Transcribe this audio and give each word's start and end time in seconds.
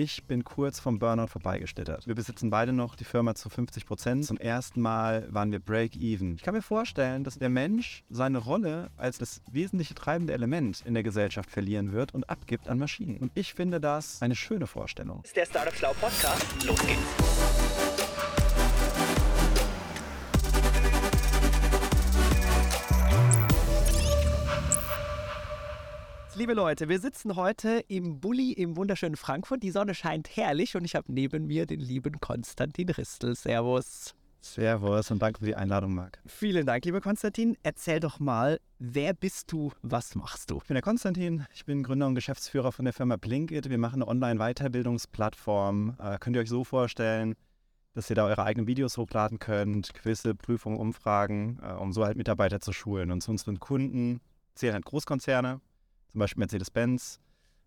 Ich 0.00 0.22
bin 0.22 0.44
kurz 0.44 0.78
vom 0.78 1.00
Burnout 1.00 1.26
vorbeigeschlittert. 1.26 2.06
Wir 2.06 2.14
besitzen 2.14 2.50
beide 2.50 2.72
noch 2.72 2.94
die 2.94 3.02
Firma 3.02 3.34
zu 3.34 3.48
50 3.48 3.84
Prozent. 3.84 4.24
Zum 4.24 4.36
ersten 4.36 4.80
Mal 4.80 5.26
waren 5.34 5.50
wir 5.50 5.58
Break-Even. 5.58 6.36
Ich 6.36 6.42
kann 6.42 6.54
mir 6.54 6.62
vorstellen, 6.62 7.24
dass 7.24 7.36
der 7.36 7.48
Mensch 7.48 8.04
seine 8.08 8.38
Rolle 8.38 8.92
als 8.96 9.18
das 9.18 9.42
wesentliche 9.50 9.96
treibende 9.96 10.34
Element 10.34 10.84
in 10.86 10.94
der 10.94 11.02
Gesellschaft 11.02 11.50
verlieren 11.50 11.90
wird 11.90 12.14
und 12.14 12.30
abgibt 12.30 12.68
an 12.68 12.78
Maschinen. 12.78 13.16
Und 13.16 13.32
ich 13.34 13.54
finde 13.54 13.80
das 13.80 14.22
eine 14.22 14.36
schöne 14.36 14.68
Vorstellung. 14.68 15.22
Ist 15.24 15.34
der 15.34 15.46
Startup 15.46 15.74
Schlau 15.74 15.92
Podcast. 15.94 16.46
Los 16.64 16.78
geht's. 16.86 17.97
Liebe 26.38 26.54
Leute, 26.54 26.88
wir 26.88 27.00
sitzen 27.00 27.34
heute 27.34 27.82
im 27.88 28.20
Bulli 28.20 28.52
im 28.52 28.76
wunderschönen 28.76 29.16
Frankfurt. 29.16 29.60
Die 29.64 29.72
Sonne 29.72 29.92
scheint 29.92 30.36
herrlich 30.36 30.76
und 30.76 30.84
ich 30.84 30.94
habe 30.94 31.12
neben 31.12 31.48
mir 31.48 31.66
den 31.66 31.80
lieben 31.80 32.20
Konstantin 32.20 32.88
Ristel. 32.90 33.34
Servus. 33.34 34.14
Servus 34.40 35.10
und 35.10 35.20
danke 35.20 35.40
für 35.40 35.46
die 35.46 35.56
Einladung, 35.56 35.96
Marc. 35.96 36.20
Vielen 36.26 36.64
Dank, 36.64 36.84
lieber 36.84 37.00
Konstantin. 37.00 37.56
Erzähl 37.64 37.98
doch 37.98 38.20
mal, 38.20 38.60
wer 38.78 39.14
bist 39.14 39.50
du, 39.50 39.72
was 39.82 40.14
machst 40.14 40.52
du? 40.52 40.58
Ich 40.58 40.68
bin 40.68 40.76
der 40.76 40.82
Konstantin, 40.82 41.44
ich 41.52 41.64
bin 41.64 41.82
Gründer 41.82 42.06
und 42.06 42.14
Geschäftsführer 42.14 42.70
von 42.70 42.84
der 42.84 42.94
Firma 42.94 43.16
Blinkit. 43.16 43.68
Wir 43.68 43.78
machen 43.78 44.00
eine 44.00 44.06
Online-Weiterbildungsplattform. 44.06 45.96
Äh, 45.98 46.18
könnt 46.20 46.36
ihr 46.36 46.42
euch 46.42 46.50
so 46.50 46.62
vorstellen, 46.62 47.34
dass 47.94 48.10
ihr 48.10 48.14
da 48.14 48.24
eure 48.24 48.44
eigenen 48.44 48.68
Videos 48.68 48.96
hochladen 48.96 49.40
könnt, 49.40 49.92
Quizze, 49.92 50.36
Prüfungen, 50.36 50.78
Umfragen, 50.78 51.58
äh, 51.64 51.72
um 51.72 51.92
so 51.92 52.04
halt 52.04 52.16
Mitarbeiter 52.16 52.60
zu 52.60 52.72
schulen. 52.72 53.10
Und 53.10 53.22
zu 53.22 53.32
unseren 53.32 53.58
Kunden 53.58 54.20
zählen 54.54 54.74
halt 54.74 54.84
Großkonzerne, 54.84 55.60
zum 56.10 56.18
Beispiel 56.18 56.40
Mercedes-Benz, 56.40 57.20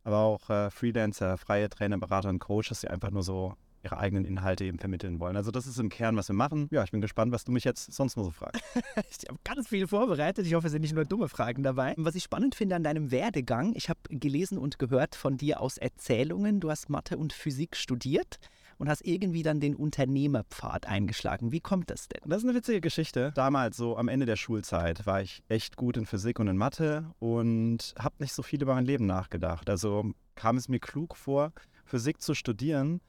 aber 0.04 0.20
auch 0.20 0.50
äh, 0.50 0.70
Freelancer, 0.70 1.38
freie 1.38 1.70
Trainer, 1.70 1.98
Berater 1.98 2.30
und 2.30 2.40
Coaches, 2.40 2.82
die 2.82 2.88
einfach 2.88 3.12
nur 3.12 3.24
so 3.24 3.56
ihre 3.84 3.98
eigenen 3.98 4.26
Inhalte 4.26 4.64
eben 4.64 4.78
vermitteln 4.80 5.20
wollen. 5.20 5.36
Also 5.36 5.52
das 5.52 5.66
ist 5.66 5.80
im 5.80 5.90
Kern, 5.90 6.16
was 6.16 6.28
wir 6.28 6.36
machen. 6.36 6.68
Ja, 6.72 6.84
ich 6.84 6.92
bin 6.92 7.02
gespannt, 7.02 7.32
was 7.32 7.46
du 7.46 7.52
mich 7.52 7.64
jetzt 7.64 7.92
sonst 7.92 8.16
nur 8.16 8.26
so 8.26 8.32
fragst. 8.32 8.62
ich 9.10 9.28
habe 9.28 9.40
ganz 9.44 9.68
viel 9.68 9.88
vorbereitet. 9.88 10.46
Ich 10.46 10.54
hoffe, 10.54 10.68
es 10.68 10.74
sind 10.74 10.82
nicht 10.82 10.94
nur 10.94 11.06
dumme 11.06 11.28
Fragen 11.28 11.64
dabei. 11.64 11.96
Was 11.98 12.16
ich 12.16 12.24
spannend 12.24 12.56
finde 12.56 12.76
an 12.76 12.84
deinem 12.84 13.12
Werdegang, 13.12 13.74
ich 13.76 13.90
habe 13.90 14.00
gelesen 14.10 14.58
und 14.58 14.78
gehört 14.78 15.16
von 15.16 15.38
dir 15.38 15.62
aus 15.62 15.78
Erzählungen, 15.78 16.60
du 16.60 16.70
hast 16.70 16.90
Mathe 16.90 17.18
und 17.18 17.34
Physik 17.34 17.76
studiert 17.76 18.40
und 18.82 18.90
hast 18.90 19.06
irgendwie 19.06 19.44
dann 19.44 19.60
den 19.60 19.76
Unternehmerpfad 19.76 20.88
eingeschlagen. 20.88 21.52
Wie 21.52 21.60
kommt 21.60 21.92
das 21.92 22.08
denn? 22.08 22.22
Das 22.26 22.40
ist 22.40 22.50
eine 22.50 22.58
witzige 22.58 22.82
Geschichte. 22.82 23.32
Damals, 23.36 23.78
so 23.78 23.96
am 23.96 24.08
Ende 24.08 24.26
der 24.26 24.38
Schulzeit, 24.38 25.06
war 25.06 25.22
ich 25.22 25.44
echt 25.50 25.76
gut 25.78 25.98
in 25.98 26.08
Physik 26.08 26.40
und 26.40 26.48
in 26.48 26.58
Mathe 26.58 27.14
und 27.20 27.94
habe 28.00 28.16
nicht 28.18 28.34
so 28.34 28.42
viel 28.42 28.60
über 28.60 28.74
mein 28.74 28.86
Leben 28.86 29.06
nachgedacht. 29.06 29.70
Also 29.70 30.12
kam 30.34 30.58
es 30.58 30.68
mir 30.68 30.80
klug 30.80 31.16
vor, 31.16 31.54
Physik 31.86 32.24
zu 32.24 32.34
studieren. 32.34 33.02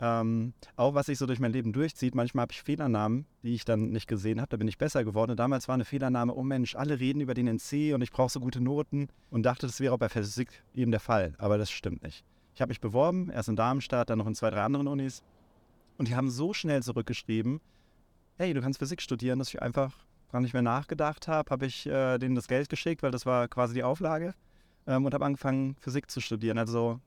Ähm, 0.00 0.52
auch 0.74 0.94
was 0.94 1.06
sich 1.06 1.18
so 1.18 1.26
durch 1.26 1.38
mein 1.38 1.52
Leben 1.52 1.72
durchzieht. 1.72 2.16
Manchmal 2.16 2.42
habe 2.42 2.52
ich 2.52 2.62
Fehlernamen, 2.62 3.24
die 3.44 3.54
ich 3.54 3.64
dann 3.64 3.90
nicht 3.90 4.08
gesehen 4.08 4.40
habe. 4.40 4.48
Da 4.48 4.56
bin 4.56 4.66
ich 4.66 4.78
besser 4.78 5.04
geworden. 5.04 5.30
Und 5.30 5.36
damals 5.36 5.68
war 5.68 5.74
eine 5.74 5.84
Fehlernname, 5.84 6.34
oh 6.34 6.42
Mensch, 6.42 6.74
alle 6.74 6.98
reden 6.98 7.20
über 7.20 7.34
den 7.34 7.46
NC 7.46 7.94
und 7.94 8.02
ich 8.02 8.10
brauche 8.10 8.32
so 8.32 8.40
gute 8.40 8.60
Noten. 8.60 9.06
Und 9.30 9.44
dachte, 9.44 9.68
das 9.68 9.78
wäre 9.78 9.94
auch 9.94 9.98
bei 9.98 10.08
Physik 10.08 10.64
eben 10.74 10.90
der 10.90 10.98
Fall. 10.98 11.34
Aber 11.38 11.56
das 11.56 11.70
stimmt 11.70 12.02
nicht. 12.02 12.24
Ich 12.54 12.60
habe 12.60 12.70
mich 12.70 12.80
beworben, 12.80 13.30
erst 13.30 13.48
in 13.48 13.56
Darmstadt, 13.56 14.10
dann 14.10 14.18
noch 14.18 14.26
in 14.26 14.34
zwei, 14.34 14.50
drei 14.50 14.62
anderen 14.62 14.86
Unis. 14.86 15.22
Und 15.98 16.08
die 16.08 16.16
haben 16.16 16.30
so 16.30 16.52
schnell 16.52 16.82
zurückgeschrieben, 16.82 17.60
hey, 18.36 18.54
du 18.54 18.60
kannst 18.62 18.78
Physik 18.78 19.02
studieren, 19.02 19.38
dass 19.38 19.48
ich 19.48 19.60
einfach 19.60 19.92
gar 20.32 20.40
nicht 20.40 20.52
mehr 20.54 20.62
nachgedacht 20.62 21.28
habe, 21.28 21.50
habe 21.50 21.66
ich 21.66 21.86
äh, 21.86 22.18
denen 22.18 22.34
das 22.34 22.48
Geld 22.48 22.68
geschickt, 22.68 23.02
weil 23.02 23.10
das 23.10 23.26
war 23.26 23.48
quasi 23.48 23.74
die 23.74 23.82
Auflage 23.82 24.34
ähm, 24.86 25.04
und 25.04 25.12
habe 25.12 25.24
angefangen, 25.24 25.76
Physik 25.80 26.10
zu 26.10 26.20
studieren. 26.20 26.56
Also 26.56 27.00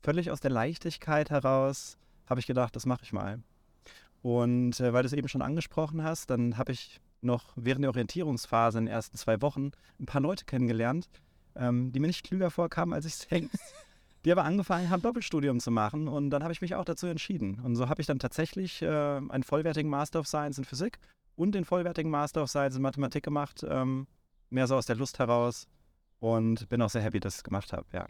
völlig 0.00 0.30
aus 0.30 0.40
der 0.40 0.50
Leichtigkeit 0.50 1.30
heraus 1.30 1.98
habe 2.26 2.40
ich 2.40 2.46
gedacht, 2.46 2.74
das 2.76 2.86
mache 2.86 3.02
ich 3.02 3.12
mal. 3.12 3.40
Und 4.22 4.80
äh, 4.80 4.92
weil 4.92 5.02
du 5.02 5.06
es 5.06 5.12
eben 5.12 5.28
schon 5.28 5.42
angesprochen 5.42 6.02
hast, 6.02 6.30
dann 6.30 6.56
habe 6.56 6.72
ich 6.72 7.00
noch 7.20 7.52
während 7.56 7.82
der 7.82 7.90
Orientierungsphase 7.90 8.78
in 8.78 8.86
den 8.86 8.92
ersten 8.92 9.16
zwei 9.16 9.40
Wochen 9.42 9.72
ein 10.00 10.06
paar 10.06 10.20
Leute 10.20 10.44
kennengelernt, 10.44 11.08
ähm, 11.56 11.92
die 11.92 12.00
mir 12.00 12.06
nicht 12.06 12.24
klüger 12.24 12.50
vorkamen, 12.50 12.94
als 12.94 13.06
ich 13.06 13.14
es 13.14 13.20
selbst 13.28 13.74
die 14.28 14.32
aber 14.32 14.44
angefangen 14.44 14.90
haben, 14.90 15.00
Doppelstudium 15.00 15.58
zu 15.58 15.70
machen. 15.70 16.06
Und 16.06 16.28
dann 16.28 16.42
habe 16.42 16.52
ich 16.52 16.60
mich 16.60 16.74
auch 16.74 16.84
dazu 16.84 17.06
entschieden. 17.06 17.60
Und 17.64 17.76
so 17.76 17.88
habe 17.88 18.02
ich 18.02 18.06
dann 18.06 18.18
tatsächlich 18.18 18.82
äh, 18.82 18.86
einen 18.86 19.42
vollwertigen 19.42 19.90
Master 19.90 20.20
of 20.20 20.26
Science 20.26 20.58
in 20.58 20.64
Physik 20.64 20.98
und 21.34 21.52
den 21.52 21.64
vollwertigen 21.64 22.10
Master 22.10 22.42
of 22.42 22.50
Science 22.50 22.76
in 22.76 22.82
Mathematik 22.82 23.24
gemacht. 23.24 23.64
Ähm, 23.66 24.06
mehr 24.50 24.66
so 24.66 24.76
aus 24.76 24.84
der 24.84 24.96
Lust 24.96 25.18
heraus. 25.18 25.66
Und 26.20 26.68
bin 26.68 26.82
auch 26.82 26.90
sehr 26.90 27.00
happy, 27.00 27.20
dass 27.20 27.36
ich 27.36 27.38
es 27.38 27.44
gemacht 27.44 27.72
habe, 27.72 27.86
ja. 27.94 28.04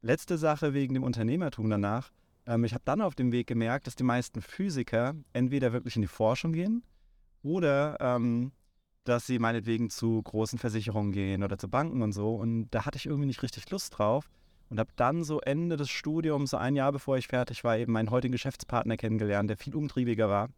Letzte 0.00 0.38
Sache 0.38 0.74
wegen 0.74 0.94
dem 0.94 1.02
Unternehmertum 1.02 1.68
danach. 1.68 2.12
Ähm, 2.46 2.62
ich 2.62 2.72
habe 2.72 2.84
dann 2.84 3.00
auf 3.00 3.16
dem 3.16 3.32
Weg 3.32 3.48
gemerkt, 3.48 3.88
dass 3.88 3.96
die 3.96 4.04
meisten 4.04 4.40
Physiker 4.40 5.16
entweder 5.32 5.72
wirklich 5.72 5.96
in 5.96 6.02
die 6.02 6.08
Forschung 6.08 6.52
gehen 6.52 6.84
oder 7.42 7.96
ähm, 7.98 8.52
dass 9.02 9.26
sie 9.26 9.40
meinetwegen 9.40 9.90
zu 9.90 10.22
großen 10.22 10.60
Versicherungen 10.60 11.10
gehen 11.10 11.42
oder 11.42 11.58
zu 11.58 11.68
Banken 11.68 12.00
und 12.00 12.12
so. 12.12 12.36
Und 12.36 12.68
da 12.70 12.86
hatte 12.86 12.96
ich 12.96 13.06
irgendwie 13.06 13.26
nicht 13.26 13.42
richtig 13.42 13.68
Lust 13.70 13.98
drauf 13.98 14.30
und 14.70 14.78
habe 14.78 14.90
dann 14.96 15.24
so 15.24 15.40
Ende 15.40 15.76
des 15.76 15.90
Studiums, 15.90 16.50
so 16.50 16.56
ein 16.56 16.76
Jahr 16.76 16.92
bevor 16.92 17.18
ich 17.18 17.26
fertig 17.26 17.64
war, 17.64 17.76
eben 17.76 17.92
meinen 17.92 18.10
heutigen 18.10 18.32
Geschäftspartner 18.32 18.96
kennengelernt, 18.96 19.50
der 19.50 19.56
viel 19.56 19.74
umtriebiger 19.74 20.28
war. 20.28 20.48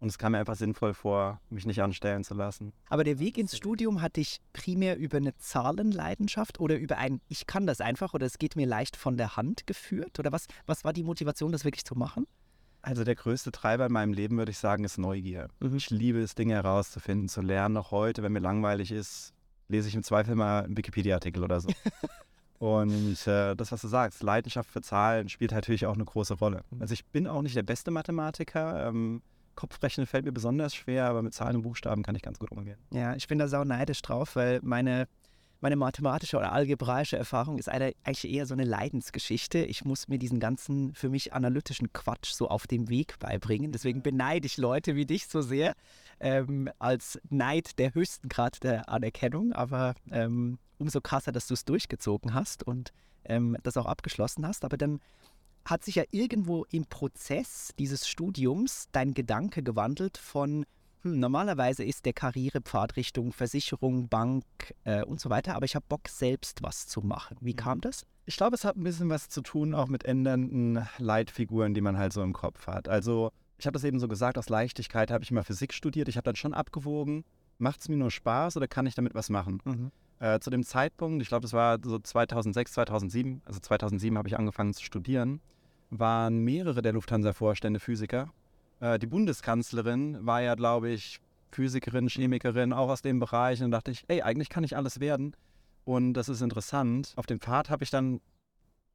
Und 0.00 0.08
es 0.08 0.18
kam 0.18 0.32
mir 0.32 0.38
einfach 0.38 0.56
sinnvoll 0.56 0.92
vor, 0.92 1.40
mich 1.48 1.64
nicht 1.64 1.80
anstellen 1.80 2.24
zu 2.24 2.34
lassen. 2.34 2.72
Aber 2.88 3.04
der 3.04 3.18
Weg 3.18 3.38
ins 3.38 3.56
Studium 3.56 4.02
hat 4.02 4.16
dich 4.16 4.40
primär 4.52 4.98
über 4.98 5.18
eine 5.18 5.36
Zahlenleidenschaft 5.36 6.60
oder 6.60 6.76
über 6.76 6.98
ein 6.98 7.20
Ich 7.28 7.46
kann 7.46 7.66
das 7.66 7.80
einfach 7.80 8.12
oder 8.12 8.26
es 8.26 8.38
geht 8.38 8.56
mir 8.56 8.66
leicht 8.66 8.96
von 8.96 9.16
der 9.16 9.36
Hand 9.36 9.66
geführt? 9.66 10.18
Oder 10.18 10.32
was, 10.32 10.46
was 10.66 10.84
war 10.84 10.92
die 10.92 11.04
Motivation, 11.04 11.52
das 11.52 11.64
wirklich 11.64 11.84
zu 11.84 11.94
machen? 11.94 12.26
Also 12.82 13.02
der 13.02 13.14
größte 13.14 13.50
Treiber 13.50 13.86
in 13.86 13.92
meinem 13.92 14.12
Leben, 14.12 14.36
würde 14.36 14.50
ich 14.50 14.58
sagen, 14.58 14.84
ist 14.84 14.98
Neugier. 14.98 15.48
Mhm. 15.60 15.76
Ich 15.76 15.88
liebe 15.88 16.20
es, 16.20 16.34
Dinge 16.34 16.54
herauszufinden, 16.54 17.30
zu 17.30 17.40
lernen. 17.40 17.78
Auch 17.78 17.90
heute, 17.90 18.22
wenn 18.22 18.32
mir 18.32 18.40
langweilig 18.40 18.92
ist, 18.92 19.32
lese 19.68 19.88
ich 19.88 19.94
im 19.94 20.02
Zweifel 20.02 20.34
mal 20.34 20.64
einen 20.64 20.76
Wikipedia-Artikel 20.76 21.42
oder 21.42 21.60
so. 21.60 21.70
Und 22.64 23.26
äh, 23.26 23.54
das, 23.54 23.72
was 23.72 23.82
du 23.82 23.88
sagst, 23.88 24.22
Leidenschaft 24.22 24.70
für 24.70 24.80
Zahlen 24.80 25.28
spielt 25.28 25.52
natürlich 25.52 25.84
auch 25.84 25.92
eine 25.92 26.06
große 26.06 26.32
Rolle. 26.32 26.62
Mhm. 26.70 26.80
Also 26.80 26.94
ich 26.94 27.04
bin 27.04 27.26
auch 27.26 27.42
nicht 27.42 27.54
der 27.54 27.62
beste 27.62 27.90
Mathematiker. 27.90 28.88
Ähm, 28.88 29.20
Kopfrechnen 29.54 30.06
fällt 30.06 30.24
mir 30.24 30.32
besonders 30.32 30.74
schwer, 30.74 31.04
aber 31.04 31.20
mit 31.20 31.34
Zahlen 31.34 31.56
und 31.56 31.62
Buchstaben 31.62 32.02
kann 32.02 32.16
ich 32.16 32.22
ganz 32.22 32.38
gut 32.38 32.50
umgehen. 32.50 32.78
Ja, 32.90 33.14
ich 33.16 33.28
bin 33.28 33.38
da 33.38 33.48
sau 33.48 33.64
neidisch 33.64 34.00
drauf, 34.00 34.34
weil 34.34 34.60
meine, 34.62 35.08
meine 35.60 35.76
mathematische 35.76 36.36
oder 36.36 36.52
algebraische 36.52 37.16
Erfahrung 37.16 37.58
ist 37.58 37.68
eine, 37.68 37.94
eigentlich 38.04 38.32
eher 38.32 38.46
so 38.46 38.54
eine 38.54 38.64
Leidensgeschichte. 38.64 39.58
Ich 39.58 39.84
muss 39.84 40.08
mir 40.08 40.18
diesen 40.18 40.40
ganzen 40.40 40.94
für 40.94 41.08
mich 41.08 41.32
analytischen 41.32 41.92
Quatsch 41.92 42.32
so 42.32 42.48
auf 42.48 42.66
dem 42.66 42.88
Weg 42.88 43.18
beibringen. 43.18 43.72
Deswegen 43.72 44.02
beneide 44.02 44.46
ich 44.46 44.58
Leute 44.58 44.94
wie 44.94 45.06
dich 45.06 45.26
so 45.26 45.40
sehr 45.40 45.74
ähm, 46.20 46.70
als 46.78 47.20
Neid 47.30 47.78
der 47.78 47.94
höchsten 47.94 48.28
Grad 48.28 48.62
der 48.62 48.88
Anerkennung. 48.88 49.52
Aber 49.52 49.94
ähm, 50.10 50.58
umso 50.78 51.00
krasser, 51.00 51.32
dass 51.32 51.46
du 51.46 51.54
es 51.54 51.64
durchgezogen 51.64 52.34
hast 52.34 52.62
und 52.62 52.92
ähm, 53.24 53.56
das 53.62 53.76
auch 53.76 53.86
abgeschlossen 53.86 54.46
hast. 54.46 54.64
Aber 54.64 54.76
dann 54.76 55.00
hat 55.64 55.82
sich 55.82 55.94
ja 55.94 56.04
irgendwo 56.10 56.64
im 56.70 56.84
Prozess 56.84 57.70
dieses 57.78 58.06
Studiums 58.06 58.88
dein 58.92 59.14
Gedanke 59.14 59.62
gewandelt 59.62 60.18
von, 60.18 60.66
hm, 61.04 61.20
normalerweise 61.20 61.84
ist 61.84 62.06
der 62.06 62.12
Karrierepfad 62.14 62.96
Richtung 62.96 63.32
Versicherung, 63.32 64.08
Bank 64.08 64.44
äh, 64.84 65.04
und 65.04 65.20
so 65.20 65.30
weiter, 65.30 65.54
aber 65.54 65.66
ich 65.66 65.74
habe 65.74 65.84
Bock, 65.88 66.08
selbst 66.08 66.62
was 66.62 66.86
zu 66.86 67.02
machen. 67.02 67.36
Wie 67.40 67.54
kam 67.54 67.80
das? 67.80 68.06
Ich 68.26 68.36
glaube, 68.36 68.56
es 68.56 68.64
hat 68.64 68.76
ein 68.76 68.84
bisschen 68.84 69.10
was 69.10 69.28
zu 69.28 69.42
tun 69.42 69.74
auch 69.74 69.88
mit 69.88 70.04
ändernden 70.04 70.86
Leitfiguren, 70.98 71.74
die 71.74 71.82
man 71.82 71.98
halt 71.98 72.14
so 72.14 72.22
im 72.22 72.32
Kopf 72.32 72.66
hat. 72.66 72.88
Also, 72.88 73.30
ich 73.58 73.66
habe 73.66 73.74
das 73.74 73.84
eben 73.84 74.00
so 74.00 74.08
gesagt, 74.08 74.38
aus 74.38 74.48
Leichtigkeit 74.48 75.10
habe 75.10 75.22
ich 75.22 75.30
mal 75.30 75.44
Physik 75.44 75.74
studiert. 75.74 76.08
Ich 76.08 76.16
habe 76.16 76.24
dann 76.24 76.36
schon 76.36 76.54
abgewogen, 76.54 77.24
macht 77.58 77.80
es 77.80 77.88
mir 77.88 77.96
nur 77.96 78.10
Spaß 78.10 78.56
oder 78.56 78.66
kann 78.66 78.86
ich 78.86 78.94
damit 78.94 79.14
was 79.14 79.28
machen? 79.28 79.60
Mhm. 79.64 79.90
Äh, 80.20 80.40
zu 80.40 80.48
dem 80.48 80.64
Zeitpunkt, 80.64 81.22
ich 81.22 81.28
glaube, 81.28 81.42
das 81.42 81.52
war 81.52 81.78
so 81.84 81.98
2006, 81.98 82.72
2007, 82.72 83.42
also 83.44 83.60
2007 83.60 84.16
habe 84.16 84.28
ich 84.28 84.38
angefangen 84.38 84.72
zu 84.72 84.82
studieren, 84.82 85.40
waren 85.90 86.38
mehrere 86.38 86.80
der 86.80 86.94
Lufthansa-Vorstände 86.94 87.78
Physiker. 87.78 88.32
Äh, 88.84 88.98
die 88.98 89.06
Bundeskanzlerin 89.06 90.26
war 90.26 90.42
ja, 90.42 90.54
glaube 90.54 90.90
ich, 90.90 91.20
Physikerin, 91.52 92.08
Chemikerin, 92.08 92.72
auch 92.72 92.90
aus 92.90 93.00
dem 93.00 93.18
Bereich. 93.18 93.62
Und 93.62 93.70
dachte 93.70 93.90
ich, 93.90 94.04
ey, 94.08 94.20
eigentlich 94.20 94.50
kann 94.50 94.62
ich 94.62 94.76
alles 94.76 95.00
werden. 95.00 95.34
Und 95.84 96.14
das 96.14 96.28
ist 96.28 96.42
interessant. 96.42 97.14
Auf 97.16 97.26
dem 97.26 97.40
Pfad 97.40 97.70
habe 97.70 97.82
ich 97.84 97.90
dann 97.90 98.20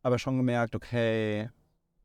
aber 0.04 0.20
schon 0.20 0.38
gemerkt, 0.38 0.76
okay, 0.76 1.50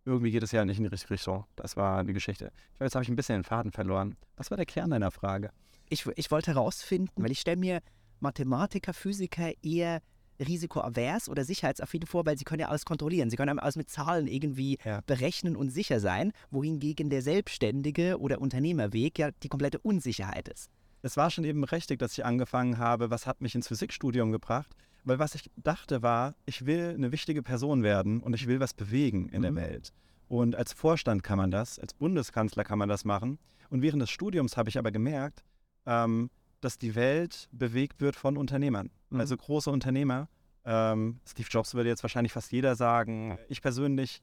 irgendwie 0.06 0.30
geht 0.30 0.42
es 0.42 0.52
ja 0.52 0.64
nicht 0.64 0.78
in 0.78 0.84
die 0.84 0.90
richtige 0.90 1.14
Richtung. 1.14 1.44
Das 1.56 1.76
war 1.76 2.04
die 2.04 2.12
Geschichte. 2.12 2.46
Ich 2.46 2.78
glaube, 2.78 2.84
jetzt 2.84 2.94
habe 2.94 3.02
ich 3.02 3.08
ein 3.08 3.16
bisschen 3.16 3.38
den 3.38 3.44
Faden 3.44 3.72
verloren. 3.72 4.16
Was 4.36 4.50
war 4.50 4.56
der 4.56 4.66
Kern 4.66 4.90
deiner 4.90 5.10
Frage? 5.10 5.50
Ich, 5.90 6.06
ich 6.16 6.30
wollte 6.30 6.52
herausfinden, 6.54 7.22
weil 7.22 7.32
ich 7.32 7.40
stelle 7.40 7.58
mir 7.58 7.80
Mathematiker, 8.20 8.94
Physiker 8.94 9.52
eher 9.62 10.00
risikoavers 10.40 11.28
oder 11.28 11.44
sicherheitsaffin 11.44 12.06
vor, 12.06 12.26
weil 12.26 12.38
sie 12.38 12.44
können 12.44 12.60
ja 12.60 12.68
alles 12.68 12.84
kontrollieren. 12.84 13.30
Sie 13.30 13.36
können 13.36 13.58
alles 13.58 13.76
mit 13.76 13.88
Zahlen 13.90 14.26
irgendwie 14.26 14.78
ja. 14.84 15.00
berechnen 15.06 15.56
und 15.56 15.70
sicher 15.70 16.00
sein, 16.00 16.32
wohingegen 16.50 17.10
der 17.10 17.22
Selbstständige 17.22 18.18
oder 18.20 18.40
Unternehmerweg 18.40 19.18
ja 19.18 19.30
die 19.42 19.48
komplette 19.48 19.78
Unsicherheit 19.78 20.48
ist. 20.48 20.70
Es 21.02 21.16
war 21.16 21.30
schon 21.30 21.44
eben 21.44 21.64
richtig, 21.64 21.98
dass 21.98 22.12
ich 22.12 22.24
angefangen 22.24 22.78
habe, 22.78 23.10
was 23.10 23.26
hat 23.26 23.40
mich 23.40 23.54
ins 23.54 23.68
Physikstudium 23.68 24.32
gebracht, 24.32 24.74
Weil 25.06 25.18
was 25.18 25.34
ich 25.34 25.50
dachte 25.56 26.00
war, 26.00 26.34
ich 26.46 26.64
will 26.64 26.94
eine 26.96 27.12
wichtige 27.12 27.42
Person 27.42 27.82
werden 27.82 28.20
und 28.22 28.32
ich 28.32 28.46
will 28.46 28.58
was 28.58 28.72
bewegen 28.72 29.28
in 29.28 29.40
Mhm. 29.40 29.42
der 29.42 29.54
Welt. 29.56 29.92
Und 30.28 30.56
als 30.56 30.72
Vorstand 30.72 31.22
kann 31.22 31.36
man 31.36 31.50
das, 31.50 31.78
als 31.78 31.92
Bundeskanzler 31.92 32.64
kann 32.64 32.78
man 32.78 32.88
das 32.88 33.04
machen. 33.04 33.38
Und 33.68 33.82
während 33.82 34.00
des 34.00 34.08
Studiums 34.08 34.56
habe 34.56 34.70
ich 34.70 34.78
aber 34.78 34.90
gemerkt, 34.90 35.44
ähm, 35.84 36.30
dass 36.64 36.78
die 36.78 36.94
Welt 36.94 37.48
bewegt 37.52 38.00
wird 38.00 38.16
von 38.16 38.36
Unternehmern. 38.36 38.90
Mhm. 39.10 39.20
Also 39.20 39.36
große 39.36 39.70
Unternehmer. 39.70 40.28
Ähm, 40.64 41.20
Steve 41.28 41.48
Jobs 41.50 41.74
würde 41.74 41.90
jetzt 41.90 42.02
wahrscheinlich 42.02 42.32
fast 42.32 42.50
jeder 42.52 42.74
sagen. 42.74 43.38
Ich 43.48 43.60
persönlich 43.60 44.22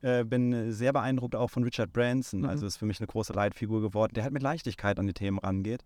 äh, 0.00 0.24
bin 0.24 0.72
sehr 0.72 0.92
beeindruckt 0.92 1.36
auch 1.36 1.48
von 1.50 1.64
Richard 1.64 1.92
Branson. 1.92 2.40
Mhm. 2.40 2.46
Also 2.46 2.66
ist 2.66 2.78
für 2.78 2.86
mich 2.86 2.98
eine 3.00 3.06
große 3.06 3.32
Leitfigur 3.32 3.80
geworden, 3.82 4.14
der 4.14 4.24
halt 4.24 4.32
mit 4.32 4.42
Leichtigkeit 4.42 4.98
an 4.98 5.06
die 5.06 5.12
Themen 5.12 5.38
rangeht. 5.38 5.84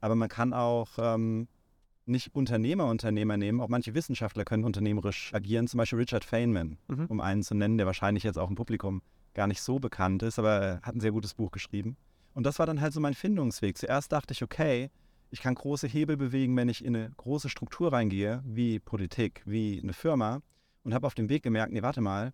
Aber 0.00 0.14
man 0.14 0.28
kann 0.28 0.52
auch 0.52 0.88
ähm, 0.98 1.48
nicht 2.06 2.34
Unternehmer 2.34 2.86
Unternehmer 2.86 3.36
nehmen. 3.36 3.60
Auch 3.60 3.68
manche 3.68 3.94
Wissenschaftler 3.94 4.44
können 4.44 4.64
unternehmerisch 4.64 5.32
agieren. 5.32 5.68
Zum 5.68 5.78
Beispiel 5.78 5.98
Richard 6.00 6.24
Feynman, 6.24 6.78
Mhm. 6.88 7.06
um 7.06 7.20
einen 7.20 7.42
zu 7.42 7.54
nennen, 7.54 7.78
der 7.78 7.86
wahrscheinlich 7.86 8.24
jetzt 8.24 8.38
auch 8.38 8.48
im 8.48 8.56
Publikum 8.56 9.02
gar 9.34 9.46
nicht 9.46 9.60
so 9.60 9.78
bekannt 9.78 10.22
ist, 10.22 10.38
aber 10.38 10.50
er 10.50 10.80
hat 10.82 10.94
ein 10.94 11.00
sehr 11.00 11.12
gutes 11.12 11.34
Buch 11.34 11.50
geschrieben. 11.50 11.96
Und 12.34 12.44
das 12.44 12.58
war 12.58 12.66
dann 12.66 12.80
halt 12.80 12.92
so 12.92 13.00
mein 13.00 13.14
Findungsweg. 13.14 13.78
Zuerst 13.78 14.12
dachte 14.12 14.32
ich, 14.32 14.42
okay, 14.42 14.90
ich 15.36 15.42
kann 15.42 15.54
große 15.54 15.86
Hebel 15.86 16.16
bewegen, 16.16 16.56
wenn 16.56 16.70
ich 16.70 16.82
in 16.82 16.96
eine 16.96 17.10
große 17.10 17.50
Struktur 17.50 17.92
reingehe, 17.92 18.42
wie 18.46 18.78
Politik, 18.78 19.42
wie 19.44 19.78
eine 19.82 19.92
Firma. 19.92 20.40
Und 20.82 20.94
habe 20.94 21.06
auf 21.06 21.14
dem 21.14 21.28
Weg 21.28 21.42
gemerkt, 21.42 21.74
nee, 21.74 21.82
warte 21.82 22.00
mal, 22.00 22.32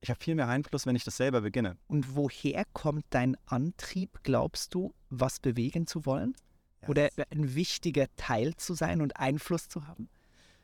ich 0.00 0.10
habe 0.10 0.20
viel 0.22 0.36
mehr 0.36 0.46
Einfluss, 0.46 0.86
wenn 0.86 0.94
ich 0.94 1.02
das 1.02 1.16
selber 1.16 1.40
beginne. 1.40 1.76
Und 1.88 2.14
woher 2.14 2.64
kommt 2.72 3.04
dein 3.10 3.36
Antrieb, 3.46 4.20
glaubst 4.22 4.74
du, 4.74 4.94
was 5.10 5.40
bewegen 5.40 5.88
zu 5.88 6.06
wollen? 6.06 6.36
Oder 6.86 7.08
ein 7.30 7.56
wichtiger 7.56 8.06
Teil 8.14 8.54
zu 8.54 8.74
sein 8.74 9.00
und 9.00 9.16
Einfluss 9.16 9.66
zu 9.66 9.88
haben? 9.88 10.08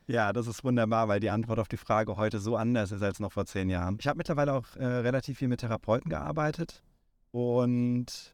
Ja, 0.07 0.31
das 0.31 0.47
ist 0.47 0.63
wunderbar, 0.63 1.09
weil 1.09 1.19
die 1.19 1.31
Antwort 1.31 1.59
auf 1.59 1.67
die 1.67 1.75
Frage 1.75 2.15
heute 2.15 2.39
so 2.39 2.55
anders 2.55 2.93
ist 2.93 3.01
als 3.01 3.19
noch 3.19 3.33
vor 3.33 3.45
zehn 3.45 3.69
Jahren. 3.69 3.97
Ich 3.99 4.07
habe 4.07 4.15
mittlerweile 4.15 4.53
auch 4.53 4.77
äh, 4.77 4.85
relativ 4.85 5.39
viel 5.39 5.49
mit 5.49 5.59
Therapeuten 5.59 6.09
gearbeitet 6.09 6.81
und 7.31 8.33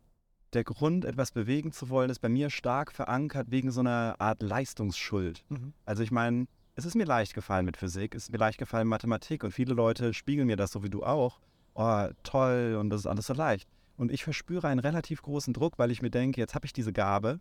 der 0.53 0.63
Grund, 0.63 1.05
etwas 1.05 1.31
bewegen 1.31 1.71
zu 1.71 1.89
wollen, 1.89 2.09
ist 2.09 2.19
bei 2.19 2.29
mir 2.29 2.49
stark 2.49 2.91
verankert 2.91 3.51
wegen 3.51 3.71
so 3.71 3.81
einer 3.81 4.15
Art 4.19 4.41
Leistungsschuld. 4.41 5.43
Mhm. 5.49 5.73
Also 5.85 6.03
ich 6.03 6.11
meine, 6.11 6.47
es 6.75 6.85
ist 6.85 6.95
mir 6.95 7.05
leicht 7.05 7.33
gefallen 7.33 7.65
mit 7.65 7.77
Physik, 7.77 8.15
es 8.15 8.23
ist 8.23 8.31
mir 8.31 8.37
leicht 8.37 8.57
gefallen 8.57 8.87
mit 8.87 8.91
Mathematik 8.91 9.43
und 9.43 9.51
viele 9.51 9.73
Leute 9.73 10.13
spiegeln 10.13 10.47
mir 10.47 10.55
das 10.55 10.71
so 10.71 10.83
wie 10.83 10.89
du 10.89 11.03
auch. 11.03 11.39
Oh, 11.75 12.07
toll 12.23 12.77
und 12.79 12.89
das 12.89 13.01
ist 13.01 13.07
alles 13.07 13.27
so 13.27 13.33
leicht. 13.33 13.69
Und 13.97 14.11
ich 14.11 14.23
verspüre 14.23 14.67
einen 14.67 14.79
relativ 14.79 15.21
großen 15.21 15.53
Druck, 15.53 15.77
weil 15.77 15.91
ich 15.91 16.01
mir 16.01 16.09
denke, 16.09 16.39
jetzt 16.39 16.55
habe 16.55 16.65
ich 16.65 16.73
diese 16.73 16.93
Gabe. 16.93 17.39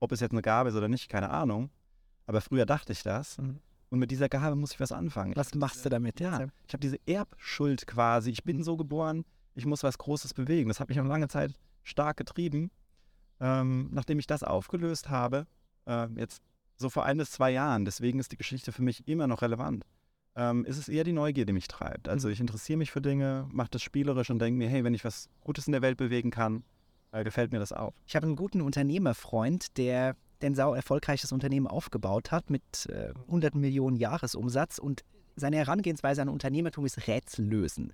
Ob 0.00 0.12
es 0.12 0.20
jetzt 0.20 0.32
eine 0.32 0.42
Gabe 0.42 0.70
ist 0.70 0.76
oder 0.76 0.88
nicht, 0.88 1.08
keine 1.08 1.30
Ahnung. 1.30 1.70
Aber 2.26 2.40
früher 2.40 2.66
dachte 2.66 2.92
ich 2.92 3.02
das. 3.02 3.38
Mhm. 3.38 3.60
Und 3.90 4.00
mit 4.00 4.10
dieser 4.10 4.28
Gabe 4.28 4.54
muss 4.54 4.72
ich 4.72 4.80
was 4.80 4.92
anfangen. 4.92 5.34
Was 5.34 5.54
machst 5.54 5.84
du 5.84 5.88
damit? 5.88 6.20
Ja, 6.20 6.46
ich 6.66 6.74
habe 6.74 6.80
diese 6.80 6.98
Erbschuld 7.06 7.86
quasi. 7.86 8.30
Ich 8.30 8.44
bin 8.44 8.62
so 8.62 8.76
geboren, 8.76 9.24
ich 9.54 9.66
muss 9.66 9.82
was 9.82 9.98
Großes 9.98 10.34
bewegen. 10.34 10.68
Das 10.68 10.78
hat 10.78 10.88
mich 10.88 11.00
auch 11.00 11.06
lange 11.06 11.28
Zeit 11.28 11.54
stark 11.88 12.16
getrieben. 12.16 12.70
Ähm, 13.40 13.88
nachdem 13.92 14.18
ich 14.18 14.26
das 14.26 14.42
aufgelöst 14.42 15.10
habe, 15.10 15.46
äh, 15.86 16.06
jetzt 16.16 16.42
so 16.76 16.90
vor 16.90 17.04
ein 17.04 17.18
bis 17.18 17.30
zwei 17.30 17.50
Jahren, 17.50 17.84
deswegen 17.84 18.18
ist 18.18 18.32
die 18.32 18.36
Geschichte 18.36 18.72
für 18.72 18.82
mich 18.82 19.06
immer 19.06 19.26
noch 19.26 19.42
relevant, 19.42 19.84
ähm, 20.36 20.64
ist 20.64 20.78
es 20.78 20.88
eher 20.88 21.04
die 21.04 21.12
Neugier, 21.12 21.46
die 21.46 21.52
mich 21.52 21.68
treibt. 21.68 22.08
Also 22.08 22.28
ich 22.28 22.40
interessiere 22.40 22.78
mich 22.78 22.90
für 22.90 23.00
Dinge, 23.00 23.48
mache 23.50 23.70
das 23.70 23.82
spielerisch 23.82 24.30
und 24.30 24.38
denke 24.38 24.58
mir, 24.58 24.68
hey, 24.68 24.84
wenn 24.84 24.94
ich 24.94 25.04
was 25.04 25.28
Gutes 25.40 25.66
in 25.66 25.72
der 25.72 25.82
Welt 25.82 25.96
bewegen 25.96 26.30
kann, 26.30 26.64
äh, 27.12 27.24
gefällt 27.24 27.52
mir 27.52 27.58
das 27.58 27.72
auch. 27.72 27.94
Ich 28.06 28.14
habe 28.14 28.26
einen 28.26 28.36
guten 28.36 28.60
Unternehmerfreund, 28.60 29.76
der 29.76 30.16
ein 30.42 30.54
sau 30.54 30.74
erfolgreiches 30.74 31.32
Unternehmen 31.32 31.66
aufgebaut 31.66 32.30
hat 32.30 32.50
mit 32.50 32.86
äh, 32.86 33.12
100 33.26 33.54
Millionen 33.56 33.96
Jahresumsatz 33.96 34.78
und 34.78 35.02
seine 35.38 35.56
Herangehensweise 35.56 36.22
an 36.22 36.28
Unternehmertum 36.28 36.84
ist 36.84 37.06
Rätsel 37.06 37.44
lösen. 37.44 37.92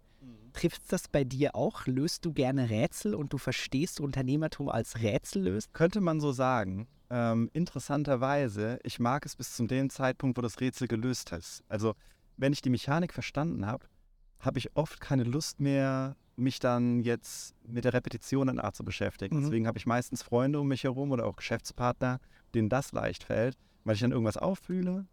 Trifft 0.54 0.92
das 0.92 1.08
bei 1.08 1.24
dir 1.24 1.56
auch? 1.56 1.86
Löst 1.86 2.24
du 2.24 2.32
gerne 2.32 2.70
Rätsel 2.70 3.14
und 3.14 3.32
du 3.32 3.38
verstehst 3.38 4.00
Unternehmertum 4.00 4.68
als 4.68 5.02
Rätsel 5.02 5.42
löst? 5.42 5.74
Könnte 5.74 6.00
man 6.00 6.20
so 6.20 6.30
sagen. 6.30 6.86
Ähm, 7.10 7.50
interessanterweise, 7.52 8.78
ich 8.84 9.00
mag 9.00 9.26
es 9.26 9.34
bis 9.34 9.54
zu 9.54 9.66
dem 9.66 9.90
Zeitpunkt, 9.90 10.38
wo 10.38 10.42
das 10.42 10.60
Rätsel 10.60 10.86
gelöst 10.86 11.32
ist. 11.32 11.64
Also, 11.68 11.94
wenn 12.36 12.52
ich 12.52 12.62
die 12.62 12.70
Mechanik 12.70 13.12
verstanden 13.12 13.66
habe, 13.66 13.86
habe 14.38 14.58
ich 14.58 14.76
oft 14.76 15.00
keine 15.00 15.24
Lust 15.24 15.60
mehr, 15.60 16.16
mich 16.36 16.60
dann 16.60 17.00
jetzt 17.00 17.54
mit 17.66 17.84
der 17.84 17.92
Repetition 17.92 18.48
an 18.48 18.58
Art 18.58 18.76
zu 18.76 18.84
beschäftigen. 18.84 19.36
Mhm. 19.36 19.42
Deswegen 19.42 19.66
habe 19.66 19.78
ich 19.78 19.86
meistens 19.86 20.22
Freunde 20.22 20.60
um 20.60 20.68
mich 20.68 20.84
herum 20.84 21.10
oder 21.10 21.26
auch 21.26 21.36
Geschäftspartner, 21.36 22.20
denen 22.54 22.68
das 22.68 22.92
leicht 22.92 23.24
fällt, 23.24 23.56
weil 23.84 23.94
ich 23.94 24.00
dann 24.00 24.12
irgendwas 24.12 24.36
auffühle, 24.36 25.06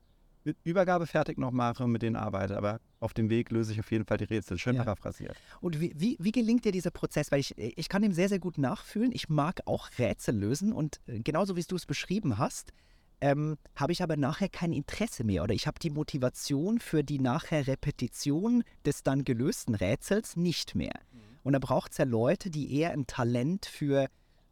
Übergabe 0.64 1.08
fertig 1.08 1.38
noch 1.38 1.52
mache 1.52 1.84
und 1.84 1.92
mit 1.92 2.02
denen 2.02 2.16
arbeite. 2.16 2.58
Aber 2.58 2.80
auf 3.00 3.14
dem 3.14 3.30
Weg 3.30 3.52
löse 3.52 3.74
ich 3.74 3.80
auf 3.80 3.92
jeden 3.92 4.06
Fall 4.06 4.18
die 4.18 4.26
Rätsel. 4.26 4.58
Schön 4.58 4.76
Ja. 4.76 4.84
paraphrasiert. 4.84 5.36
Und 5.60 5.80
wie, 5.80 5.94
wie, 5.96 6.18
wie 6.20 6.32
gelingt 6.32 6.66
dir 6.66 6.72
dieser 6.72 6.92
Prozess? 6.92 7.32
Weil 7.32 7.40
ich, 7.40 7.58
ich 7.58 7.90
kann 7.90 8.04
ihm 8.04 8.14
sehr, 8.14 8.30
sehr 8.30 8.40
gut 8.40 8.58
nachfühlen. 8.58 9.12
Ich 9.12 9.30
mag 9.30 9.62
auch 9.66 9.90
Rätsel 9.98 10.36
lösen 10.36 10.74
und 10.74 11.00
äh, 11.08 11.20
genauso 11.20 11.56
wie 11.56 11.62
du 11.62 11.76
es 11.76 11.86
beschrieben 11.86 12.38
hast, 12.38 12.74
ähm, 13.22 13.58
habe 13.76 13.92
ich 13.92 14.02
aber 14.02 14.18
nachher 14.18 14.50
kein 14.50 14.74
Interesse 14.74 15.24
mehr 15.24 15.44
oder 15.44 15.54
ich 15.54 15.68
habe 15.68 15.78
die 15.80 15.92
Motivation 15.92 16.80
für 16.80 17.04
die 17.04 17.20
nachher 17.20 17.68
Repetition 17.68 18.64
des 18.84 19.04
dann 19.04 19.24
gelösten 19.24 19.76
Rätsels 19.76 20.36
nicht 20.36 20.74
mehr. 20.74 21.00
Und 21.44 21.54
da 21.54 21.60
braucht 21.60 21.92
es 21.92 21.98
ja 22.00 22.06
Leute, 22.06 22.50
die 22.50 22.74
eher 22.76 22.92
ein 22.92 23.06
Talent 23.08 23.66
für 23.66 24.08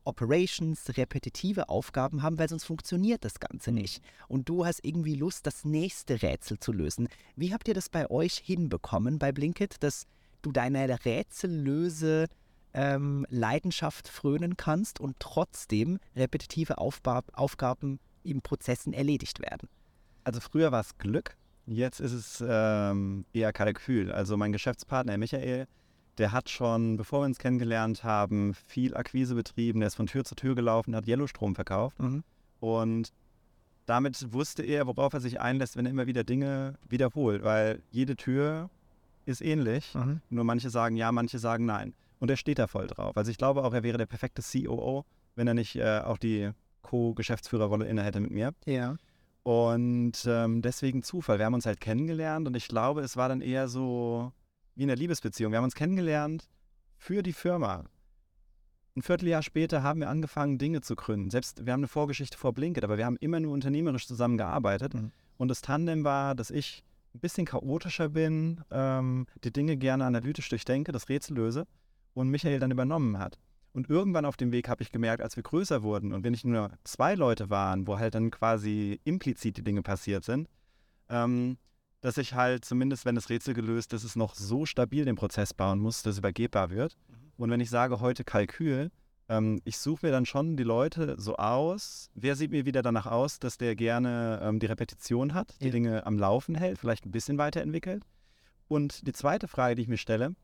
Operations, 0.09 0.97
repetitive 0.97 1.69
Aufgaben 1.69 2.23
haben, 2.23 2.39
weil 2.39 2.49
sonst 2.49 2.63
funktioniert 2.63 3.23
das 3.23 3.39
Ganze 3.39 3.71
nicht. 3.71 4.03
Und 4.27 4.49
du 4.49 4.65
hast 4.65 4.83
irgendwie 4.83 5.15
Lust, 5.15 5.45
das 5.45 5.65
nächste 5.65 6.21
Rätsel 6.21 6.59
zu 6.59 6.71
lösen. 6.71 7.07
Wie 7.35 7.53
habt 7.53 7.67
ihr 7.67 7.75
das 7.75 7.89
bei 7.89 8.09
euch 8.09 8.33
hinbekommen 8.33 9.19
bei 9.19 9.31
Blinkit, 9.31 9.75
dass 9.81 10.07
du 10.41 10.51
deiner 10.51 11.05
Rätsellöse 11.05 12.27
ähm, 12.73 13.25
Leidenschaft 13.29 14.07
frönen 14.07 14.57
kannst 14.57 14.99
und 14.99 15.17
trotzdem 15.19 15.99
repetitive 16.15 16.79
Aufba 16.79 17.23
Aufgaben 17.33 17.99
in 18.23 18.41
Prozessen 18.41 18.93
erledigt 18.93 19.39
werden? 19.39 19.69
Also 20.23 20.39
früher 20.39 20.71
war 20.71 20.81
es 20.81 20.97
Glück, 20.97 21.35
jetzt 21.67 21.99
ist 21.99 22.13
es 22.13 22.43
ähm, 22.47 23.25
eher 23.31 23.53
Kalkül. 23.53 24.11
Also 24.11 24.37
mein 24.37 24.51
Geschäftspartner 24.51 25.17
Michael, 25.17 25.67
der 26.19 26.31
hat 26.31 26.49
schon, 26.49 26.97
bevor 26.97 27.21
wir 27.21 27.25
uns 27.25 27.39
kennengelernt 27.39 28.03
haben, 28.03 28.53
viel 28.53 28.95
Akquise 28.95 29.35
betrieben. 29.35 29.79
Der 29.79 29.87
ist 29.87 29.95
von 29.95 30.07
Tür 30.07 30.23
zu 30.23 30.35
Tür 30.35 30.55
gelaufen, 30.55 30.95
hat 30.95 31.07
Yellowstrom 31.07 31.55
verkauft. 31.55 31.97
Und 32.59 33.13
damit 33.85 34.33
wusste 34.33 34.63
er, 34.63 34.85
worauf 34.85 35.13
er 35.13 35.21
sich 35.21 35.39
einlässt, 35.39 35.77
wenn 35.77 35.85
er 35.85 35.91
immer 35.91 36.07
wieder 36.07 36.23
Dinge 36.23 36.75
wiederholt. 36.87 37.43
Weil 37.43 37.81
jede 37.89 38.15
Tür 38.15 38.69
ist 39.25 39.41
ähnlich. 39.41 39.95
Mhm. 39.95 40.21
Nur 40.29 40.43
manche 40.43 40.69
sagen 40.69 40.95
ja, 40.95 41.11
manche 41.11 41.39
sagen 41.39 41.65
nein. 41.65 41.93
Und 42.19 42.29
er 42.29 42.37
steht 42.37 42.59
da 42.59 42.67
voll 42.67 42.87
drauf. 42.87 43.15
Also 43.15 43.31
ich 43.31 43.37
glaube 43.37 43.63
auch, 43.63 43.73
er 43.73 43.83
wäre 43.83 43.97
der 43.97 44.05
perfekte 44.05 44.41
COO, 44.41 45.05
wenn 45.35 45.47
er 45.47 45.53
nicht 45.53 45.75
äh, 45.77 45.99
auch 45.99 46.17
die 46.17 46.51
Co-Geschäftsführerrolle 46.81 47.87
inne 47.87 48.03
hätte 48.03 48.19
mit 48.19 48.31
mir. 48.31 48.53
Ja. 48.65 48.97
Und 49.43 50.25
ähm, 50.27 50.61
deswegen 50.61 51.01
Zufall. 51.01 51.39
Wir 51.39 51.45
haben 51.45 51.53
uns 51.53 51.65
halt 51.65 51.79
kennengelernt 51.79 52.45
und 52.47 52.55
ich 52.55 52.67
glaube, 52.67 53.01
es 53.01 53.15
war 53.15 53.29
dann 53.29 53.41
eher 53.41 53.69
so 53.69 54.33
wie 54.79 54.83
in 54.83 54.89
einer 54.89 54.97
Liebesbeziehung. 54.97 55.51
Wir 55.51 55.57
haben 55.57 55.65
uns 55.65 55.75
kennengelernt 55.75 56.47
für 56.95 57.21
die 57.21 57.33
Firma. 57.33 57.83
Ein 58.95 59.01
Vierteljahr 59.01 59.43
später 59.43 59.83
haben 59.83 59.99
wir 59.99 60.09
angefangen, 60.09 60.57
Dinge 60.57 60.79
zu 60.79 60.95
gründen. 60.95 61.29
Selbst 61.29 61.65
wir 61.65 61.73
haben 61.73 61.81
eine 61.81 61.89
Vorgeschichte 61.89 62.37
vor 62.37 62.53
Blinkit, 62.53 62.85
aber 62.85 62.97
wir 62.97 63.05
haben 63.05 63.17
immer 63.17 63.41
nur 63.41 63.51
unternehmerisch 63.51 64.07
zusammengearbeitet. 64.07 64.93
Mhm. 64.93 65.11
Und 65.37 65.49
das 65.49 65.61
Tandem 65.61 66.05
war, 66.05 66.33
dass 66.33 66.49
ich 66.49 66.85
ein 67.13 67.19
bisschen 67.19 67.45
chaotischer 67.45 68.07
bin, 68.07 68.61
ähm, 68.71 69.27
die 69.43 69.51
Dinge 69.51 69.75
gerne 69.75 70.05
analytisch 70.05 70.47
durchdenke, 70.47 70.93
das 70.93 71.09
Rätsel 71.09 71.35
löse 71.35 71.67
und 72.13 72.29
Michael 72.29 72.59
dann 72.59 72.71
übernommen 72.71 73.19
hat. 73.19 73.37
Und 73.73 73.89
irgendwann 73.89 74.25
auf 74.25 74.37
dem 74.37 74.53
Weg 74.53 74.69
habe 74.69 74.81
ich 74.81 74.93
gemerkt, 74.93 75.21
als 75.21 75.35
wir 75.35 75.43
größer 75.43 75.83
wurden 75.83 76.13
und 76.13 76.23
wir 76.23 76.31
nicht 76.31 76.45
nur 76.45 76.71
zwei 76.85 77.15
Leute 77.15 77.49
waren, 77.49 77.85
wo 77.85 77.99
halt 77.99 78.15
dann 78.15 78.31
quasi 78.31 79.01
implizit 79.03 79.57
die 79.57 79.63
Dinge 79.63 79.81
passiert 79.81 80.23
sind, 80.23 80.47
ähm, 81.09 81.57
dass 82.01 82.17
ich 82.17 82.33
halt 82.33 82.65
zumindest, 82.65 83.05
wenn 83.05 83.15
das 83.15 83.29
Rätsel 83.29 83.53
gelöst 83.53 83.93
ist, 83.93 84.03
es 84.03 84.15
noch 84.15 84.35
so 84.35 84.65
stabil 84.65 85.05
den 85.05 85.15
Prozess 85.15 85.53
bauen 85.53 85.79
muss, 85.79 86.03
dass 86.03 86.13
es 86.13 86.19
übergebbar 86.19 86.69
wird. 86.69 86.97
Und 87.37 87.49
wenn 87.49 87.59
ich 87.59 87.69
sage 87.69 87.99
heute 87.99 88.23
Kalkül, 88.23 88.91
ähm, 89.27 89.61
ich 89.63 89.77
suche 89.77 90.05
mir 90.05 90.11
dann 90.11 90.25
schon 90.25 90.57
die 90.57 90.63
Leute 90.63 91.15
so 91.19 91.35
aus, 91.35 92.09
wer 92.15 92.35
sieht 92.35 92.51
mir 92.51 92.65
wieder 92.65 92.81
danach 92.81 93.05
aus, 93.05 93.39
dass 93.39 93.57
der 93.57 93.75
gerne 93.75 94.39
ähm, 94.41 94.59
die 94.59 94.65
Repetition 94.65 95.33
hat, 95.33 95.55
die 95.61 95.65
Ja. 95.65 95.71
Dinge 95.71 96.05
am 96.05 96.17
Laufen 96.17 96.55
hält, 96.55 96.79
vielleicht 96.79 97.05
ein 97.05 97.11
bisschen 97.11 97.37
weiterentwickelt. 97.37 98.03
Und 98.67 99.05
die 99.07 99.13
zweite 99.13 99.47
Frage, 99.47 99.75
die 99.75 99.83
ich 99.83 99.87
mir 99.87 99.97
stelle, 99.97 100.35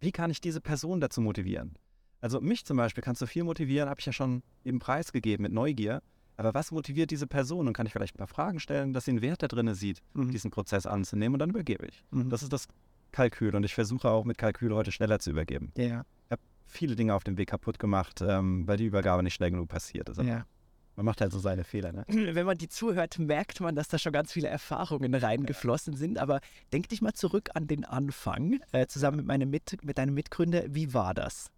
wie 0.00 0.12
kann 0.12 0.30
ich 0.30 0.40
diese 0.40 0.60
Person 0.60 1.00
dazu 1.00 1.20
motivieren? 1.20 1.76
Also 2.20 2.40
mich 2.40 2.64
zum 2.64 2.76
Beispiel 2.76 3.02
kannst 3.02 3.22
du 3.22 3.26
viel 3.26 3.44
motivieren, 3.44 3.88
habe 3.88 4.00
ich 4.00 4.06
ja 4.06 4.12
schon 4.12 4.42
eben 4.64 4.78
preisgegeben 4.80 5.42
mit 5.42 5.52
Neugier. 5.52 6.02
Aber 6.38 6.54
was 6.54 6.70
motiviert 6.70 7.10
diese 7.10 7.26
Person? 7.26 7.66
Und 7.66 7.74
kann 7.74 7.84
ich 7.86 7.92
vielleicht 7.92 8.14
ein 8.14 8.18
paar 8.18 8.26
Fragen 8.28 8.60
stellen, 8.60 8.92
dass 8.94 9.04
sie 9.04 9.10
einen 9.10 9.22
Wert 9.22 9.42
da 9.42 9.48
drin 9.48 9.74
sieht, 9.74 10.00
Mhm. 10.14 10.30
diesen 10.30 10.50
Prozess 10.50 10.86
anzunehmen 10.86 11.34
und 11.34 11.40
dann 11.40 11.50
übergebe 11.50 11.86
ich. 11.86 12.02
Mhm. 12.12 12.30
Das 12.30 12.42
ist 12.42 12.52
das 12.52 12.68
Kalkül 13.12 13.54
und 13.56 13.64
ich 13.64 13.74
versuche 13.74 14.08
auch 14.08 14.24
mit 14.24 14.38
Kalkül 14.38 14.72
heute 14.74 14.92
schneller 14.92 15.18
zu 15.18 15.30
übergeben. 15.30 15.72
ja. 15.76 16.04
Ich 16.26 16.30
habe 16.32 16.42
viele 16.66 16.94
Dinge 16.96 17.14
auf 17.14 17.24
dem 17.24 17.36
Weg 17.38 17.48
kaputt 17.48 17.78
gemacht, 17.78 18.20
ähm, 18.22 18.66
weil 18.68 18.76
die 18.76 18.84
Übergabe 18.86 19.22
nicht 19.22 19.34
schnell 19.34 19.50
genug 19.50 19.68
passiert 19.68 20.08
ist. 20.10 20.20
Ja. 20.22 20.44
Man 20.94 21.06
macht 21.06 21.20
halt 21.20 21.32
so 21.32 21.38
seine 21.38 21.64
Fehler, 21.64 21.92
ne? 21.92 22.04
Wenn 22.08 22.44
man 22.46 22.58
die 22.58 22.68
zuhört, 22.68 23.18
merkt 23.18 23.60
man, 23.60 23.74
dass 23.74 23.88
da 23.88 23.98
schon 23.98 24.12
ganz 24.12 24.32
viele 24.32 24.48
Erfahrungen 24.48 25.14
reingeflossen 25.14 25.96
sind. 25.96 26.18
Aber 26.18 26.40
denk 26.72 26.88
dich 26.88 27.00
mal 27.02 27.14
zurück 27.14 27.50
an 27.54 27.66
den 27.66 27.84
Anfang, 27.84 28.60
äh, 28.72 28.86
zusammen 28.86 29.18
mit, 29.18 29.26
meinem 29.26 29.48
mit, 29.50 29.76
mit 29.84 29.96
deinem 29.96 30.14
Mitgründer. 30.14 30.64
Wie 30.68 30.92
war 30.94 31.14
das? 31.14 31.50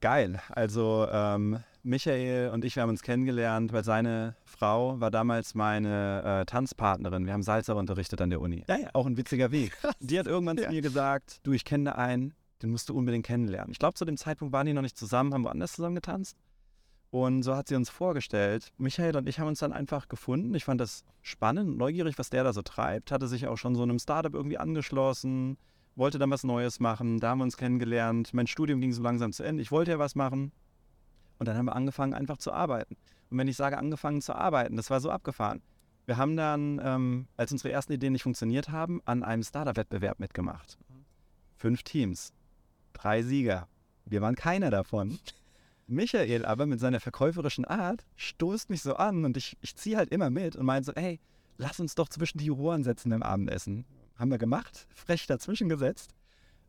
Geil. 0.00 0.40
Also 0.50 1.06
ähm, 1.10 1.60
Michael 1.82 2.50
und 2.50 2.64
ich, 2.64 2.76
wir 2.76 2.82
haben 2.82 2.90
uns 2.90 3.02
kennengelernt, 3.02 3.72
weil 3.72 3.84
seine 3.84 4.36
Frau 4.44 5.00
war 5.00 5.10
damals 5.10 5.54
meine 5.54 6.22
äh, 6.42 6.44
Tanzpartnerin. 6.44 7.26
Wir 7.26 7.32
haben 7.32 7.42
Salsa 7.42 7.72
unterrichtet 7.74 8.20
an 8.20 8.30
der 8.30 8.40
Uni. 8.40 8.64
Ja, 8.68 8.76
ja. 8.76 8.88
Auch 8.92 9.06
ein 9.06 9.16
witziger 9.16 9.50
Weg. 9.50 9.76
Die 10.00 10.18
hat 10.18 10.26
irgendwann 10.26 10.58
Ja. 10.58 10.64
zu 10.64 10.70
mir 10.70 10.82
gesagt, 10.82 11.38
du, 11.44 11.52
ich 11.52 11.64
kenne 11.64 11.84
da 11.84 11.92
einen, 11.92 12.34
den 12.62 12.70
musst 12.70 12.88
du 12.88 12.94
unbedingt 12.96 13.24
kennenlernen. 13.26 13.70
Ich 13.72 13.78
glaube, 13.78 13.94
zu 13.94 14.04
dem 14.04 14.16
Zeitpunkt 14.16 14.52
waren 14.52 14.66
die 14.66 14.72
noch 14.74 14.82
nicht 14.82 14.98
zusammen, 14.98 15.32
haben 15.32 15.44
woanders 15.44 15.72
zusammen 15.72 15.94
getanzt. 15.94 16.36
Und 17.10 17.42
so 17.42 17.56
hat 17.56 17.68
sie 17.68 17.74
uns 17.74 17.88
vorgestellt. 17.88 18.68
Michael 18.76 19.16
und 19.16 19.26
ich 19.28 19.38
haben 19.38 19.48
uns 19.48 19.60
dann 19.60 19.72
einfach 19.72 20.08
gefunden. 20.08 20.54
Ich 20.54 20.64
fand 20.66 20.78
das 20.80 21.04
spannend, 21.22 21.78
neugierig, 21.78 22.18
was 22.18 22.28
der 22.28 22.44
da 22.44 22.52
so 22.52 22.60
treibt. 22.60 23.10
Hatte 23.12 23.28
sich 23.28 23.46
auch 23.46 23.56
schon 23.56 23.74
so 23.74 23.82
einem 23.82 23.98
Startup 23.98 24.34
irgendwie 24.34 24.58
angeschlossen, 24.58 25.56
wollte 25.98 26.18
dann 26.18 26.30
was 26.30 26.44
Neues 26.44 26.80
machen. 26.80 27.18
Da 27.18 27.30
haben 27.30 27.38
wir 27.38 27.44
uns 27.44 27.56
kennengelernt. 27.56 28.32
Mein 28.32 28.46
Studium 28.46 28.80
ging 28.80 28.92
so 28.92 29.02
langsam 29.02 29.32
zu 29.32 29.42
Ende. 29.42 29.62
Ich 29.62 29.70
wollte 29.70 29.90
ja 29.90 29.98
was 29.98 30.14
machen. 30.14 30.52
Und 31.38 31.46
dann 31.46 31.56
haben 31.56 31.66
wir 31.66 31.76
angefangen, 31.76 32.14
einfach 32.14 32.38
zu 32.38 32.52
arbeiten. 32.52 32.96
Und 33.30 33.38
wenn 33.38 33.48
ich 33.48 33.56
sage, 33.56 33.76
angefangen 33.76 34.22
zu 34.22 34.34
arbeiten, 34.34 34.76
das 34.76 34.90
war 34.90 35.00
so 35.00 35.10
abgefahren. 35.10 35.60
Wir 36.06 36.16
haben 36.16 36.36
dann, 36.36 36.80
ähm, 36.82 37.26
als 37.36 37.52
unsere 37.52 37.70
ersten 37.70 37.92
Ideen 37.92 38.12
nicht 38.12 38.22
funktioniert 38.22 38.70
haben, 38.70 39.02
an 39.04 39.22
einem 39.22 39.42
Startup-Wettbewerb 39.42 40.20
mitgemacht. 40.20 40.78
Fünf 41.56 41.82
Teams, 41.82 42.32
drei 42.92 43.22
Sieger. 43.22 43.68
Wir 44.06 44.22
waren 44.22 44.34
keiner 44.34 44.70
davon. 44.70 45.18
Michael 45.86 46.44
aber 46.44 46.66
mit 46.66 46.80
seiner 46.80 47.00
verkäuferischen 47.00 47.64
Art 47.64 48.06
stoßt 48.16 48.70
mich 48.70 48.82
so 48.82 48.94
an 48.94 49.24
und 49.24 49.36
ich, 49.36 49.56
ich 49.60 49.74
ziehe 49.76 49.96
halt 49.96 50.10
immer 50.10 50.30
mit 50.30 50.56
und 50.56 50.64
meint 50.64 50.86
so, 50.86 50.92
hey, 50.94 51.20
lass 51.56 51.80
uns 51.80 51.94
doch 51.94 52.08
zwischen 52.08 52.38
die 52.38 52.46
Juroren 52.46 52.84
setzen 52.84 53.10
beim 53.10 53.22
Abendessen. 53.22 53.84
Haben 54.18 54.30
wir 54.30 54.38
gemacht, 54.38 54.88
frech 54.94 55.26
dazwischen 55.26 55.68
gesetzt. 55.68 56.12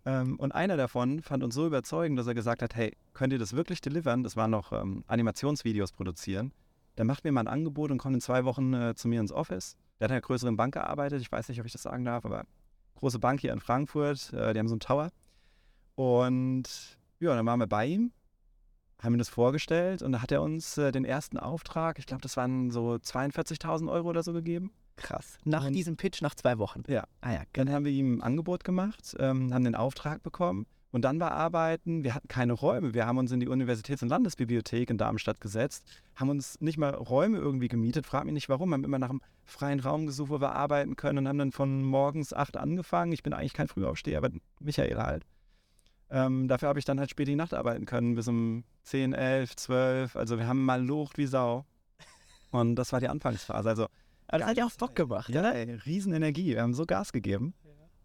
Ähm, 0.06 0.40
und 0.40 0.54
einer 0.54 0.78
davon 0.78 1.22
fand 1.22 1.44
uns 1.44 1.56
so 1.56 1.66
überzeugend, 1.66 2.18
dass 2.18 2.28
er 2.28 2.36
gesagt 2.36 2.62
hat, 2.62 2.76
hey, 2.76 2.96
könnt 3.14 3.34
ihr 3.34 3.40
das 3.40 3.54
wirklich 3.54 3.82
delivern? 3.82 4.24
Das 4.24 4.38
waren 4.38 4.52
noch 4.52 4.72
ähm, 4.72 5.04
Animationsvideos 5.08 5.92
produzieren. 5.92 6.54
Dann 6.96 7.08
macht 7.08 7.24
mir 7.24 7.32
mal 7.32 7.42
ein 7.42 7.48
Angebot 7.48 7.92
und 7.92 7.98
kommt 7.98 8.16
in 8.16 8.22
zwei 8.22 8.46
Wochen 8.46 8.74
äh, 8.74 8.96
zu 8.96 9.08
mir 9.08 9.20
ins 9.20 9.32
Office. 9.32 9.78
Der 10.00 10.06
hat 10.06 10.12
in 10.12 10.16
einer 10.16 10.22
größeren 10.22 10.58
Bank 10.58 10.76
gearbeitet, 10.76 11.22
ich 11.22 11.32
weiß 11.32 11.50
nicht, 11.50 11.60
ob 11.60 11.66
ich 11.66 11.72
das 11.72 11.82
sagen 11.82 12.06
darf, 12.06 12.26
aber 12.26 12.46
große 12.96 13.20
Bank 13.20 13.40
hier 13.42 13.52
in 13.52 13.60
Frankfurt, 13.60 14.32
äh, 14.34 14.54
die 14.54 14.60
haben 14.60 14.68
so 14.68 14.74
einen 14.74 14.80
Tower. 14.80 15.10
Und 15.96 16.98
ja, 17.20 17.36
dann 17.36 17.46
waren 17.46 17.60
wir 17.60 17.68
bei 17.68 17.86
ihm, 17.86 18.12
haben 19.02 19.16
ihm 19.16 19.20
das 19.20 19.30
vorgestellt 19.30 20.02
und 20.02 20.12
da 20.12 20.22
hat 20.22 20.32
er 20.32 20.42
uns 20.42 20.78
äh, 20.78 20.92
den 20.92 21.04
ersten 21.06 21.38
Auftrag, 21.38 22.00
ich 22.00 22.06
glaube, 22.06 22.22
das 22.22 22.38
waren 22.38 22.72
so 22.72 22.94
42.000 22.94 23.92
Euro 23.92 24.10
oder 24.10 24.24
so 24.24 24.34
gegeben. 24.34 24.72
Krass. 25.02 25.38
Nach 25.46 25.66
Und- 25.66 25.74
diesem 25.74 25.98
Pitch, 25.98 26.22
nach 26.22 26.36
zwei 26.36 26.58
Wochen. 26.58 26.84
Ja. 26.88 27.06
Ah 27.22 27.34
ja, 27.34 27.42
Dann 27.54 27.72
haben 27.72 27.86
wir 27.86 27.92
ihm 27.92 28.18
ein 28.18 28.22
Angebot 28.22 28.64
gemacht, 28.64 29.16
ähm, 29.20 29.54
haben 29.54 29.64
den 29.64 29.76
Auftrag 29.76 30.22
bekommen 30.24 30.66
und 30.92 31.04
dann 31.04 31.20
war 31.20 31.32
Arbeiten. 31.32 32.04
Wir 32.04 32.16
hatten 32.16 32.28
keine 32.28 32.54
Räume. 32.54 32.94
Wir 32.94 33.06
haben 33.06 33.18
uns 33.18 33.32
in 33.32 33.40
die 33.40 33.48
Universitäts- 33.48 34.02
und 34.04 34.10
Landesbibliothek 34.10 34.90
in 34.90 34.98
Darmstadt 34.98 35.40
gesetzt, 35.42 35.86
haben 36.16 36.30
uns 36.30 36.60
nicht 36.62 36.78
mal 36.78 36.94
Räume 36.94 37.38
irgendwie 37.38 37.68
gemietet. 37.70 38.06
Frag 38.06 38.26
mich 38.26 38.34
nicht 38.34 38.50
warum. 38.50 38.74
Haben 38.74 38.84
immer 38.84 39.00
nach 39.00 39.10
einem 39.10 39.22
freien 39.46 39.80
Raum 39.80 40.06
gesucht, 40.06 40.30
wo 40.30 40.42
wir 40.42 40.52
arbeiten 40.56 40.96
können 40.96 41.20
und 41.20 41.28
haben 41.28 41.38
dann 41.40 41.52
von 41.52 41.82
morgens 41.84 42.34
acht 42.34 42.58
angefangen. 42.58 43.12
Ich 43.14 43.24
bin 43.24 43.34
eigentlich 43.34 43.54
kein 43.54 43.68
Frühaufsteher, 43.68 44.18
aber 44.20 44.30
Michael 44.60 44.98
halt. 44.98 45.26
Ähm, 46.12 46.48
dafür 46.48 46.70
habe 46.70 46.80
ich 46.80 46.86
dann 46.86 47.00
halt 47.00 47.12
spät 47.12 47.28
die 47.28 47.36
Nacht 47.36 47.54
arbeiten 47.54 47.86
können, 47.86 48.16
bis 48.16 48.28
um 48.28 48.64
10, 48.84 49.14
11, 49.14 49.56
12. 49.56 50.16
Also 50.16 50.40
wir 50.40 50.48
haben 50.48 50.66
mal 50.66 50.84
locht 50.84 51.18
wie 51.20 51.28
Sau. 51.28 51.66
Und 52.52 52.76
das 52.76 52.92
war 52.92 53.00
die 53.00 53.08
Anfangsphase. 53.10 53.70
Also 53.70 53.88
Aber 54.30 54.40
das 54.40 54.48
hat 54.50 54.58
ja 54.58 54.66
auch 54.66 54.72
Bock 54.72 54.96
gemacht. 54.96 55.30
ja, 55.30 55.52
ey, 55.52 55.74
Riesenenergie. 55.86 56.54
Wir 56.54 56.62
haben 56.62 56.74
so 56.74 56.86
Gas 56.86 57.12
gegeben. 57.12 57.54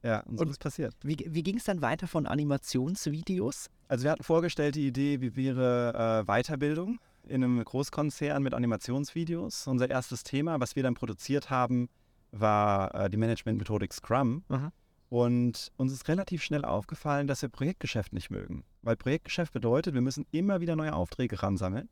Ja, 0.03 0.21
und 0.21 0.37
so 0.39 0.45
Und- 0.45 0.51
ist 0.51 0.59
passiert. 0.61 0.95
Wie, 1.03 1.17
wie 1.29 1.43
ging 1.43 1.57
es 1.57 1.65
dann 1.65 1.81
weiter 1.81 2.07
von 2.07 2.27
Animationsvideos? 2.27 3.71
Also 3.89 4.05
wir 4.05 4.11
hatten 4.11 4.23
vorgestellt 4.23 4.75
die 4.75 4.87
Idee, 4.87 5.21
wie 5.21 5.35
wäre 5.37 6.25
äh, 6.27 6.27
Weiterbildung 6.27 6.99
in 7.27 7.43
einem 7.43 7.65
Großkonzern 7.65 8.43
mit 8.43 8.53
Animationsvideos. 8.53 9.67
Unser 9.67 9.89
erstes 9.89 10.23
Thema, 10.25 10.61
was 10.61 10.77
wir 10.77 10.83
dann 10.83 10.95
produziert 10.95 11.49
haben, 11.49 11.89
war 12.33 12.95
äh, 12.95 13.09
die 13.11 13.17
Managementmethodik 13.17 13.95
Scrum. 13.95 14.45
Mhm. 14.49 14.73
Und 15.09 15.73
uns 15.77 15.93
ist 15.93 16.09
relativ 16.09 16.43
schnell 16.43 16.65
aufgefallen, 16.65 17.27
dass 17.27 17.41
wir 17.43 17.49
Projektgeschäft 17.49 18.13
nicht 18.13 18.31
mögen. 18.31 18.65
Weil 18.83 18.97
Projektgeschäft 18.97 19.53
bedeutet, 19.53 19.95
wir 19.95 20.01
müssen 20.01 20.27
immer 20.33 20.61
wieder 20.61 20.77
neue 20.77 20.95
Aufträge 20.95 21.43
ransammeln 21.43 21.89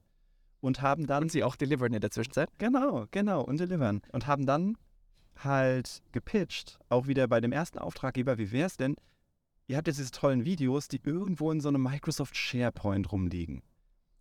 und 0.63 0.81
haben 0.81 1.07
dann 1.07 1.25
Und 1.25 1.33
sie 1.33 1.45
auch 1.45 1.57
deliveren 1.57 1.93
in 1.93 2.01
der 2.01 2.11
Zwischenzeit? 2.11 2.49
Genau, 2.57 3.07
genau, 3.11 3.43
und 3.43 3.61
delivern. 3.61 4.01
Und 4.13 4.27
haben 4.27 4.47
dann 4.47 4.79
halt 5.37 6.03
gepitcht, 6.13 6.79
auch 6.89 7.07
wieder 7.07 7.27
bei 7.29 7.41
dem 7.41 7.53
ersten 7.53 7.79
Auftraggeber, 7.79 8.39
wie 8.39 8.53
wäre 8.53 8.67
es 8.67 8.77
denn, 8.77 8.97
ihr 9.67 9.77
habt 9.77 9.89
jetzt 9.89 9.99
diese 9.99 10.13
tollen 10.13 10.45
Videos, 10.45 10.89
die 10.89 11.01
irgendwo 11.05 11.51
in 11.51 11.61
so 11.61 11.69
einem 11.69 11.83
Microsoft 11.83 12.37
SharePoint 12.37 13.11
rumliegen. 13.13 13.63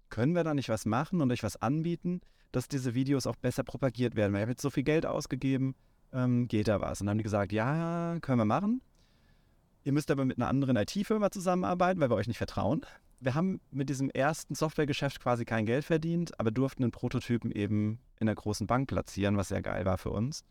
Können 0.10 0.33
wir 0.33 0.43
da 0.43 0.53
nicht 0.53 0.69
was 0.69 0.86
machen 0.86 1.21
und 1.21 1.31
euch 1.31 1.43
was 1.43 1.62
anbieten, 1.62 2.21
dass 2.51 2.67
diese 2.67 2.95
Videos 2.95 3.27
auch 3.27 3.36
besser 3.36 3.63
propagiert 3.63 4.15
werden? 4.15 4.33
Weil 4.33 4.39
ihr 4.39 4.43
habt 4.43 4.51
jetzt 4.51 4.62
so 4.62 4.71
viel 4.71 4.83
Geld 4.83 5.05
ausgegeben, 5.05 5.75
ähm, 6.12 6.48
geht 6.48 6.67
da 6.67 6.81
was? 6.81 7.00
Und 7.00 7.05
dann 7.05 7.12
haben 7.12 7.17
die 7.19 7.24
gesagt, 7.24 7.53
ja, 7.53 8.17
können 8.21 8.39
wir 8.39 8.45
machen. 8.45 8.81
Ihr 9.83 9.93
müsst 9.93 10.12
aber 10.12 10.25
mit 10.25 10.38
einer 10.38 10.48
anderen 10.48 10.75
IT-Firma 10.75 11.31
zusammenarbeiten, 11.31 12.00
weil 12.00 12.10
wir 12.10 12.15
euch 12.15 12.27
nicht 12.27 12.38
vertrauen. 12.38 12.81
Wir 13.21 13.35
haben 13.35 13.61
mit 13.69 13.87
diesem 13.89 14.09
ersten 14.09 14.55
Softwaregeschäft 14.55 15.21
quasi 15.21 15.45
kein 15.45 15.67
Geld 15.67 15.85
verdient, 15.85 16.39
aber 16.39 16.49
durften 16.49 16.83
einen 16.83 16.91
Prototypen 16.91 17.51
eben 17.51 17.99
in 18.19 18.27
einer 18.27 18.35
großen 18.35 18.65
Bank 18.65 18.87
platzieren, 18.87 19.37
was 19.37 19.49
sehr 19.49 19.61
geil 19.61 19.85
war 19.85 19.99
für 19.99 20.09
uns. 20.09 20.43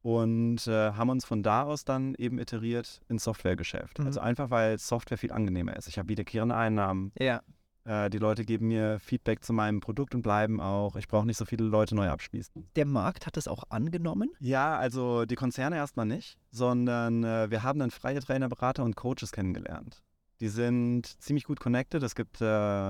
Und 0.00 0.66
äh, 0.66 0.92
haben 0.92 1.10
uns 1.10 1.26
von 1.26 1.42
da 1.42 1.64
aus 1.64 1.84
dann 1.84 2.14
eben 2.16 2.38
iteriert 2.38 3.02
ins 3.08 3.24
Softwaregeschäft. 3.24 3.98
Mhm. 3.98 4.06
Also 4.06 4.20
einfach, 4.20 4.50
weil 4.50 4.78
Software 4.78 5.18
viel 5.18 5.32
angenehmer 5.32 5.76
ist. 5.76 5.86
Ich 5.86 5.98
habe 5.98 6.08
wiederkehrende 6.08 6.54
Einnahmen. 6.56 7.12
Ja. 7.18 7.42
Äh, 7.84 8.08
die 8.08 8.18
Leute 8.18 8.44
geben 8.44 8.68
mir 8.68 8.98
Feedback 9.00 9.44
zu 9.44 9.52
meinem 9.52 9.80
Produkt 9.80 10.14
und 10.14 10.22
bleiben 10.22 10.60
auch. 10.60 10.96
Ich 10.96 11.08
brauche 11.08 11.26
nicht 11.26 11.36
so 11.36 11.44
viele 11.44 11.64
Leute 11.64 11.94
neu 11.94 12.08
abschließen. 12.08 12.70
Der 12.76 12.86
Markt 12.86 13.26
hat 13.26 13.36
das 13.36 13.48
auch 13.48 13.64
angenommen. 13.68 14.30
Ja, 14.40 14.78
also 14.78 15.26
die 15.26 15.36
Konzerne 15.36 15.76
erstmal 15.76 16.06
nicht, 16.06 16.38
sondern 16.50 17.24
äh, 17.24 17.50
wir 17.50 17.62
haben 17.62 17.78
dann 17.78 17.90
freie 17.90 18.20
Trainer, 18.20 18.48
Berater 18.48 18.84
und 18.84 18.96
Coaches 18.96 19.32
kennengelernt. 19.32 20.02
Die 20.40 20.48
sind 20.48 21.06
ziemlich 21.22 21.44
gut 21.44 21.60
connected. 21.60 22.02
Es 22.02 22.14
gibt 22.14 22.40
äh, 22.40 22.44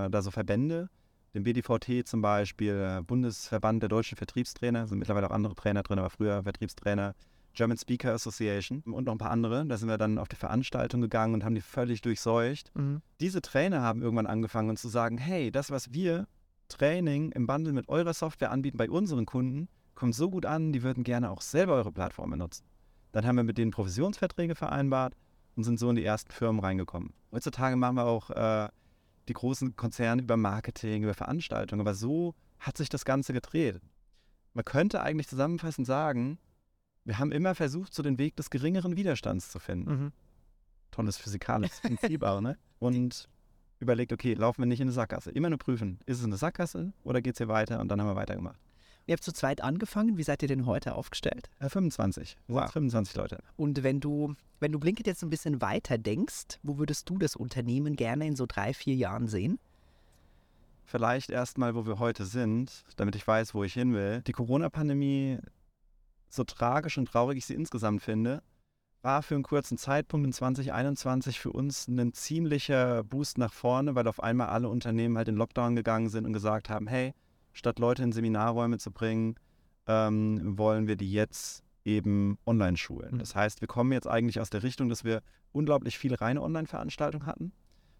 da 0.09 0.23
so 0.23 0.31
Verbände, 0.31 0.89
den 1.35 1.43
BDVT 1.43 2.07
zum 2.07 2.23
Beispiel, 2.23 2.99
äh, 2.99 3.03
Bundesverband 3.03 3.83
der 3.83 3.89
deutschen 3.89 4.17
Vertriebstrainer, 4.17 4.87
sind 4.87 4.99
mittlerweile 4.99 5.29
auch 5.29 5.35
andere 5.35 5.55
Trainer 5.55 5.83
drin, 5.83 5.99
aber 5.99 6.11
früher 6.11 6.43
Vertriebstrainer, 6.43 7.15
German 7.53 7.77
Speaker 7.77 8.13
Association 8.15 8.81
und 8.81 9.05
noch 9.05 9.13
ein 9.13 9.19
paar 9.19 9.31
andere. 9.31 9.65
Da 9.67 9.77
sind 9.77 9.89
wir 9.89 9.99
dann 9.99 10.19
auf 10.19 10.29
die 10.29 10.37
Veranstaltung 10.37 11.01
gegangen 11.01 11.35
und 11.35 11.45
haben 11.45 11.55
die 11.55 11.61
völlig 11.61 12.01
durchseucht. 12.01 12.73
Diese 13.21 13.43
Trainer 13.43 13.81
haben 13.83 14.03
irgendwann 14.03 14.27
angefangen 14.27 14.77
zu 14.77 14.89
sagen, 14.89 15.19
hey, 15.19 15.53
das, 15.53 15.71
was 15.71 15.93
wir 15.93 16.27
Training 16.69 17.31
im 17.33 17.47
Bundle 17.47 17.73
mit 17.73 17.89
eurer 17.89 18.15
Software 18.15 18.51
anbieten 18.51 18.79
bei 18.79 18.91
unseren 18.91 19.27
Kunden, 19.27 19.69
kommt 19.95 20.15
so 20.15 20.31
gut 20.31 20.47
an, 20.47 20.73
die 20.73 20.83
würden 20.83 21.05
gerne 21.05 21.31
auch 21.31 21.43
selber 21.43 21.75
eure 21.75 21.93
Plattform 21.93 22.31
benutzen. 22.31 22.65
Dann 23.13 23.27
haben 23.27 23.37
wir 23.37 23.45
mit 23.45 23.59
denen 23.59 23.71
Provisionsverträge 23.71 24.57
vereinbart 24.57 25.15
und 25.57 25.65
sind 25.65 25.79
so 25.79 25.91
in 25.91 25.97
die 25.97 26.05
ersten 26.05 26.31
Firmen 26.33 26.61
reingekommen. 26.61 27.13
Heutzutage 27.33 27.77
machen 27.77 27.97
wir 27.97 28.05
auch 28.07 28.31
äh, 28.31 28.69
die 29.29 29.33
großen 29.33 29.77
Konzerne 29.77 30.23
über 30.23 30.37
Marketing, 30.37 31.03
über 31.03 31.15
Veranstaltungen, 31.15 31.81
aber 31.81 31.95
so 31.95 32.35
hat 32.59 32.77
sich 32.77 32.89
das 32.89 33.05
Ganze 33.05 33.33
gedreht. 33.33 33.81
Man 34.53 34.65
könnte 34.65 35.03
eigentlich 35.03 35.29
zusammenfassend 35.29 35.87
sagen, 35.87 36.39
wir 37.05 37.19
haben 37.19 37.33
immer 37.33 37.55
versucht, 37.55 37.93
so 37.95 38.03
den 38.03 38.19
Weg 38.19 38.37
des 38.37 38.51
geringeren 38.51 38.97
Widerstands 38.97 39.51
zu 39.51 39.59
finden 39.59 39.91
Mhm. 39.91 40.13
tolles 40.91 41.17
physikalisches 41.19 41.81
Prinzip 41.83 42.23
auch, 42.23 42.41
ne? 42.41 42.57
Und 42.79 43.29
überlegt, 43.81 44.13
okay, 44.13 44.35
laufen 44.35 44.63
wir 44.63 44.67
nicht 44.67 44.81
in 44.81 44.87
eine 44.89 44.93
Sackgasse. 44.93 45.31
Immer 45.31 45.51
nur 45.51 45.59
prüfen, 45.59 45.99
ist 46.07 46.19
es 46.21 46.25
eine 46.25 46.37
Sackgasse 46.37 46.93
oder 47.03 47.21
geht 47.21 47.35
es 47.35 47.39
hier 47.39 47.49
weiter? 47.49 47.81
Und 47.81 47.89
dann 47.89 48.01
haben 48.01 48.09
wir 48.09 48.17
weitergemacht. 48.17 48.59
Ihr 49.07 49.13
habt 49.15 49.23
zu 49.25 49.33
zweit 49.33 49.61
angefangen. 49.63 50.17
Wie 50.17 50.23
seid 50.23 50.43
ihr 50.43 50.49
denn 50.49 50.65
heute 50.67 50.95
aufgestellt? 50.95 51.51
Äh, 51.59 51.69
25. 51.69 52.37
Wir 52.47 52.55
Wow. 52.57 52.63
sind 52.65 52.73
25 52.73 53.17
Leute. 53.17 53.43
Und 53.57 53.83
wenn 53.83 54.01
du, 54.01 54.35
wenn 54.61 54.73
du 54.73 54.79
Blinkit 54.79 55.07
jetzt 55.07 55.23
ein 55.23 55.31
bisschen 55.31 55.61
weiter 55.61 55.99
denkst, 55.99 56.59
wo 56.63 56.79
würdest 56.79 57.09
du 57.11 57.19
das 57.19 57.37
Unternehmen 57.37 57.97
gerne 57.97 58.27
in 58.27 58.37
so 58.37 58.47
drei, 58.47 58.73
vier 58.73 58.95
Jahren 58.95 59.29
sehen? 59.29 59.59
Vielleicht 60.87 61.31
erstmal, 61.31 61.75
wo 61.75 61.87
wir 61.87 61.99
heute 61.99 62.25
sind, 62.25 62.85
damit 62.97 63.15
ich 63.17 63.27
weiß, 63.27 63.55
wo 63.55 63.65
ich 63.65 63.75
hin 63.75 63.95
will. 63.95 64.23
Die 64.23 64.33
Corona-Pandemie, 64.33 65.39
so 66.29 66.45
tragisch 66.45 66.99
und 66.99 67.07
traurig 67.07 67.39
ich 67.39 67.47
sie 67.47 67.55
insgesamt 67.55 68.03
finde, 68.03 68.43
war 69.03 69.23
für 69.23 69.35
einen 69.35 69.45
kurzen 69.45 69.77
Zeitpunkt 69.77 70.27
in 70.27 70.33
2021 70.33 71.39
für 71.41 71.53
uns 71.53 71.89
ein 71.89 72.13
ziemlicher 72.15 73.05
Boost 73.05 73.37
nach 73.37 73.53
vorne, 73.53 73.95
weil 73.95 74.09
auf 74.09 74.23
einmal 74.23 74.49
alle 74.49 74.69
Unternehmen 74.71 75.19
halt 75.19 75.29
in 75.29 75.37
Lockdown 75.37 75.77
gegangen 75.77 76.09
sind 76.09 76.25
und 76.27 76.33
gesagt 76.33 76.71
haben, 76.71 76.87
hey, 76.87 77.13
statt 77.55 77.79
Leute 77.79 78.03
in 78.03 78.13
Seminarräume 78.13 78.79
zu 78.79 78.91
bringen, 78.91 79.37
ähm, 79.87 80.59
wollen 80.59 80.87
wir 80.87 80.97
die 80.97 81.11
jetzt 81.11 81.65
eben 81.85 82.39
online 82.47 82.77
schulen. 82.77 83.15
Mhm. 83.15 83.19
Das 83.19 83.35
heißt, 83.35 83.61
wir 83.61 83.69
kommen 83.69 83.93
jetzt 83.93 84.07
eigentlich 84.07 84.41
aus 84.41 84.51
der 84.51 84.63
Richtung, 84.63 84.89
dass 84.89 85.05
wir 85.05 85.23
unglaublich 85.53 85.99
viele 85.99 86.21
reine 86.21 86.43
Online-Veranstaltungen 86.43 87.27
hatten. 87.27 87.53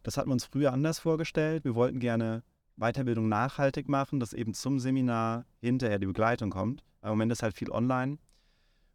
Das 0.03 0.17
hatten 0.17 0.29
wir 0.29 0.35
uns 0.35 0.45
früher 0.45 0.73
anders 0.73 0.99
vorgestellt. 0.99 1.65
Wir 1.65 1.75
wollten 1.75 1.99
gerne 1.99 2.43
Weiterbildung 2.77 3.29
nachhaltig 3.29 3.89
machen, 3.89 4.21
dass 4.21 4.33
eben 4.33 4.53
zum 4.53 4.79
Seminar 4.79 5.47
hinterher 5.61 5.99
die 5.99 6.07
Begleitung 6.07 6.51
kommt. 6.51 6.83
Im 7.03 7.11
Moment 7.11 7.33
ist 7.33 7.43
halt 7.43 7.55
viel 7.55 7.71
online. 7.71 8.19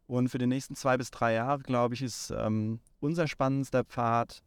Und 0.06 0.28
für 0.28 0.38
die 0.38 0.46
nächsten 0.46 0.74
zwei 0.74 0.96
bis 0.96 1.10
drei 1.10 1.34
Jahre, 1.34 1.62
glaube 1.62 1.94
ich, 1.94 2.02
ist 2.02 2.32
ähm, 2.36 2.80
unser 2.98 3.28
spannendster 3.28 3.84
Pfad, 3.84 4.42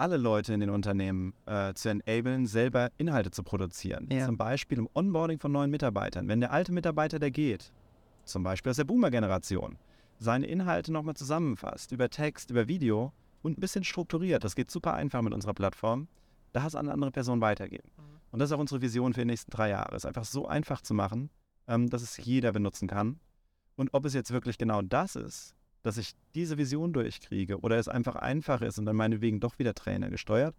alle 0.00 0.16
Leute 0.16 0.54
in 0.54 0.60
den 0.60 0.70
Unternehmen 0.70 1.34
äh, 1.44 1.74
zu 1.74 1.90
enablen, 1.90 2.46
selber 2.46 2.90
Inhalte 2.96 3.30
zu 3.30 3.42
produzieren. 3.42 4.08
Ja. 4.10 4.24
Zum 4.24 4.38
Beispiel 4.38 4.78
im 4.78 4.88
Onboarding 4.94 5.38
von 5.38 5.52
neuen 5.52 5.70
Mitarbeitern. 5.70 6.26
Wenn 6.26 6.40
der 6.40 6.52
alte 6.52 6.72
Mitarbeiter, 6.72 7.18
der 7.18 7.30
geht, 7.30 7.70
zum 8.24 8.42
Beispiel 8.42 8.70
aus 8.70 8.76
der 8.76 8.84
Boomer-Generation, 8.84 9.76
seine 10.18 10.46
Inhalte 10.46 10.90
nochmal 10.90 11.16
zusammenfasst, 11.16 11.92
über 11.92 12.08
Text, 12.08 12.50
über 12.50 12.66
Video 12.66 13.12
und 13.42 13.58
ein 13.58 13.60
bisschen 13.60 13.84
strukturiert, 13.84 14.42
das 14.42 14.54
geht 14.54 14.70
super 14.70 14.94
einfach 14.94 15.20
mit 15.20 15.34
unserer 15.34 15.54
Plattform, 15.54 16.08
da 16.52 16.66
es 16.66 16.74
an 16.74 16.86
eine 16.86 16.94
andere 16.94 17.10
Person 17.10 17.42
weitergeben. 17.42 17.90
Und 18.32 18.38
das 18.38 18.48
ist 18.48 18.54
auch 18.54 18.60
unsere 18.60 18.80
Vision 18.80 19.12
für 19.12 19.20
die 19.20 19.26
nächsten 19.26 19.50
drei 19.50 19.68
Jahre. 19.68 19.94
Es 19.96 20.06
einfach 20.06 20.24
so 20.24 20.46
einfach 20.46 20.80
zu 20.80 20.94
machen, 20.94 21.28
ähm, 21.68 21.90
dass 21.90 22.00
es 22.00 22.16
jeder 22.16 22.52
benutzen 22.52 22.88
kann. 22.88 23.20
Und 23.76 23.92
ob 23.92 24.06
es 24.06 24.14
jetzt 24.14 24.30
wirklich 24.30 24.56
genau 24.56 24.80
das 24.82 25.16
ist, 25.16 25.54
dass 25.82 25.96
ich 25.96 26.12
diese 26.34 26.58
Vision 26.58 26.92
durchkriege 26.92 27.60
oder 27.60 27.76
es 27.78 27.88
einfach 27.88 28.16
einfach 28.16 28.60
ist 28.62 28.78
und 28.78 28.86
dann 28.86 28.96
meinetwegen 28.96 29.40
doch 29.40 29.58
wieder 29.58 29.74
Trainer 29.74 30.10
gesteuert, 30.10 30.54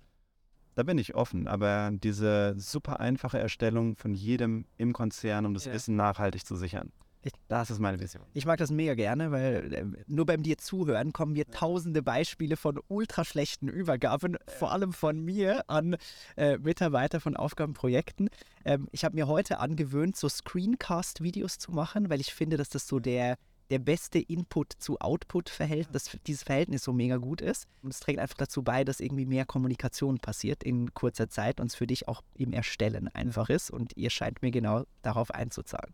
da 0.76 0.84
bin 0.84 0.98
ich 0.98 1.16
offen. 1.16 1.48
Aber 1.48 1.92
diese 1.94 2.56
super 2.58 3.00
einfache 3.00 3.38
Erstellung 3.40 3.96
von 3.98 4.14
jedem 4.14 4.66
im 4.78 4.94
Konzern, 4.94 5.46
um 5.46 5.54
das 5.54 5.66
Ja. 5.66 5.74
Wissen 5.74 5.96
nachhaltig 5.96 6.46
zu 6.46 6.56
sichern, 6.56 6.92
Ich- 7.24 7.34
das 7.50 7.70
ist 7.70 7.78
meine 7.78 8.00
Vision. 8.00 8.24
Ich 8.34 8.48
mag 8.48 8.58
das 8.58 8.72
mega 8.72 8.96
gerne, 8.96 9.30
weil 9.30 9.72
äh, 9.72 9.86
nur 10.08 10.26
beim 10.26 10.42
dir 10.42 10.58
zuhören 10.58 11.14
kommen 11.14 11.34
mir 11.34 11.46
tausende 11.46 12.02
Beispiele 12.02 12.58
von 12.58 12.80
ultra 12.88 13.24
schlechten 13.24 13.68
Übergaben, 13.68 14.38
vor 14.48 14.72
allem 14.72 14.92
von 14.92 15.20
mir 15.24 15.70
an 15.70 15.98
äh, 16.36 16.58
Mitarbeiter 16.58 17.20
von 17.20 17.36
Aufgabenprojekten. 17.38 18.30
Ähm, 18.66 18.88
ich 18.92 19.06
habe 19.06 19.14
mir 19.14 19.28
heute 19.28 19.60
angewöhnt, 19.60 20.16
so 20.16 20.28
Screencast-Videos 20.30 21.60
zu 21.60 21.72
machen, 21.72 22.10
weil 22.10 22.22
ich 22.22 22.34
finde, 22.34 22.58
dass 22.58 22.70
das 22.70 22.88
so 22.88 23.00
der, 23.00 23.38
der 23.72 23.80
beste 23.80 24.20
Input 24.20 24.74
zu 24.78 25.00
Output-Verhältnis, 25.00 25.92
dass 25.92 26.18
dieses 26.28 26.44
Verhältnis 26.44 26.84
so 26.84 26.94
mega 26.94 27.18
gut 27.18 27.42
ist. 27.42 27.68
Und 27.82 27.92
es 27.94 28.00
trägt 28.02 28.20
einfach 28.20 28.38
dazu 28.38 28.62
bei, 28.64 28.84
dass 28.84 29.00
irgendwie 29.00 29.26
mehr 29.26 29.46
Kommunikation 29.46 30.20
passiert 30.20 30.62
in 30.64 30.94
kurzer 30.94 31.30
Zeit 31.30 31.60
und 31.60 31.68
es 31.68 31.76
für 31.76 31.88
dich 31.88 32.08
auch 32.08 32.22
im 32.36 32.54
Erstellen 32.54 33.08
einfach 33.08 33.50
ist. 33.50 33.72
Und 33.72 33.96
ihr 33.96 34.10
scheint 34.10 34.42
mir 34.42 34.52
genau 34.52 34.84
darauf 35.02 35.32
einzuzahlen. 35.32 35.94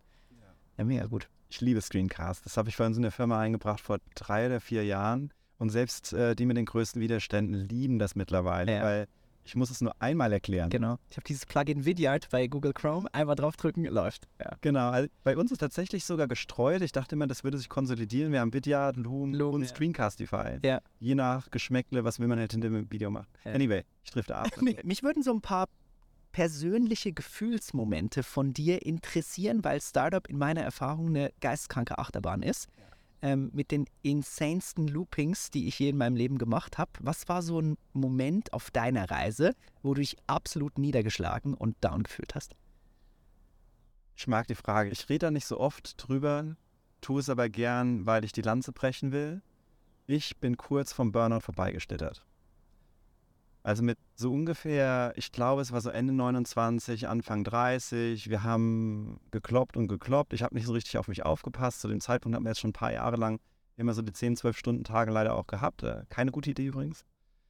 Ja, 0.77 0.83
mega 0.83 1.05
gut. 1.05 1.29
Ich 1.49 1.61
liebe 1.61 1.79
Screencast. 1.79 2.45
Das 2.45 2.57
habe 2.57 2.67
ich 2.69 2.75
bei 2.77 2.85
uns 2.85 2.97
in 2.97 3.03
der 3.03 3.11
Firma 3.11 3.39
eingebracht 3.39 3.79
vor 3.79 3.99
drei 4.15 4.47
oder 4.47 4.59
vier 4.59 4.83
Jahren. 4.83 5.31
Und 5.59 5.69
selbst 5.69 6.13
äh, 6.13 6.35
die 6.35 6.45
mit 6.45 6.57
den 6.57 6.65
größten 6.65 7.01
Widerständen 7.01 7.53
lieben 7.55 7.99
das 7.99 8.15
mittlerweile, 8.15 8.71
Ja. 8.73 8.83
weil 8.83 9.07
ich 9.47 9.55
muss 9.55 9.69
es 9.69 9.79
nur 9.79 9.93
einmal 9.99 10.33
erklären. 10.33 10.69
Genau. 10.69 10.97
Ich 11.09 11.15
habe 11.15 11.25
dieses 11.25 11.45
Plugin 11.45 11.85
Vidyard 11.85 12.27
bei 12.29 12.47
Google 12.47 12.73
Chrome. 12.73 13.07
Einmal 13.13 13.37
draufdrücken, 13.37 13.85
läuft. 13.85 14.27
Ja. 14.39 14.57
Genau, 14.59 14.89
also 14.89 15.07
bei 15.23 15.37
uns 15.37 15.51
ist 15.53 15.59
tatsächlich 15.59 16.03
sogar 16.03 16.27
gestreut. 16.27 16.81
Ich 16.81 16.91
dachte 16.91 17.15
immer, 17.15 17.27
das 17.27 17.45
würde 17.45 17.57
sich 17.57 17.69
konsolidieren. 17.69 18.33
Wir 18.33 18.41
haben 18.41 18.53
Vidyard, 18.53 18.97
Loom, 18.97 19.33
Loom, 19.33 19.55
und 19.55 19.61
ja. 19.61 19.67
Screencastify. 19.69 20.59
Ja. 20.63 20.81
Je 20.99 21.15
nach 21.15 21.49
Geschmäckle, 21.49 22.03
was 22.03 22.19
will 22.19 22.27
man 22.27 22.39
halt 22.39 22.51
hinter 22.51 22.69
dem 22.69 22.91
Video 22.91 23.09
machen. 23.09 23.27
Ja. 23.45 23.53
Anyway, 23.53 23.85
ich 24.03 24.11
drifte 24.11 24.35
ab. 24.35 24.49
Mich, 24.61 24.83
mich 24.83 25.03
würden 25.03 25.23
so 25.23 25.31
ein 25.31 25.41
paar 25.41 25.67
persönliche 26.33 27.13
Gefühlsmomente 27.13 28.23
von 28.23 28.51
dir 28.53 28.85
interessieren, 28.85 29.63
weil 29.63 29.79
Startup 29.79 30.27
in 30.27 30.37
meiner 30.37 30.61
Erfahrung 30.61 31.07
eine 31.07 31.31
geistkranke 31.39 31.97
Achterbahn 31.97 32.43
ist. 32.43 32.67
Ähm, 33.21 33.49
mit 33.53 33.71
den 33.71 33.85
insanesten 34.03 34.87
Loopings, 34.87 35.49
die 35.49 35.67
ich 35.67 35.79
je 35.79 35.89
in 35.89 35.97
meinem 35.97 36.15
Leben 36.15 36.37
gemacht 36.37 36.77
habe. 36.77 36.91
Was 36.99 37.27
war 37.27 37.41
so 37.41 37.59
ein 37.59 37.77
Moment 37.93 38.53
auf 38.53 38.69
deiner 38.69 39.09
Reise, 39.09 39.55
wo 39.81 39.95
du 39.95 40.01
dich 40.01 40.17
absolut 40.27 40.77
niedergeschlagen 40.77 41.55
und 41.55 41.75
down 41.81 42.03
gefühlt 42.03 42.35
hast? 42.35 42.55
Ich 44.15 44.27
mag 44.27 44.47
die 44.47 44.55
Frage. 44.55 44.91
Ich 44.91 45.09
rede 45.09 45.27
da 45.27 45.31
nicht 45.31 45.47
so 45.47 45.59
oft 45.59 45.95
drüber, 45.97 46.55
tue 47.01 47.19
es 47.19 47.29
aber 47.29 47.49
gern, 47.49 48.05
weil 48.05 48.23
ich 48.23 48.33
die 48.33 48.41
Lanze 48.41 48.71
brechen 48.71 49.11
will. 49.11 49.41
Ich 50.05 50.37
bin 50.37 50.57
kurz 50.57 50.93
vom 50.93 51.11
Burnout 51.11 51.41
vorbeigeschlittert. 51.41 52.26
Also 53.67 53.83
mit 53.83 53.97
so 54.15 54.31
ungefähr, 54.31 55.11
ich 55.17 55.33
glaube, 55.33 55.61
es 55.61 55.73
war 55.73 55.81
so 55.81 55.89
Ende 55.89 56.13
29, 56.13 57.09
Anfang 57.09 57.43
30. 57.43 58.29
Wir 58.29 58.43
haben 58.43 59.19
gekloppt 59.31 59.75
und 59.75 59.89
gekloppt. 59.89 60.31
Ich 60.31 60.41
habe 60.41 60.55
nicht 60.55 60.67
so 60.67 60.71
richtig 60.71 60.97
auf 60.97 61.09
mich 61.09 61.25
aufgepasst. 61.25 61.81
Zu 61.81 61.89
dem 61.89 61.99
Zeitpunkt 61.99 62.33
haben 62.37 62.45
wir 62.45 62.51
jetzt 62.51 62.61
schon 62.61 62.69
ein 62.69 62.73
paar 62.73 62.93
Jahre 62.93 63.17
lang 63.17 63.41
immer 63.75 63.93
so 63.93 64.01
die 64.01 64.13
10, 64.13 64.37
12 64.37 64.57
Stunden 64.57 64.83
Tage 64.85 65.11
leider 65.11 65.35
auch 65.35 65.47
gehabt. 65.47 65.83
Äh, 65.83 66.03
Keine 66.07 66.31
gute 66.31 66.51
Idee 66.51 66.67
übrigens. 66.67 67.03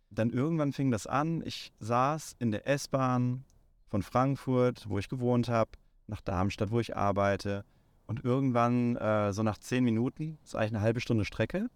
Dann 0.10 0.32
irgendwann 0.32 0.74
fing 0.74 0.90
das 0.90 1.06
an. 1.06 1.44
Ich 1.46 1.72
saß 1.82 2.36
in 2.40 2.50
der 2.50 2.68
S-Bahn 2.68 3.46
von 3.86 4.02
Frankfurt, 4.02 4.90
wo 4.90 4.98
ich 4.98 5.10
gewohnt 5.10 5.50
habe, 5.50 5.70
nach 6.08 6.22
Darmstadt, 6.22 6.72
wo 6.72 6.80
ich 6.80 6.98
arbeite. 6.98 7.64
Und 8.08 8.26
irgendwann, 8.26 8.96
äh, 8.96 9.34
so 9.34 9.44
nach 9.44 9.60
10 9.60 9.84
Minuten, 9.84 10.40
ist 10.44 10.56
eigentlich 10.56 10.74
eine 10.74 10.82
halbe 10.82 11.00
Stunde 11.00 11.26
Strecke, 11.26 11.68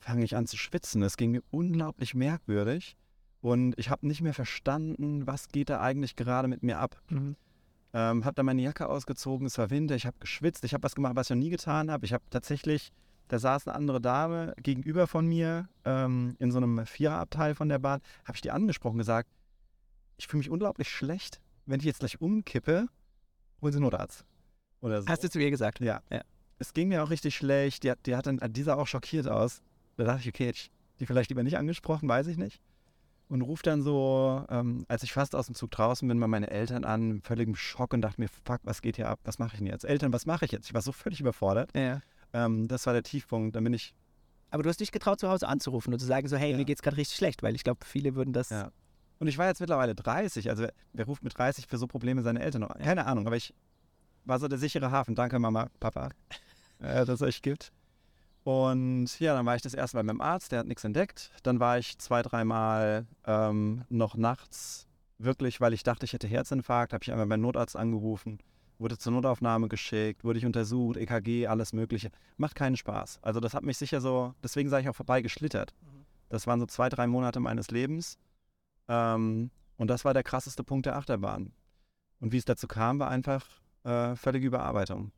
fange 0.00 0.22
ich 0.22 0.36
an 0.36 0.46
zu 0.46 0.58
schwitzen. 0.58 1.02
Es 1.02 1.16
ging 1.16 1.30
mir 1.30 1.42
unglaublich 1.50 2.14
merkwürdig. 2.14 2.98
Und 3.40 3.78
ich 3.78 3.88
habe 3.90 4.06
nicht 4.06 4.20
mehr 4.20 4.34
verstanden, 4.34 5.26
was 5.26 5.48
geht 5.48 5.70
da 5.70 5.80
eigentlich 5.80 6.14
gerade 6.16 6.46
mit 6.48 6.62
mir 6.62 6.78
ab. 6.78 7.00
Ähm, 7.92 8.24
habe 8.24 8.34
dann 8.34 8.46
meine 8.46 8.62
Jacke 8.62 8.88
ausgezogen, 8.88 9.46
es 9.46 9.58
war 9.58 9.70
Winter, 9.70 9.96
ich 9.96 10.06
habe 10.06 10.16
geschwitzt, 10.20 10.62
ich 10.64 10.74
habe 10.74 10.82
was 10.84 10.94
gemacht, 10.94 11.16
was 11.16 11.26
ich 11.28 11.30
noch 11.36 11.42
nie 11.42 11.50
getan 11.50 11.90
habe. 11.90 12.04
Ich 12.06 12.12
habe 12.12 12.22
tatsächlich, 12.30 12.92
da 13.28 13.38
saß 13.38 13.66
eine 13.66 13.74
andere 13.76 14.00
Dame 14.00 14.54
gegenüber 14.62 15.06
von 15.06 15.26
mir 15.26 15.68
ähm, 15.84 16.36
in 16.38 16.52
so 16.52 16.58
einem 16.58 16.86
Viererabteil 16.86 17.54
von 17.54 17.68
der 17.68 17.78
Bahn, 17.80 18.00
habe 18.24 18.36
ich 18.36 18.42
die 18.42 18.50
angesprochen, 18.52 18.98
gesagt, 18.98 19.28
ich 20.18 20.28
fühle 20.28 20.38
mich 20.38 20.50
unglaublich 20.50 20.88
schlecht, 20.88 21.40
wenn 21.66 21.80
ich 21.80 21.86
jetzt 21.86 22.00
gleich 22.00 22.20
umkippe, 22.20 22.86
holen 23.62 23.72
Sie 23.72 23.78
einen 23.78 23.84
Notarzt. 23.84 24.24
Oder 24.82 25.02
so. 25.02 25.08
Hast 25.08 25.24
du 25.24 25.30
zu 25.30 25.38
ihr 25.40 25.50
gesagt? 25.50 25.80
Ja. 25.80 26.00
Ja. 26.10 26.20
Es 26.58 26.72
ging 26.74 26.88
mir 26.88 27.02
auch 27.02 27.10
richtig 27.10 27.34
schlecht. 27.36 27.82
Die, 27.84 27.90
hat- 27.90 28.06
die 28.06 28.14
hat 28.14 28.26
dann, 28.26 28.38
die 28.50 28.62
sah 28.62 28.74
auch 28.74 28.86
schockiert 28.86 29.26
aus. 29.26 29.62
Da 29.96 30.04
dachte 30.04 30.20
ich, 30.20 30.28
okay, 30.28 30.46
hätte 30.48 30.58
ich 30.58 30.70
die 31.00 31.06
vielleicht 31.06 31.30
lieber 31.30 31.42
nicht 31.42 31.56
angesprochen, 31.58 32.08
weiß 32.08 32.26
ich 32.28 32.36
nicht. 32.36 32.60
Und 33.30 33.42
ruft 33.42 33.68
dann 33.68 33.80
so, 33.80 34.44
ähm, 34.50 34.84
als 34.88 35.04
ich 35.04 35.12
fast 35.12 35.36
aus 35.36 35.46
dem 35.46 35.54
Zug 35.54 35.70
draußen 35.70 36.06
bin, 36.08 36.18
bei 36.18 36.26
meine 36.26 36.50
Eltern 36.50 36.84
an, 36.84 37.10
im 37.10 37.22
völligem 37.22 37.54
Schock 37.54 37.94
und 37.94 38.00
dachte 38.02 38.20
mir, 38.20 38.26
fuck, 38.28 38.58
was 38.64 38.82
geht 38.82 38.96
hier 38.96 39.08
ab? 39.08 39.20
Was 39.22 39.38
mache 39.38 39.52
ich 39.52 39.58
denn 39.58 39.68
jetzt? 39.68 39.84
Eltern, 39.84 40.12
was 40.12 40.26
mache 40.26 40.44
ich 40.46 40.50
jetzt? 40.50 40.66
Ich 40.66 40.74
war 40.74 40.82
so 40.82 40.90
völlig 40.90 41.20
überfordert. 41.20 41.70
Ja. 41.76 42.00
Ähm, 42.32 42.66
das 42.66 42.86
war 42.86 42.92
der 42.92 43.04
Tiefpunkt. 43.04 43.54
Dann 43.54 43.62
bin 43.62 43.72
ich, 43.72 43.94
Aber 44.50 44.64
du 44.64 44.68
hast 44.68 44.80
dich 44.80 44.90
getraut, 44.90 45.20
zu 45.20 45.28
Hause 45.28 45.46
anzurufen 45.46 45.92
und 45.92 46.00
zu 46.00 46.06
sagen 46.06 46.26
so, 46.26 46.36
hey, 46.36 46.50
Ja. 46.50 46.56
mir 46.56 46.64
geht's 46.64 46.82
gerade 46.82 46.96
richtig 46.96 47.16
schlecht, 47.18 47.44
weil 47.44 47.54
ich 47.54 47.62
glaube, 47.62 47.84
viele 47.86 48.16
würden 48.16 48.32
das... 48.32 48.50
Ja. 48.50 48.72
und 49.20 49.28
ich 49.28 49.38
war 49.38 49.46
jetzt 49.46 49.60
mittlerweile 49.60 49.94
30. 49.94 50.50
Also 50.50 50.66
wer, 50.92 51.06
ruft 51.06 51.22
mit 51.22 51.38
30 51.38 51.68
für 51.68 51.78
so 51.78 51.86
Probleme 51.86 52.22
seine 52.22 52.40
Eltern 52.40 52.64
an? 52.64 52.82
Keine 52.82 53.06
Ahnung, 53.06 53.28
aber 53.28 53.36
ich 53.36 53.54
war 54.24 54.40
so 54.40 54.48
der 54.48 54.58
sichere 54.58 54.90
Hafen. 54.90 55.14
Danke, 55.14 55.38
Mama, 55.38 55.68
Papa, 55.78 56.08
äh, 56.80 57.04
dass 57.06 57.20
es 57.20 57.22
euch 57.22 57.42
gibt. 57.42 57.70
Und 58.42 59.20
ja, 59.20 59.34
dann 59.34 59.44
war 59.44 59.56
ich 59.56 59.62
das 59.62 59.74
erste 59.74 59.96
Mal 59.96 60.04
beim 60.04 60.20
Arzt, 60.20 60.52
der 60.52 60.60
hat 60.60 60.66
nichts 60.66 60.84
entdeckt. 60.84 61.30
Dann 61.42 61.60
war 61.60 61.78
ich 61.78 61.98
zwei, 61.98 62.22
dreimal 62.22 63.06
ähm, 63.26 63.84
noch 63.90 64.16
nachts, 64.16 64.86
wirklich, 65.18 65.60
weil 65.60 65.74
ich 65.74 65.82
dachte, 65.82 66.06
ich 66.06 66.12
hätte 66.12 66.26
Herzinfarkt, 66.26 66.92
habe 66.92 67.02
ich 67.02 67.12
einmal 67.12 67.26
beim 67.26 67.40
Notarzt 67.40 67.76
angerufen, 67.76 68.38
wurde 68.78 68.96
zur 68.96 69.12
Notaufnahme 69.12 69.68
geschickt, 69.68 70.24
wurde 70.24 70.38
ich 70.38 70.46
untersucht, 70.46 70.96
EKG, 70.96 71.46
alles 71.46 71.72
Mögliche. 71.74 72.10
Macht 72.38 72.54
keinen 72.54 72.76
Spaß. 72.76 73.18
Also 73.22 73.40
das 73.40 73.52
hat 73.52 73.62
mich 73.62 73.76
sicher 73.76 74.00
so, 74.00 74.34
deswegen 74.42 74.70
sage 74.70 74.84
ich 74.84 74.88
auch 74.88 74.96
vorbeigeschlittert. 74.96 75.74
Das 76.30 76.46
waren 76.46 76.60
so 76.60 76.66
zwei, 76.66 76.88
drei 76.88 77.06
Monate 77.06 77.40
meines 77.40 77.70
Lebens. 77.70 78.16
Ähm, 78.88 79.50
und 79.76 79.88
das 79.88 80.04
war 80.04 80.14
der 80.14 80.22
krasseste 80.22 80.64
Punkt 80.64 80.86
der 80.86 80.96
Achterbahn. 80.96 81.52
Und 82.20 82.32
wie 82.32 82.38
es 82.38 82.44
dazu 82.44 82.66
kam, 82.68 82.98
war 82.98 83.08
einfach 83.08 83.46
äh, 83.84 84.14
völlige 84.16 84.46
Überarbeitung. 84.46 85.12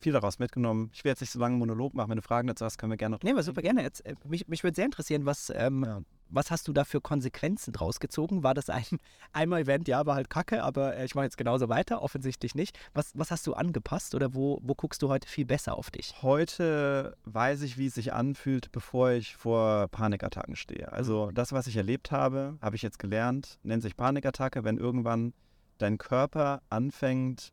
Viel 0.00 0.12
daraus 0.12 0.38
mitgenommen. 0.38 0.90
Ich 0.92 1.04
will 1.04 1.10
jetzt 1.10 1.20
nicht 1.20 1.30
so 1.30 1.38
lange 1.38 1.52
einen 1.54 1.58
Monolog 1.60 1.94
machen. 1.94 2.10
Wenn 2.10 2.16
du 2.16 2.22
Fragen 2.22 2.48
dazu 2.48 2.64
hast, 2.64 2.76
können 2.78 2.92
wir 2.92 2.96
gerne 2.98 3.16
noch 3.16 3.22
Nee, 3.22 3.30
aber 3.32 3.42
super 3.42 3.62
gerne. 3.62 3.82
Jetzt, 3.82 4.04
äh, 4.04 4.14
mich 4.24 4.46
mich 4.46 4.62
würde 4.62 4.74
sehr 4.76 4.84
interessieren, 4.84 5.24
was, 5.24 5.50
ähm, 5.54 5.84
Ja. 5.84 6.00
was 6.28 6.50
hast 6.50 6.68
du 6.68 6.72
da 6.74 6.84
für 6.84 7.00
Konsequenzen 7.00 7.72
draus 7.72 7.98
gezogen? 7.98 8.42
War 8.42 8.52
das 8.52 8.68
ein 8.68 8.84
einmal 9.32 9.62
Event, 9.62 9.88
ja, 9.88 10.04
war 10.04 10.14
halt 10.16 10.28
kacke, 10.28 10.62
aber 10.62 10.96
äh, 10.96 11.04
ich 11.06 11.14
mache 11.14 11.24
jetzt 11.24 11.38
genauso 11.38 11.68
weiter? 11.70 12.02
Offensichtlich 12.02 12.54
nicht. 12.54 12.78
Was, 12.92 13.12
was 13.14 13.30
hast 13.30 13.46
du 13.46 13.54
angepasst 13.54 14.14
oder 14.14 14.34
wo, 14.34 14.60
wo 14.62 14.74
guckst 14.74 15.00
du 15.02 15.08
heute 15.08 15.26
viel 15.28 15.46
besser 15.46 15.76
auf 15.78 15.90
dich? 15.90 16.14
Heute 16.22 17.16
weiß 17.24 17.62
ich, 17.62 17.78
wie 17.78 17.86
es 17.86 17.94
sich 17.94 18.12
anfühlt, 18.12 18.70
bevor 18.72 19.12
ich 19.12 19.34
vor 19.36 19.88
Panikattacken 19.88 20.56
stehe. 20.56 20.92
Also 20.92 21.30
das, 21.32 21.52
was 21.52 21.66
ich 21.68 21.76
erlebt 21.76 22.10
habe, 22.10 22.58
habe 22.60 22.76
ich 22.76 22.82
jetzt 22.82 22.98
gelernt, 22.98 23.58
nennt 23.62 23.82
sich 23.82 23.96
Panikattacke, 23.96 24.62
wenn 24.62 24.76
irgendwann 24.76 25.32
dein 25.78 25.98
Körper 25.98 26.62
anfängt, 26.70 27.52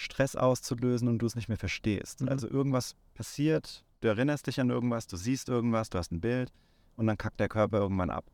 Stress 0.00 0.36
auszulösen 0.36 1.08
und 1.08 1.18
du 1.18 1.26
es 1.26 1.36
nicht 1.36 1.48
mehr 1.48 1.58
verstehst. 1.58 2.22
Mhm. 2.22 2.28
Also 2.28 2.48
irgendwas 2.48 2.94
passiert, 3.14 3.84
du 4.00 4.08
erinnerst 4.08 4.46
dich 4.46 4.60
an 4.60 4.70
irgendwas, 4.70 5.06
du 5.06 5.16
siehst 5.16 5.48
irgendwas, 5.48 5.90
du 5.90 5.98
hast 5.98 6.12
ein 6.12 6.20
Bild 6.20 6.52
und 6.96 7.06
dann 7.06 7.18
kackt 7.18 7.40
der 7.40 7.48
Körper 7.48 7.78
irgendwann 7.78 8.10
ab. 8.10 8.24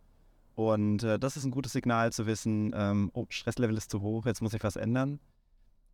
Und 0.54 1.02
äh, 1.02 1.18
das 1.18 1.36
ist 1.36 1.44
ein 1.44 1.50
gutes 1.50 1.72
Signal 1.72 2.12
zu 2.12 2.26
wissen, 2.26 2.72
ähm, 2.74 3.10
oh, 3.12 3.26
Stresslevel 3.28 3.76
ist 3.76 3.90
zu 3.90 4.00
hoch, 4.00 4.24
jetzt 4.24 4.40
muss 4.40 4.54
ich 4.54 4.62
was 4.64 4.76
ändern. 4.76 5.20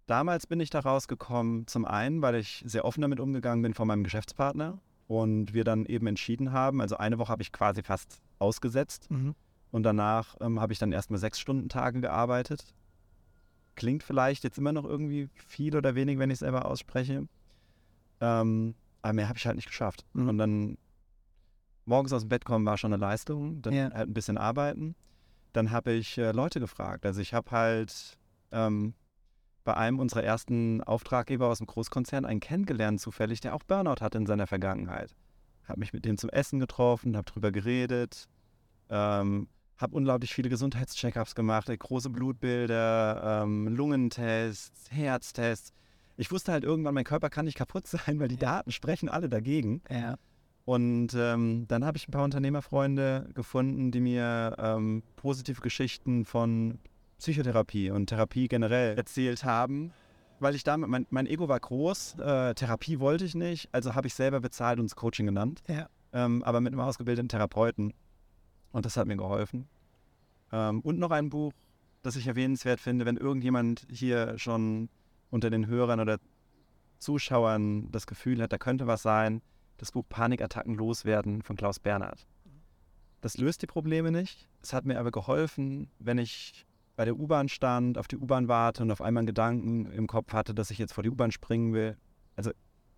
Damals 0.07 0.47
bin 0.47 0.61
ich 0.61 0.71
da 0.71 0.81
rausgekommen, 0.81 1.67
zum 1.67 1.85
einen, 1.85 2.23
weil 2.23 2.37
ich 2.37 2.63
sehr 2.67 2.85
offen 2.85 3.03
damit 3.03 3.19
umgegangen 3.19 3.63
bin 3.63 3.75
von 3.75 3.89
meinem 3.89 4.05
Geschäftspartner 4.05 4.79
und 5.09 5.55
wir 5.55 5.65
dann 5.65 5.87
eben 5.87 6.07
entschieden 6.07 6.53
haben, 6.53 6.81
also 6.81 6.97
eine 6.97 7.19
Woche 7.19 7.31
habe 7.31 7.43
ich 7.43 7.53
quasi 7.53 7.83
fast 7.83 8.21
ausgesetzt 8.39 9.09
und 9.71 9.83
danach 9.83 10.37
ähm, 10.41 10.61
habe 10.61 10.73
ich 10.73 10.79
dann 10.79 10.93
erstmal 10.93 11.19
sechs 11.19 11.41
Stunden 11.41 11.69
Tage 11.69 12.01
gearbeitet. 12.01 12.75
Klingt 13.75 14.03
vielleicht 14.03 14.45
jetzt 14.45 14.59
immer 14.59 14.73
noch 14.73 14.85
irgendwie 14.85 15.29
viel 15.47 15.77
oder 15.77 15.95
wenig, 15.95 16.19
wenn 16.19 16.31
ich 16.31 16.35
es 16.35 16.41
selber 16.41 16.67
ausspreche. 16.67 17.27
Ähm, 18.21 18.75
aber 19.03 19.13
mehr 19.15 19.29
habe 19.29 19.39
ich 19.39 19.47
halt 19.47 19.57
nicht 19.57 19.69
geschafft. 19.69 20.05
Mhm. 20.13 20.29
Und 20.29 20.39
dann 20.39 20.79
morgens 21.85 22.13
aus 22.13 22.23
dem 22.23 22.29
Bett 22.29 22.45
kommen 22.45 22.65
war 22.65 22.79
schon 22.79 22.93
eine 22.93 23.01
Leistung, 23.01 23.63
dann 23.63 23.75
Ja. 23.75 23.91
halt 23.93 24.09
ein 24.09 24.15
bisschen 24.15 24.39
arbeiten. 24.39 24.95
Dann 25.53 25.71
habe 25.71 25.93
ich 25.93 26.17
äh, 26.19 26.33
Leute 26.33 26.61
gefragt. 26.61 27.05
Also 27.05 27.21
ich 27.21 27.35
habe 27.35 27.51
halt 27.51 28.19
ähm, 28.53 28.95
bei 29.65 29.75
einem 29.77 29.99
unserer 29.99 30.23
ersten 30.25 30.83
Auftraggeber 30.83 31.49
aus 31.49 31.59
dem 31.59 31.67
Großkonzern 31.67 32.25
einen 32.25 32.41
kennengelernt 32.41 33.01
zufällig, 33.01 33.41
der 33.41 33.55
auch 33.55 33.63
Burnout 33.63 34.01
hatte 34.01 34.19
in 34.19 34.27
seiner 34.27 34.47
Vergangenheit. 34.47 35.15
Habe 35.65 35.81
mich 35.81 35.93
mit 35.93 36.05
dem 36.05 36.19
zum 36.19 36.31
Essen 36.31 36.59
getroffen, 36.59 37.17
habe 37.17 37.31
drüber 37.31 37.53
geredet, 37.53 38.29
ähm, 38.89 39.49
habe 39.83 39.97
unglaublich 39.97 40.33
viele 40.33 40.49
Gesundheitscheckups 40.49 41.35
gemacht, 41.35 41.69
äh, 41.69 41.77
große 41.77 42.11
Blutbilder, 42.11 43.43
ähm, 43.43 43.69
Lungentests, 43.69 44.91
Herztests. 44.91 45.73
Ich 46.17 46.31
wusste 46.31 46.53
halt 46.53 46.65
irgendwann, 46.65 46.95
mein 46.95 47.05
Körper 47.05 47.31
kann 47.31 47.45
nicht 47.45 47.59
kaputt 47.59 47.87
sein, 47.89 48.19
weil 48.21 48.29
die 48.29 48.37
Daten 48.37 48.71
sprechen 48.71 49.09
alle 49.09 49.29
dagegen. 49.29 49.83
Ja. 49.91 50.17
Und 50.65 51.15
ähm, 51.15 51.67
dann 51.67 51.85
habe 51.85 51.99
ich 51.99 52.07
ein 52.07 52.13
paar 52.13 52.25
Unternehmerfreunde 52.25 53.29
gefunden, 53.35 53.91
die 53.91 54.01
mir 54.01 54.55
ähm, 54.59 55.03
positive 55.17 55.61
Geschichten 55.61 56.25
von 56.25 56.79
Psychotherapie 57.19 57.91
und 57.91 58.07
Therapie 58.07 58.47
generell 58.49 58.97
erzählt 58.97 59.45
haben. 59.45 59.93
Weil 60.39 60.55
ich 60.55 60.65
damit, 60.65 60.89
mein, 60.89 61.07
mein 61.11 61.27
Ego 61.27 61.49
war 61.49 61.59
groß, 61.59 62.17
äh, 62.19 62.55
Therapie 62.55 62.99
wollte 62.99 63.25
ich 63.25 63.35
nicht, 63.35 63.69
also 63.73 63.95
habe 63.95 64.09
ich 64.09 64.15
selber 64.15 64.41
bezahlt 64.41 64.81
und 64.81 64.87
es 64.87 64.97
Coaching 64.97 65.27
genannt. 65.27 65.63
Ja. 65.69 65.89
Ähm, 66.13 66.43
aber 66.43 66.61
mit 66.61 66.73
einem 66.73 66.81
ausgebildeten 66.81 67.29
Therapeuten. 67.29 67.93
Und 68.73 68.87
das 68.87 68.97
hat 68.97 69.07
mir 69.07 69.17
geholfen. 69.17 69.69
Ähm, 70.53 70.81
und 70.81 70.99
noch 70.99 71.11
ein 71.11 71.31
Buch, 71.31 71.53
das 72.03 72.17
ich 72.17 72.27
erwähnenswert 72.27 72.81
finde, 72.81 73.07
wenn 73.07 73.17
irgendjemand 73.17 73.87
hier 73.91 74.39
schon 74.39 74.89
unter 75.31 75.51
den 75.51 75.67
Hörern 75.67 76.01
oder 76.01 76.19
Zuschauern 76.99 77.91
das 77.91 78.07
Gefühl 78.07 78.41
hat, 78.43 78.53
da 78.53 78.59
könnte 78.59 78.87
was 78.87 79.03
sein, 79.03 79.43
das 79.79 79.91
Buch 79.91 80.05
Panikattacken 80.09 80.75
loswerden 80.75 81.43
von 81.43 81.57
Klaus 81.57 81.81
Bernhard. 81.81 82.27
Das 83.21 83.39
löst 83.39 83.63
die 83.63 83.67
Probleme 83.67 84.11
nicht. 84.11 84.49
Es 84.63 84.73
hat 84.73 84.85
mir 84.85 84.99
aber 84.99 85.11
geholfen, 85.11 85.91
wenn 85.99 86.19
ich 86.19 86.67
bei 86.97 87.05
der 87.05 87.19
U-Bahn 87.19 87.49
stand, 87.49 87.99
auf 87.99 88.09
die 88.09 88.17
U-Bahn 88.17 88.49
warte 88.49 88.83
und 88.83 88.91
auf 88.91 89.01
einmal 89.01 89.23
einen 89.23 89.27
Gedanken 89.27 89.87
im 89.87 90.07
Kopf 90.07 90.33
hatte, 90.33 90.55
dass 90.55 90.71
ich 90.71 90.79
jetzt 90.79 90.93
vor 90.93 91.03
die 91.03 91.11
U-Bahn 91.11 91.31
springen 91.33 91.73
will. 91.73 91.97
Also 92.37 92.51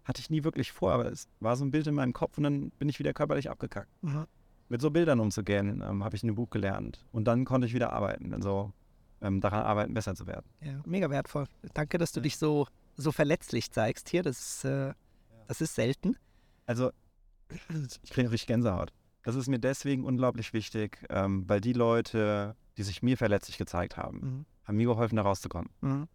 hatte 0.04 0.20
ich 0.20 0.30
nie 0.30 0.44
wirklich 0.44 0.72
vor, 0.72 0.92
aber 0.92 1.06
es 1.06 1.28
war 1.40 1.56
so 1.56 1.64
ein 1.64 1.70
Bild 1.70 1.86
in 1.86 1.94
meinem 1.94 2.12
Kopf 2.12 2.36
und 2.36 2.44
dann 2.44 2.70
bin 2.72 2.88
ich 2.88 2.98
wieder 2.98 3.12
körperlich 3.12 3.50
abgekackt. 3.50 3.90
Mhm. 4.02 4.26
Mit 4.74 4.80
so 4.80 4.90
Bildern 4.90 5.20
umzugehen, 5.20 5.84
ähm, 5.88 6.02
habe 6.02 6.16
ich 6.16 6.24
in 6.24 6.26
dem 6.26 6.34
Buch 6.34 6.50
gelernt. 6.50 7.06
Und 7.12 7.26
dann 7.26 7.44
konnte 7.44 7.64
ich 7.68 7.74
wieder 7.74 7.92
arbeiten. 7.92 8.34
Also 8.34 8.72
ähm, 9.22 9.40
daran 9.40 9.62
arbeiten, 9.62 9.94
besser 9.94 10.16
zu 10.16 10.26
werden. 10.26 10.46
Ja, 10.62 10.80
mega 10.84 11.08
wertvoll. 11.10 11.46
Danke, 11.74 11.96
dass 11.96 12.10
du 12.10 12.20
dich 12.20 12.38
so, 12.38 12.66
so 12.96 13.12
verletzlich 13.12 13.70
zeigst 13.70 14.08
hier. 14.08 14.24
Das, 14.24 14.64
äh, 14.64 14.92
das 15.46 15.60
ist 15.60 15.76
selten. 15.76 16.16
Also, 16.66 16.90
ich 18.02 18.10
kriege 18.10 18.32
richtig 18.32 18.48
Gänsehaut. 18.48 18.92
Das 19.22 19.36
ist 19.36 19.46
mir 19.46 19.60
deswegen 19.60 20.02
unglaublich 20.04 20.52
wichtig, 20.52 21.06
ähm, 21.08 21.48
weil 21.48 21.60
die 21.60 21.72
Leute, 21.72 22.56
die 22.76 22.82
sich 22.82 23.00
mir 23.00 23.16
verletzlich 23.16 23.58
gezeigt 23.58 23.96
haben, 23.96 24.18
Mhm. 24.18 24.46
haben 24.64 24.76
mir 24.76 24.86
geholfen, 24.86 25.14
da 25.14 25.22
rauszukommen. 25.22 25.70
Mhm. 25.82 26.08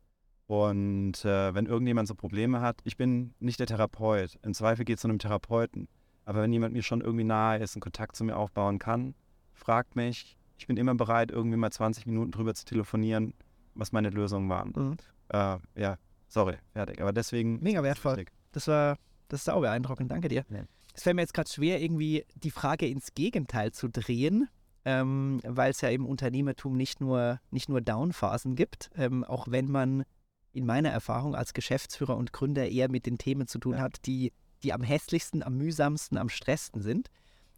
Und 0.48 1.24
äh, 1.24 1.56
wenn 1.56 1.66
irgendjemand 1.66 2.10
so 2.10 2.14
Probleme 2.14 2.60
hat, 2.60 2.82
ich 2.84 2.98
bin 2.98 3.34
nicht 3.40 3.62
der 3.62 3.68
Therapeut. 3.68 4.38
Im 4.42 4.54
Zweifel 4.54 4.84
geht 4.84 4.98
es 4.98 5.02
zu 5.04 5.08
einem 5.08 5.20
Therapeuten. 5.20 5.88
Aber 6.30 6.44
wenn 6.44 6.54
jemand 6.54 6.76
mir 6.76 6.84
schon 6.84 7.02
irgendwie 7.02 7.24
nahe 7.24 7.58
ist 7.58 7.74
und 7.74 7.82
Kontakt 7.82 8.16
zu 8.16 8.24
mir 8.24 8.38
aufbauen 8.38 8.78
kann, 8.78 9.16
fragt 9.52 9.96
mich. 9.96 10.38
Ich 10.60 10.68
bin 10.68 10.78
immer 10.78 10.94
bereit, 10.94 11.32
irgendwie 11.32 11.58
mal 11.58 11.72
20 11.72 12.06
Minuten 12.06 12.30
drüber 12.30 12.54
zu 12.54 12.66
telefonieren, 12.66 13.34
was 13.74 13.92
meine 13.94 14.12
Lösungen 14.12 14.48
waren. 14.48 14.72
Mhm. 14.76 14.98
Äh, 15.30 15.58
ja, 15.76 15.98
sorry, 16.28 16.58
fertig. 16.72 17.02
Aber 17.02 17.14
deswegen. 17.14 17.60
Mega 17.64 17.82
wertvoll. 17.82 18.26
Das 18.52 18.68
war, 18.68 18.98
das 19.28 19.40
ist 19.40 19.46
sau 19.46 19.60
beeindruckend. 19.62 20.12
Danke 20.12 20.28
dir. 20.28 20.46
Ja. 20.52 20.66
Es 20.94 21.02
fällt 21.02 21.16
mir 21.16 21.24
jetzt 21.24 21.34
gerade 21.34 21.50
schwer, 21.50 21.82
irgendwie 21.82 22.24
die 22.36 22.52
Frage 22.52 22.86
ins 22.86 23.16
Gegenteil 23.16 23.72
zu 23.72 23.88
drehen, 23.90 24.48
ähm, 24.86 25.40
weil 25.44 25.72
es 25.72 25.82
ja 25.82 25.90
im 25.90 26.06
Unternehmertum 26.06 26.78
nicht 26.78 27.02
nur, 27.02 27.40
nicht 27.50 27.70
nur 27.70 27.82
Downphasen 27.82 28.54
gibt, 28.56 28.92
ähm, 28.96 29.24
auch 29.24 29.48
wenn 29.50 29.72
man 29.72 30.04
in 30.52 30.68
meiner 30.68 30.90
Erfahrung 30.90 31.34
als 31.34 31.56
Geschäftsführer 31.56 32.16
und 32.16 32.34
Gründer 32.34 32.70
eher 32.70 32.88
mit 32.92 33.08
den 33.08 33.18
Themen 33.18 33.48
zu 33.48 33.58
tun 33.58 33.74
Ja. 33.74 33.80
hat, 33.80 34.06
die, 34.06 34.32
die 34.64 34.74
am 34.74 34.82
hässlichsten, 34.82 35.44
am 35.44 35.58
mühsamsten, 35.58 36.18
am 36.18 36.30
stressten 36.30 36.82
sind, 36.82 37.10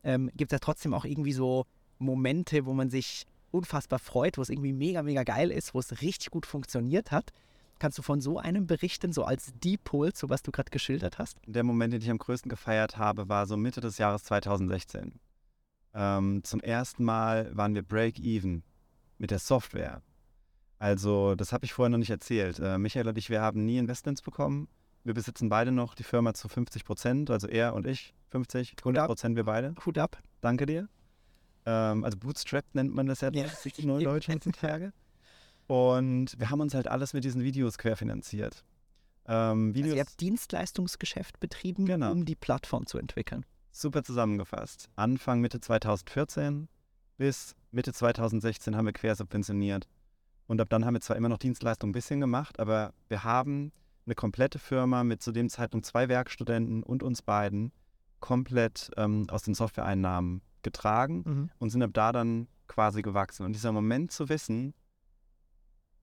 ähm, 0.04 0.30
gibt 0.36 0.52
es 0.52 0.56
ja 0.56 0.60
trotzdem 0.60 0.94
auch 0.94 1.06
irgendwie 1.06 1.34
so 1.34 1.66
Momente, 2.00 2.66
wo 2.66 2.74
man 2.74 2.90
sich 2.90 3.26
unfassbar 3.52 4.00
freut, 4.00 4.38
wo 4.38 4.42
es 4.42 4.50
irgendwie 4.50 4.74
mega, 4.74 5.04
mega 5.04 5.24
geil 5.24 5.52
ist, 5.52 5.74
wo 5.74 5.80
es 5.80 6.02
richtig 6.02 6.32
gut 6.32 6.46
funktioniert 6.46 7.12
hat. 7.12 7.32
Kannst 7.80 7.98
du 7.98 8.02
von 8.04 8.22
so 8.22 8.38
einem 8.38 8.68
berichten, 8.68 9.12
so 9.12 9.24
als 9.24 9.54
Dipol, 9.56 10.12
so 10.14 10.30
was 10.30 10.44
du 10.44 10.52
gerade 10.52 10.70
geschildert 10.70 11.18
hast? 11.18 11.38
Der 11.48 11.64
Moment, 11.64 11.94
den 11.94 12.02
ich 12.02 12.10
am 12.10 12.20
größten 12.20 12.50
gefeiert 12.50 12.98
habe, 12.98 13.28
war 13.28 13.48
so 13.48 13.58
Mitte 13.58 13.82
des 13.82 13.98
Jahres 13.98 14.24
2016. 14.24 15.20
Ähm, 15.94 16.44
zum 16.44 16.60
ersten 16.62 17.04
Mal 17.04 17.56
waren 17.56 17.74
wir 17.76 17.82
Break-Even 17.82 18.64
mit 19.18 19.32
der 19.32 19.40
Software. 19.40 20.02
Also, 20.78 21.36
das 21.36 21.54
habe 21.54 21.66
ich 21.66 21.74
vorher 21.74 21.90
noch 21.90 21.98
nicht 21.98 22.10
erzählt. 22.10 22.60
Äh, 22.60 22.78
Michael 22.78 23.08
und 23.08 23.18
ich, 23.18 23.30
wir 23.30 23.42
haben 23.42 23.66
nie 23.66 23.78
Investments 23.78 24.22
bekommen. 24.22 24.68
Wir 25.04 25.14
besitzen 25.14 25.50
beide 25.50 25.72
noch 25.72 25.96
die 25.96 26.04
Firma 26.04 26.34
zu 26.34 26.48
50 26.48 26.86
Prozent, 26.86 27.30
also 27.32 27.48
er 27.48 27.74
und 27.74 27.88
ich 27.88 28.14
50, 28.30 28.76
100 28.80 29.08
Prozent 29.08 29.36
wir 29.36 29.44
beide. 29.46 29.74
Hut 29.86 29.98
ab. 29.98 30.18
Danke 30.42 30.66
dir. 30.66 30.88
Ähm, 31.66 32.04
also 32.04 32.18
Bootstrap 32.18 32.66
nennt 32.74 32.94
man 32.94 33.08
das 33.08 33.22
ja, 33.22 33.32
Ja. 33.32 33.46
richtig 33.66 33.86
neudeutsch 33.86 34.28
heutzutage. 34.30 34.94
Und 35.68 36.38
wir 36.40 36.50
haben 36.50 36.60
uns 36.62 36.74
halt 36.74 36.88
alles 36.88 37.14
mit 37.14 37.24
diesen 37.24 37.44
Videos 37.44 37.78
querfinanziert. 37.78 38.64
Ähm, 39.28 39.74
Videos, 39.74 39.86
Also 39.92 39.96
ihr 39.98 40.02
habt 40.02 40.20
Dienstleistungsgeschäft 40.22 41.40
betrieben, 41.40 41.86
Genau. 41.86 42.12
um 42.12 42.26
die 42.26 42.36
Plattform 42.36 42.86
zu 42.86 42.98
entwickeln. 42.98 43.46
super 43.74 44.04
zusammengefasst. 44.04 44.90
Anfang 44.98 45.40
Mitte 45.40 45.62
2014 45.62 46.68
bis 47.18 47.56
Mitte 47.72 47.94
2016 47.94 48.76
haben 48.76 48.86
wir 48.86 48.94
quersubventioniert. 48.94 49.88
Und 50.48 50.60
ab 50.60 50.68
dann 50.70 50.84
haben 50.86 50.96
wir 50.96 51.02
zwar 51.02 51.16
immer 51.16 51.30
noch 51.30 51.38
Dienstleistungen 51.38 51.92
ein 51.92 51.94
bisschen 51.94 52.20
gemacht, 52.20 52.60
aber 52.60 52.94
wir 53.08 53.24
haben 53.24 53.72
eine 54.06 54.16
komplette 54.16 54.60
Firma 54.60 55.04
mit 55.04 55.22
zu 55.22 55.32
dem 55.32 55.50
Zeitpunkt 55.50 55.86
zwei 55.86 56.10
Werkstudenten 56.10 56.84
und 56.84 57.04
uns 57.04 57.22
beiden 57.22 57.72
komplett 58.20 58.92
ähm, 58.98 59.28
aus 59.30 59.44
den 59.44 59.54
Softwareeinnahmen 59.54 60.42
getragen 60.64 61.50
und 61.60 61.70
sind 61.70 61.84
ab 61.84 61.92
da 61.94 62.12
dann 62.12 62.48
quasi 62.68 63.02
gewachsen. 63.02 63.46
Und 63.46 63.54
dieser 63.54 63.72
Moment 63.72 64.12
zu 64.12 64.30
wissen, 64.30 64.74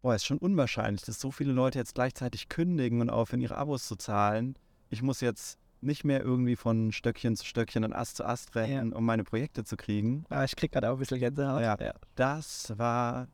boah, 0.02 0.14
ist 0.14 0.26
schon 0.26 0.38
unwahrscheinlich, 0.38 1.02
dass 1.02 1.20
so 1.20 1.30
viele 1.30 1.52
Leute 1.52 1.78
jetzt 1.78 1.94
gleichzeitig 1.94 2.48
kündigen 2.48 3.00
und 3.00 3.10
aufhören, 3.10 3.40
ihre 3.40 3.56
Abos 3.56 3.86
zu 3.86 3.96
zahlen. 3.96 4.56
Ich 4.90 5.02
muss 5.02 5.20
jetzt 5.20 5.58
nicht 5.80 6.04
mehr 6.04 6.22
irgendwie 6.22 6.56
von 6.56 6.92
Stöckchen 6.92 7.36
zu 7.36 7.44
Stöckchen 7.44 7.84
und 7.84 7.92
Ast 7.92 8.16
zu 8.16 8.24
Ast 8.24 8.54
rennen, 8.56 8.92
um 8.92 9.04
meine 9.04 9.24
Projekte 9.24 9.64
zu 9.64 9.76
kriegen. 9.76 10.24
Ah, 10.28 10.44
ich 10.44 10.56
krieg 10.56 10.72
gerade 10.72 10.90
auch 10.90 10.94
ein 10.94 10.98
bisschen 10.98 11.20
Gänsehaut. 11.20 11.62
Ja. 11.62 11.76
Das 12.16 12.76
war 12.76 13.28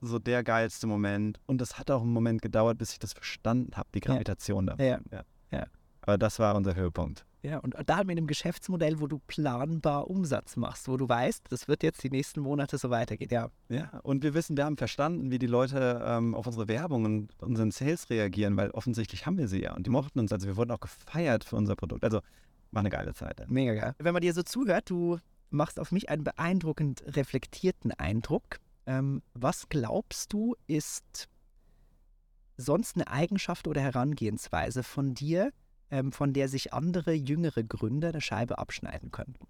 so 0.00 0.18
der 0.18 0.42
geilste 0.42 0.86
Moment. 0.86 1.38
Und 1.46 1.60
das 1.60 1.78
hat 1.78 1.90
auch 1.90 2.02
einen 2.02 2.12
Moment 2.12 2.42
gedauert, 2.42 2.78
bis 2.78 2.92
ich 2.92 2.98
das 2.98 3.12
verstanden 3.12 3.76
habe, 3.76 3.88
die 3.94 4.00
Ja. 4.00 4.12
Gravitation 4.12 4.66
davon. 4.66 4.84
Ja. 4.84 4.98
Ja. 5.10 5.66
Aber 6.02 6.16
das 6.16 6.38
war 6.38 6.54
unser 6.56 6.74
Höhepunkt. 6.74 7.26
Ja, 7.42 7.58
und 7.58 7.74
da 7.86 7.98
mit 8.04 8.18
einem 8.18 8.26
Geschäftsmodell, 8.26 9.00
wo 9.00 9.06
du 9.06 9.18
planbar 9.26 10.08
Umsatz 10.10 10.56
machst, 10.56 10.88
wo 10.88 10.96
du 10.96 11.08
weißt, 11.08 11.46
das 11.50 11.68
wird 11.68 11.82
jetzt 11.82 12.02
die 12.02 12.10
nächsten 12.10 12.40
Monate 12.40 12.76
so 12.78 12.90
weitergehen. 12.90 13.30
Ja, 13.30 13.48
Ja, 13.68 13.98
und 14.02 14.22
wir 14.22 14.34
wissen, 14.34 14.56
wir 14.56 14.64
haben 14.64 14.76
verstanden, 14.76 15.30
wie 15.30 15.38
die 15.38 15.46
Leute 15.46 16.02
ähm, 16.04 16.34
auf 16.34 16.46
unsere 16.46 16.68
Werbung 16.68 17.04
und 17.04 17.42
unseren 17.42 17.70
Sales 17.70 18.10
reagieren, 18.10 18.56
weil 18.56 18.70
offensichtlich 18.72 19.24
haben 19.26 19.38
wir 19.38 19.48
sie 19.48 19.62
ja. 19.62 19.74
Und 19.74 19.86
die 19.86 19.90
mochten 19.90 20.18
uns. 20.18 20.32
Also 20.32 20.46
wir 20.48 20.56
wurden 20.56 20.70
auch 20.70 20.80
gefeiert 20.80 21.44
für 21.44 21.56
unser 21.56 21.76
Produkt. 21.76 22.04
Also 22.04 22.20
war 22.72 22.80
eine 22.80 22.90
geile 22.90 23.14
Zeit. 23.14 23.42
mega 23.48 23.74
geil. 23.74 23.94
Wenn 23.98 24.12
man 24.12 24.20
dir 24.22 24.34
so 24.34 24.42
zuhört, 24.42 24.90
du 24.90 25.18
machst 25.50 25.80
auf 25.80 25.92
mich 25.92 26.08
einen 26.10 26.24
beeindruckend 26.24 27.02
reflektierten 27.16 27.92
Eindruck. 27.92 28.58
Ähm, 28.90 29.22
was 29.34 29.68
glaubst 29.68 30.32
du, 30.32 30.56
ist 30.66 31.28
sonst 32.56 32.96
eine 32.96 33.06
Eigenschaft 33.06 33.68
oder 33.68 33.80
Herangehensweise 33.80 34.82
von 34.82 35.14
dir, 35.14 35.52
ähm, 35.92 36.10
von 36.10 36.32
der 36.32 36.48
sich 36.48 36.72
andere 36.72 37.12
jüngere 37.12 37.62
Gründer 37.62 38.08
eine 38.08 38.20
Scheibe 38.20 38.58
abschneiden 38.58 39.12
könnten? 39.12 39.46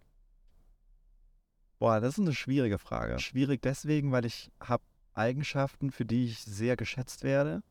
Boah, 1.79 2.00
das 2.00 2.18
ist 2.18 2.20
eine 2.20 2.35
schwierige 2.35 2.76
Frage. 2.76 3.18
Schwierig 3.18 3.62
deswegen, 3.62 4.12
weil 4.12 4.26
ich 4.26 4.50
habe 4.61 4.83
Eigenschaften, 5.14 5.90
für 5.90 6.05
die 6.05 6.26
ich 6.26 6.40
sehr 6.40 6.76
geschätzt 6.76 7.24
werde, 7.24 7.62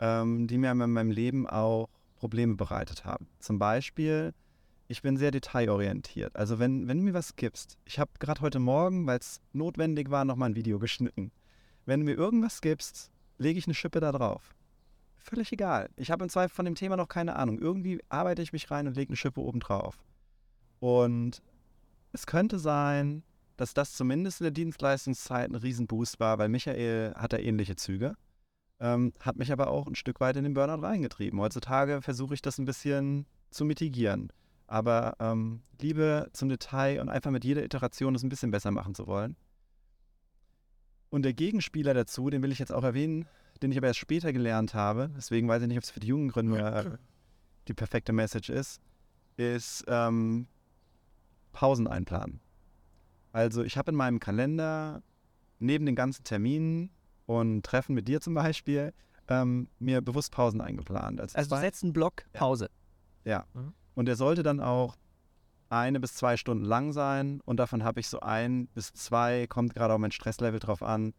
ähm, 0.00 0.48
die 0.48 0.58
mir 0.58 0.72
in 0.72 0.78
meinem 0.78 1.12
Leben 1.12 1.48
auch 1.48 1.88
Probleme 2.16 2.56
bereitet 2.56 3.04
haben. 3.04 3.28
Zum 3.38 3.60
Beispiel, 3.60 4.34
ich 4.90 5.02
bin 5.02 5.16
sehr 5.16 5.30
detailorientiert. 5.30 6.34
Also 6.34 6.58
wenn, 6.58 6.88
wenn 6.88 6.98
du 6.98 7.04
mir 7.04 7.14
was 7.14 7.36
gibst, 7.36 7.78
ich 7.84 8.00
habe 8.00 8.10
gerade 8.18 8.40
heute 8.40 8.58
Morgen, 8.58 9.06
weil 9.06 9.20
es 9.20 9.40
notwendig 9.52 10.10
war, 10.10 10.24
nochmal 10.24 10.50
ein 10.50 10.56
Video 10.56 10.80
geschnitten. 10.80 11.30
Wenn 11.86 12.00
du 12.00 12.06
mir 12.06 12.16
irgendwas 12.16 12.60
gibst, 12.60 13.12
lege 13.38 13.56
ich 13.56 13.66
eine 13.66 13.74
Schippe 13.74 14.00
da 14.00 14.10
drauf. 14.10 14.52
Völlig 15.16 15.52
egal. 15.52 15.90
Ich 15.94 16.10
habe 16.10 16.24
im 16.24 16.28
Zweifel 16.28 16.52
von 16.52 16.64
dem 16.64 16.74
Thema 16.74 16.96
noch 16.96 17.06
keine 17.06 17.36
Ahnung. 17.36 17.60
Irgendwie 17.60 18.00
arbeite 18.08 18.42
ich 18.42 18.52
mich 18.52 18.68
rein 18.72 18.88
und 18.88 18.96
lege 18.96 19.10
eine 19.10 19.16
Schippe 19.16 19.40
oben 19.40 19.60
drauf. 19.60 19.96
Und 20.80 21.40
es 22.12 22.26
könnte 22.26 22.58
sein, 22.58 23.22
dass 23.56 23.74
das 23.74 23.92
zumindest 23.92 24.40
in 24.40 24.46
der 24.46 24.50
Dienstleistungszeit 24.50 25.52
ein 25.52 25.54
Riesenboost 25.54 26.18
war, 26.18 26.38
weil 26.38 26.48
Michael 26.48 27.14
hat 27.14 27.32
da 27.32 27.38
ähnliche 27.38 27.76
Züge. 27.76 28.16
Ähm, 28.80 29.12
hat 29.20 29.36
mich 29.36 29.52
aber 29.52 29.68
auch 29.68 29.86
ein 29.86 29.94
Stück 29.94 30.18
weit 30.18 30.36
in 30.36 30.42
den 30.42 30.54
Burnout 30.54 30.84
reingetrieben. 30.84 31.38
Heutzutage 31.38 32.02
versuche 32.02 32.34
ich 32.34 32.42
das 32.42 32.58
ein 32.58 32.64
bisschen 32.64 33.26
zu 33.50 33.64
mitigieren. 33.64 34.32
Aber 34.70 35.16
ähm, 35.18 35.62
Liebe 35.80 36.28
zum 36.32 36.48
Detail 36.48 37.00
und 37.00 37.08
einfach 37.08 37.32
mit 37.32 37.44
jeder 37.44 37.64
Iteration 37.64 38.14
es 38.14 38.22
ein 38.22 38.28
bisschen 38.28 38.52
besser 38.52 38.70
machen 38.70 38.94
zu 38.94 39.08
wollen. 39.08 39.34
Und 41.08 41.22
der 41.22 41.32
Gegenspieler 41.32 41.92
dazu, 41.92 42.30
den 42.30 42.40
will 42.40 42.52
ich 42.52 42.60
jetzt 42.60 42.72
auch 42.72 42.84
erwähnen, 42.84 43.26
den 43.62 43.72
ich 43.72 43.78
aber 43.78 43.88
erst 43.88 43.98
später 43.98 44.32
gelernt 44.32 44.72
habe, 44.72 45.10
deswegen 45.16 45.48
weiß 45.48 45.62
ich 45.62 45.68
nicht, 45.68 45.76
ob 45.76 45.82
es 45.82 45.90
für 45.90 45.98
die 45.98 46.06
jungen 46.06 46.28
Gründer 46.28 46.86
äh, 46.86 46.98
die 47.66 47.74
perfekte 47.74 48.12
Message 48.12 48.48
ist, 48.48 48.80
ist 49.36 49.84
ähm, 49.88 50.46
Pausen 51.50 51.88
einplanen. 51.88 52.38
Also 53.32 53.64
ich 53.64 53.76
habe 53.76 53.90
in 53.90 53.96
meinem 53.96 54.20
Kalender 54.20 55.02
neben 55.58 55.84
den 55.84 55.96
ganzen 55.96 56.22
Terminen 56.22 56.90
und 57.26 57.66
Treffen 57.66 57.96
mit 57.96 58.06
dir 58.06 58.20
zum 58.20 58.34
Beispiel 58.34 58.92
ähm, 59.26 59.66
mir 59.80 60.00
bewusst 60.00 60.30
Pausen 60.30 60.60
eingeplant. 60.60 61.20
Also, 61.20 61.36
also 61.36 61.56
du 61.56 61.60
setzt 61.60 61.82
einen 61.82 61.92
Block 61.92 62.22
Pause. 62.32 62.70
Ja. 63.24 63.46
ja. 63.54 63.60
Mhm. 63.60 63.74
Und 63.94 64.06
der 64.06 64.16
sollte 64.16 64.42
dann 64.42 64.60
auch 64.60 64.96
eine 65.70 66.00
bis 66.00 66.14
zwei 66.14 66.36
Stunden 66.36 66.64
lang 66.64 66.92
sein 66.92 67.40
und 67.44 67.58
davon 67.58 67.84
habe 67.84 68.00
ich 68.00 68.08
so 68.08 68.20
ein 68.20 68.66
bis 68.68 68.92
zwei, 68.92 69.46
kommt 69.46 69.74
gerade 69.74 69.94
auf 69.94 70.00
mein 70.00 70.10
Stresslevel 70.10 70.58
drauf 70.58 70.82
an, 70.82 71.14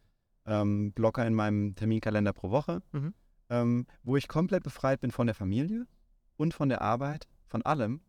ähm, 0.45 0.91
Blocker 0.91 1.25
in 1.25 1.33
meinem 1.33 1.75
Terminkalender 1.75 2.33
pro 2.33 2.51
Woche, 2.51 2.81
mhm. 2.91 3.13
ähm, 3.49 3.87
wo 4.03 4.17
ich 4.17 4.27
komplett 4.27 4.63
befreit 4.63 4.99
bin 4.99 5.11
von 5.11 5.27
der 5.27 5.35
Familie 5.35 5.87
und 6.35 6.53
von 6.53 6.67
der 6.67 6.81
Arbeit, 6.81 7.27
von 7.47 7.61
allem 7.61 8.01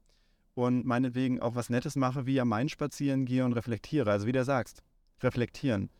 und 0.54 0.84
meinetwegen 0.84 1.40
auch 1.40 1.54
was 1.54 1.70
Nettes 1.70 1.94
mache, 1.96 2.26
wie 2.26 2.40
am 2.40 2.48
Main 2.48 2.68
spazieren 2.68 3.24
gehe 3.24 3.44
und 3.44 3.52
reflektiere. 3.52 4.10
Also 4.10 4.26
wie 4.26 4.32
du 4.32 4.44
sagst, 4.44 4.82
reflektieren. 5.22 5.90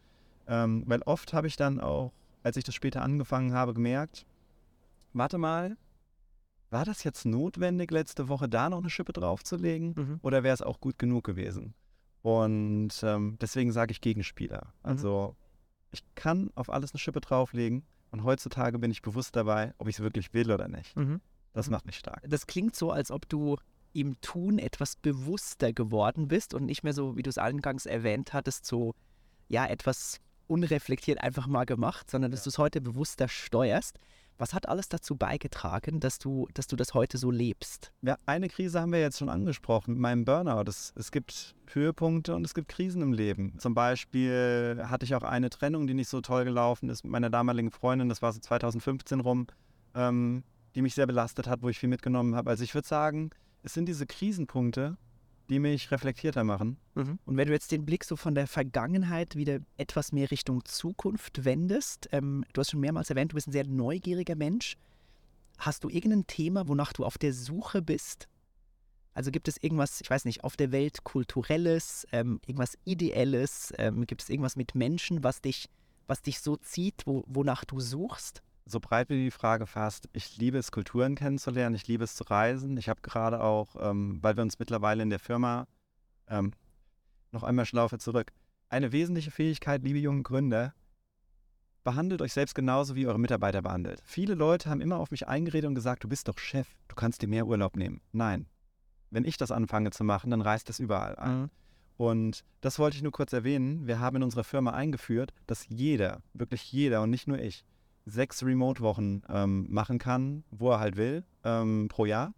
Ähm, 0.48 0.82
weil 0.86 1.02
oft 1.02 1.32
habe 1.32 1.46
ich 1.46 1.56
dann 1.56 1.80
auch, 1.80 2.12
als 2.42 2.56
ich 2.56 2.64
das 2.64 2.74
später 2.74 3.02
angefangen 3.02 3.52
habe, 3.52 3.74
gemerkt, 3.74 4.26
warte 5.12 5.38
mal, 5.38 5.76
war 6.72 6.84
das 6.84 7.04
jetzt 7.04 7.24
notwendig, 7.24 7.90
letzte 7.90 8.28
Woche 8.28 8.48
da 8.48 8.70
noch 8.70 8.78
eine 8.78 8.90
Schippe 8.90 9.12
draufzulegen? 9.12 9.94
Mhm. 9.96 10.20
Oder 10.22 10.42
wäre 10.42 10.54
es 10.54 10.62
auch 10.62 10.80
gut 10.80 10.98
genug 10.98 11.24
gewesen? 11.24 11.74
Und 12.22 12.90
ähm, 13.02 13.36
deswegen 13.40 13.72
sage 13.72 13.92
ich 13.92 14.00
Gegenspieler. 14.00 14.66
Mhm. 14.66 14.90
Also 14.90 15.36
ich 15.90 16.02
kann 16.14 16.50
auf 16.54 16.70
alles 16.70 16.92
eine 16.92 16.98
Schippe 16.98 17.20
drauflegen 17.20 17.84
und 18.10 18.24
heutzutage 18.24 18.78
bin 18.78 18.90
ich 18.90 19.02
bewusst 19.02 19.36
dabei, 19.36 19.74
ob 19.78 19.88
ich 19.88 19.96
es 19.96 20.02
wirklich 20.02 20.32
will 20.32 20.50
oder 20.50 20.68
nicht. 20.68 20.96
Mhm. 20.96 21.20
Das 21.52 21.66
mhm. 21.66 21.72
macht 21.72 21.86
mich 21.86 21.96
stark. 21.96 22.22
Das 22.26 22.46
klingt 22.46 22.74
so, 22.74 22.90
als 22.90 23.10
ob 23.10 23.28
du 23.28 23.56
im 23.92 24.18
Tun 24.22 24.58
etwas 24.58 24.96
bewusster 24.96 25.72
geworden 25.72 26.28
bist 26.28 26.54
und 26.54 26.64
nicht 26.64 26.82
mehr 26.82 26.94
so, 26.94 27.16
wie 27.16 27.22
du 27.22 27.28
es 27.28 27.38
eingangs 27.38 27.84
erwähnt 27.84 28.32
hattest, 28.32 28.64
so 28.64 28.94
ja 29.48 29.66
etwas 29.66 30.20
unreflektiert 30.46 31.20
einfach 31.20 31.46
mal 31.46 31.64
gemacht, 31.64 32.10
sondern 32.10 32.30
dass 32.30 32.40
ja. 32.40 32.44
du 32.44 32.50
es 32.50 32.58
heute 32.58 32.80
bewusster 32.80 33.28
steuerst. 33.28 33.98
Was 34.38 34.54
hat 34.54 34.68
alles 34.68 34.88
dazu 34.88 35.16
beigetragen, 35.16 36.00
dass 36.00 36.18
du, 36.18 36.48
dass 36.54 36.66
du 36.66 36.76
das 36.76 36.94
heute 36.94 37.18
so 37.18 37.30
lebst? 37.30 37.92
Ja, 38.02 38.16
eine 38.26 38.48
Krise 38.48 38.80
haben 38.80 38.92
wir 38.92 39.00
jetzt 39.00 39.18
schon 39.18 39.28
angesprochen, 39.28 39.92
mit 39.92 40.00
meinem 40.00 40.24
Burnout. 40.24 40.64
Es, 40.68 40.92
es 40.96 41.12
gibt 41.12 41.54
Höhepunkte 41.72 42.34
und 42.34 42.44
es 42.44 42.54
gibt 42.54 42.68
Krisen 42.68 43.02
im 43.02 43.12
Leben. 43.12 43.58
Zum 43.58 43.74
Beispiel 43.74 44.82
hatte 44.84 45.04
ich 45.04 45.14
auch 45.14 45.22
eine 45.22 45.50
Trennung, 45.50 45.86
die 45.86 45.94
nicht 45.94 46.08
so 46.08 46.20
toll 46.20 46.44
gelaufen 46.44 46.88
ist 46.88 47.04
mit 47.04 47.12
meiner 47.12 47.30
damaligen 47.30 47.70
Freundin, 47.70 48.08
das 48.08 48.22
war 48.22 48.32
so 48.32 48.40
2015 48.40 49.20
rum, 49.20 49.46
ähm, 49.94 50.42
die 50.74 50.82
mich 50.82 50.94
sehr 50.94 51.06
belastet 51.06 51.46
hat, 51.46 51.62
wo 51.62 51.68
ich 51.68 51.78
viel 51.78 51.88
mitgenommen 51.88 52.34
habe. 52.34 52.50
Also 52.50 52.64
ich 52.64 52.74
würde 52.74 52.88
sagen, 52.88 53.30
es 53.62 53.74
sind 53.74 53.86
diese 53.86 54.06
Krisenpunkte, 54.06 54.96
die 55.52 55.58
mich 55.58 55.90
reflektierter 55.90 56.44
machen. 56.44 56.78
Mhm. 56.94 57.18
Und 57.24 57.36
wenn 57.36 57.46
du 57.46 57.52
jetzt 57.52 57.70
den 57.72 57.84
Blick 57.84 58.04
so 58.04 58.16
von 58.16 58.34
der 58.34 58.46
Vergangenheit 58.46 59.36
wieder 59.36 59.60
etwas 59.76 60.10
mehr 60.10 60.30
Richtung 60.30 60.64
Zukunft 60.64 61.44
wendest, 61.44 62.08
ähm, 62.12 62.44
du 62.52 62.60
hast 62.60 62.70
schon 62.70 62.80
mehrmals 62.80 63.10
erwähnt, 63.10 63.32
du 63.32 63.34
bist 63.34 63.48
ein 63.48 63.52
sehr 63.52 63.66
neugieriger 63.66 64.34
Mensch. 64.34 64.76
Hast 65.58 65.84
du 65.84 65.90
irgendein 65.90 66.26
Thema, 66.26 66.66
wonach 66.68 66.92
du 66.92 67.04
auf 67.04 67.18
der 67.18 67.34
Suche 67.34 67.82
bist? 67.82 68.28
Also 69.14 69.30
gibt 69.30 69.46
es 69.46 69.62
irgendwas, 69.62 70.00
ich 70.00 70.08
weiß 70.08 70.24
nicht, 70.24 70.42
auf 70.42 70.56
der 70.56 70.72
Welt 70.72 71.04
kulturelles, 71.04 72.06
ähm, 72.12 72.40
irgendwas 72.46 72.78
ideelles? 72.84 73.74
Ähm, 73.76 74.06
gibt 74.06 74.22
es 74.22 74.30
irgendwas 74.30 74.56
mit 74.56 74.74
Menschen, 74.74 75.22
was 75.22 75.42
dich, 75.42 75.68
was 76.06 76.22
dich 76.22 76.40
so 76.40 76.56
zieht, 76.56 77.02
wo, 77.04 77.24
wonach 77.26 77.66
du 77.66 77.78
suchst? 77.78 78.42
So 78.64 78.80
breit 78.80 79.08
wie 79.08 79.24
die 79.24 79.30
Frage 79.30 79.66
fasst, 79.66 80.08
ich 80.12 80.36
liebe 80.36 80.58
es, 80.58 80.70
Kulturen 80.70 81.14
kennenzulernen, 81.14 81.74
ich 81.74 81.86
liebe 81.88 82.04
es 82.04 82.14
zu 82.14 82.24
reisen. 82.24 82.76
Ich 82.76 82.88
habe 82.88 83.00
gerade 83.02 83.42
auch, 83.42 83.76
ähm, 83.80 84.18
weil 84.22 84.36
wir 84.36 84.42
uns 84.42 84.58
mittlerweile 84.58 85.02
in 85.02 85.10
der 85.10 85.18
Firma, 85.18 85.66
ähm, 86.28 86.52
noch 87.32 87.42
einmal 87.42 87.66
Schlaufe 87.66 87.98
zurück, 87.98 88.32
eine 88.68 88.92
wesentliche 88.92 89.30
Fähigkeit, 89.30 89.82
liebe 89.82 89.98
jungen 89.98 90.22
Gründer, 90.22 90.74
behandelt 91.84 92.22
euch 92.22 92.32
selbst 92.32 92.54
genauso, 92.54 92.94
wie 92.94 93.06
eure 93.06 93.18
Mitarbeiter 93.18 93.62
behandelt. 93.62 94.00
Viele 94.04 94.34
Leute 94.34 94.70
haben 94.70 94.80
immer 94.80 94.98
auf 94.98 95.10
mich 95.10 95.26
eingeredet 95.26 95.68
und 95.68 95.74
gesagt, 95.74 96.04
du 96.04 96.08
bist 96.08 96.28
doch 96.28 96.38
Chef, 96.38 96.68
du 96.88 96.94
kannst 96.94 97.22
dir 97.22 97.28
mehr 97.28 97.46
Urlaub 97.46 97.76
nehmen. 97.76 98.00
Nein. 98.12 98.46
Wenn 99.10 99.24
ich 99.24 99.36
das 99.36 99.50
anfange 99.50 99.90
zu 99.90 100.04
machen, 100.04 100.30
dann 100.30 100.40
reißt 100.40 100.68
das 100.68 100.78
überall 100.78 101.16
an. 101.16 101.40
Mhm. 101.40 101.50
Und 101.98 102.44
das 102.60 102.78
wollte 102.78 102.96
ich 102.96 103.02
nur 103.02 103.12
kurz 103.12 103.32
erwähnen. 103.32 103.86
Wir 103.86 104.00
haben 104.00 104.16
in 104.16 104.22
unserer 104.22 104.44
Firma 104.44 104.70
eingeführt, 104.72 105.32
dass 105.46 105.68
jeder, 105.68 106.22
wirklich 106.32 106.72
jeder 106.72 107.02
und 107.02 107.10
nicht 107.10 107.28
nur 107.28 107.38
ich, 107.38 107.64
sechs 108.04 108.44
Remote-Wochen 108.44 109.22
ähm, 109.28 109.66
machen 109.70 109.98
kann, 109.98 110.44
wo 110.50 110.70
er 110.70 110.80
halt 110.80 110.96
will, 110.96 111.24
ähm, 111.44 111.88
pro 111.88 112.04
Jahr. 112.04 112.34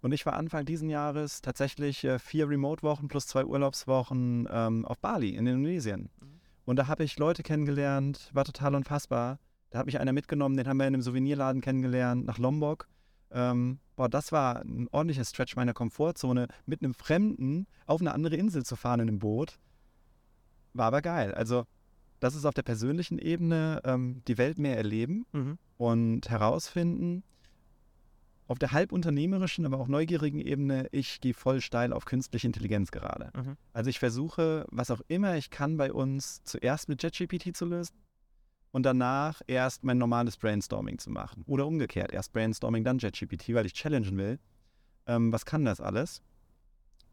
Und 0.00 0.12
ich 0.12 0.26
war 0.26 0.34
Anfang 0.34 0.66
diesen 0.66 0.90
Jahres 0.90 1.40
tatsächlich 1.40 2.04
äh, 2.04 2.18
vier 2.18 2.48
Remote-Wochen 2.48 3.08
plus 3.08 3.26
zwei 3.26 3.44
Urlaubswochen 3.44 4.46
ähm, 4.50 4.84
auf 4.84 4.98
Bali 4.98 5.30
in 5.30 5.46
Indonesien. 5.46 6.10
Mhm. 6.20 6.40
Und 6.66 6.76
da 6.76 6.88
habe 6.88 7.04
ich 7.04 7.18
Leute 7.18 7.42
kennengelernt, 7.42 8.30
war 8.32 8.44
total 8.44 8.74
unfassbar. 8.74 9.38
Da 9.70 9.78
hat 9.78 9.86
mich 9.86 9.98
einer 9.98 10.12
mitgenommen, 10.12 10.56
den 10.56 10.68
haben 10.68 10.76
wir 10.76 10.86
in 10.86 10.94
einem 10.94 11.02
Souvenirladen 11.02 11.60
kennengelernt, 11.60 12.26
nach 12.26 12.38
Lombok. 12.38 12.86
Ähm, 13.30 13.80
boah, 13.96 14.08
das 14.08 14.30
war 14.30 14.60
ein 14.60 14.88
ordentlicher 14.92 15.24
Stretch 15.24 15.56
meiner 15.56 15.72
Komfortzone, 15.72 16.48
mit 16.66 16.82
einem 16.82 16.94
Fremden 16.94 17.66
auf 17.86 18.00
eine 18.00 18.12
andere 18.12 18.36
Insel 18.36 18.64
zu 18.64 18.76
fahren 18.76 19.00
in 19.00 19.08
einem 19.08 19.18
Boot. 19.18 19.58
War 20.74 20.86
aber 20.86 21.02
geil. 21.02 21.34
Also 21.34 21.64
das 22.20 22.34
ist 22.34 22.44
auf 22.44 22.54
der 22.54 22.62
persönlichen 22.62 23.18
Ebene 23.18 23.80
ähm, 23.84 24.22
die 24.26 24.38
Welt 24.38 24.58
mehr 24.58 24.76
erleben 24.76 25.26
mhm. 25.32 25.58
und 25.76 26.28
herausfinden. 26.28 27.22
Auf 28.46 28.58
der 28.58 28.72
halbunternehmerischen, 28.72 29.64
aber 29.64 29.78
auch 29.78 29.88
neugierigen 29.88 30.38
Ebene, 30.38 30.88
ich 30.92 31.22
gehe 31.22 31.32
voll 31.32 31.62
steil 31.62 31.94
auf 31.94 32.04
künstliche 32.04 32.46
Intelligenz 32.46 32.90
gerade. 32.90 33.30
Mhm. 33.34 33.56
Also 33.72 33.88
ich 33.88 33.98
versuche, 33.98 34.66
was 34.70 34.90
auch 34.90 35.00
immer 35.08 35.36
ich 35.36 35.48
kann 35.50 35.78
bei 35.78 35.92
uns, 35.92 36.42
zuerst 36.44 36.88
mit 36.88 37.02
JetGPT 37.02 37.56
zu 37.56 37.64
lösen 37.64 37.94
und 38.70 38.82
danach 38.82 39.40
erst 39.46 39.84
mein 39.84 39.98
normales 39.98 40.36
Brainstorming 40.36 40.98
zu 40.98 41.08
machen. 41.08 41.44
Oder 41.46 41.66
umgekehrt, 41.66 42.12
erst 42.12 42.32
Brainstorming, 42.32 42.84
dann 42.84 42.98
JetGPT, 42.98 43.54
weil 43.54 43.66
ich 43.66 43.72
challengen 43.72 44.18
will. 44.18 44.38
Ähm, 45.06 45.32
was 45.32 45.46
kann 45.46 45.64
das 45.64 45.80
alles? 45.80 46.22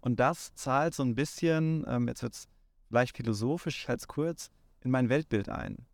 Und 0.02 0.20
das 0.20 0.54
zahlt 0.56 0.96
so 0.96 1.04
ein 1.04 1.16
bisschen, 1.16 1.86
ähm, 1.88 2.08
jetzt 2.08 2.24
wird 2.24 2.34
es 2.34 2.48
leicht 2.90 3.16
philosophisch, 3.16 3.84
ich 3.84 3.88
halte 3.88 4.02
es 4.02 4.08
kurz, 4.08 4.50
in 4.84 4.92
mein 4.92 5.10
Weltbild 5.10 5.50
ein. 5.50 5.86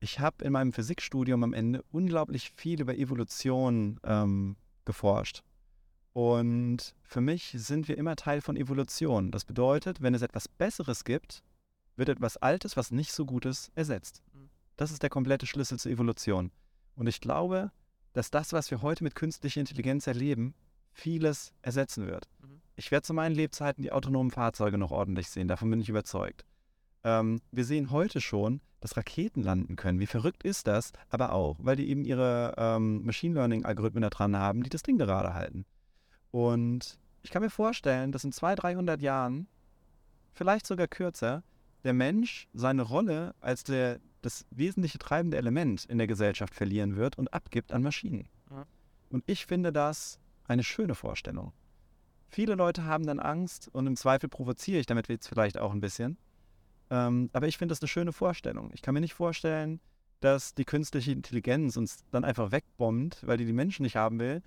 Ich 0.00 0.18
habe 0.18 0.44
in 0.44 0.52
meinem 0.52 0.72
Physikstudium 0.72 1.44
am 1.44 1.52
Ende 1.52 1.84
unglaublich 1.92 2.50
viel 2.56 2.80
über 2.80 2.96
Evolution 2.96 4.00
ähm, 4.04 4.56
geforscht. 4.84 5.42
Und 6.12 6.94
für 7.04 7.20
mich 7.20 7.54
sind 7.56 7.88
wir 7.88 7.96
immer 7.96 8.16
Teil 8.16 8.40
von 8.40 8.56
Evolution. 8.56 9.30
Das 9.30 9.44
bedeutet, 9.44 10.02
wenn 10.02 10.14
es 10.14 10.22
etwas 10.22 10.48
Besseres 10.48 11.04
gibt, 11.04 11.42
wird 11.96 12.08
etwas 12.08 12.36
Altes, 12.36 12.76
was 12.76 12.90
nicht 12.90 13.12
so 13.12 13.24
gut 13.24 13.46
ist, 13.46 13.70
ersetzt. 13.74 14.22
Mhm. 14.34 14.50
Das 14.76 14.90
ist 14.90 15.02
der 15.02 15.10
komplette 15.10 15.46
Schlüssel 15.46 15.78
zur 15.78 15.92
Evolution. 15.92 16.50
Und 16.96 17.06
ich 17.06 17.20
glaube, 17.20 17.70
dass 18.12 18.30
das, 18.30 18.52
was 18.52 18.70
wir 18.70 18.82
heute 18.82 19.04
mit 19.04 19.14
künstlicher 19.14 19.60
Intelligenz 19.60 20.06
erleben, 20.06 20.54
vieles 20.92 21.54
ersetzen 21.62 22.06
wird. 22.06 22.28
Mhm. 22.40 22.60
Ich 22.76 22.90
werde 22.90 23.06
zu 23.06 23.14
meinen 23.14 23.34
Lebzeiten 23.34 23.82
die 23.82 23.92
autonomen 23.92 24.30
Fahrzeuge 24.30 24.78
noch 24.78 24.90
ordentlich 24.90 25.30
sehen, 25.30 25.48
davon 25.48 25.70
bin 25.70 25.80
ich 25.80 25.88
überzeugt. 25.88 26.44
Ähm, 27.04 27.40
wir 27.50 27.64
sehen 27.64 27.90
heute 27.90 28.20
schon, 28.20 28.60
dass 28.80 28.96
Raketen 28.96 29.42
landen 29.42 29.76
können. 29.76 30.00
Wie 30.00 30.06
verrückt 30.06 30.42
ist 30.42 30.66
das? 30.66 30.92
Aber 31.08 31.32
auch, 31.32 31.56
weil 31.60 31.76
die 31.76 31.88
eben 31.88 32.04
ihre 32.04 32.54
ähm, 32.56 33.04
Machine 33.04 33.34
Learning-Algorithmen 33.34 34.02
da 34.02 34.10
dran 34.10 34.36
haben, 34.36 34.62
die 34.62 34.70
das 34.70 34.82
Ding 34.82 34.98
gerade 34.98 35.34
halten. 35.34 35.64
Und 36.30 36.98
ich 37.22 37.30
kann 37.30 37.42
mir 37.42 37.50
vorstellen, 37.50 38.12
dass 38.12 38.24
in 38.24 38.32
200, 38.32 38.62
300 38.62 39.02
Jahren, 39.02 39.46
vielleicht 40.32 40.66
sogar 40.66 40.88
kürzer, 40.88 41.44
der 41.84 41.92
Mensch 41.92 42.48
seine 42.52 42.82
Rolle 42.82 43.34
als 43.40 43.64
der, 43.64 44.00
das 44.22 44.46
wesentliche 44.50 44.98
treibende 44.98 45.36
Element 45.36 45.84
in 45.84 45.98
der 45.98 46.06
Gesellschaft 46.06 46.54
verlieren 46.54 46.96
wird 46.96 47.18
und 47.18 47.32
abgibt 47.32 47.72
an 47.72 47.82
Maschinen. 47.82 48.28
Ja. 48.50 48.66
Und 49.10 49.24
ich 49.26 49.46
finde 49.46 49.72
das 49.72 50.18
eine 50.46 50.64
schöne 50.64 50.94
Vorstellung. 50.94 51.52
Viele 52.28 52.54
Leute 52.54 52.84
haben 52.84 53.06
dann 53.06 53.20
Angst 53.20 53.68
und 53.72 53.86
im 53.86 53.96
Zweifel 53.96 54.28
provoziere 54.28 54.80
ich 54.80 54.86
damit 54.86 55.08
jetzt 55.08 55.28
vielleicht 55.28 55.58
auch 55.58 55.72
ein 55.72 55.80
bisschen. 55.80 56.16
Ähm, 56.92 57.30
aber 57.32 57.48
ich 57.48 57.56
finde 57.56 57.72
das 57.72 57.80
eine 57.80 57.88
schöne 57.88 58.12
Vorstellung. 58.12 58.70
Ich 58.74 58.82
kann 58.82 58.92
mir 58.92 59.00
nicht 59.00 59.14
vorstellen, 59.14 59.80
dass 60.20 60.54
die 60.54 60.66
künstliche 60.66 61.10
Intelligenz 61.12 61.78
uns 61.78 62.04
dann 62.10 62.22
einfach 62.22 62.52
wegbombt, 62.52 63.26
weil 63.26 63.38
die 63.38 63.46
die 63.46 63.54
Menschen 63.54 63.84
nicht 63.84 63.96
haben 63.96 64.20
will. 64.20 64.42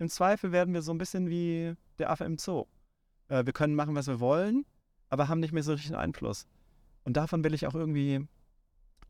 Im 0.00 0.08
Zweifel 0.08 0.50
werden 0.50 0.74
wir 0.74 0.82
so 0.82 0.92
ein 0.92 0.98
bisschen 0.98 1.30
wie 1.30 1.74
der 2.00 2.10
Affe 2.10 2.24
im 2.24 2.38
Zoo. 2.38 2.64
Äh, 3.28 3.46
wir 3.46 3.52
können 3.52 3.76
machen, 3.76 3.94
was 3.94 4.08
wir 4.08 4.18
wollen, 4.18 4.66
aber 5.10 5.28
haben 5.28 5.38
nicht 5.38 5.52
mehr 5.52 5.62
so 5.62 5.72
richtig 5.72 5.96
Einfluss. 5.96 6.48
Und 7.04 7.16
davon 7.16 7.44
will 7.44 7.54
ich 7.54 7.68
auch 7.68 7.76
irgendwie 7.76 8.26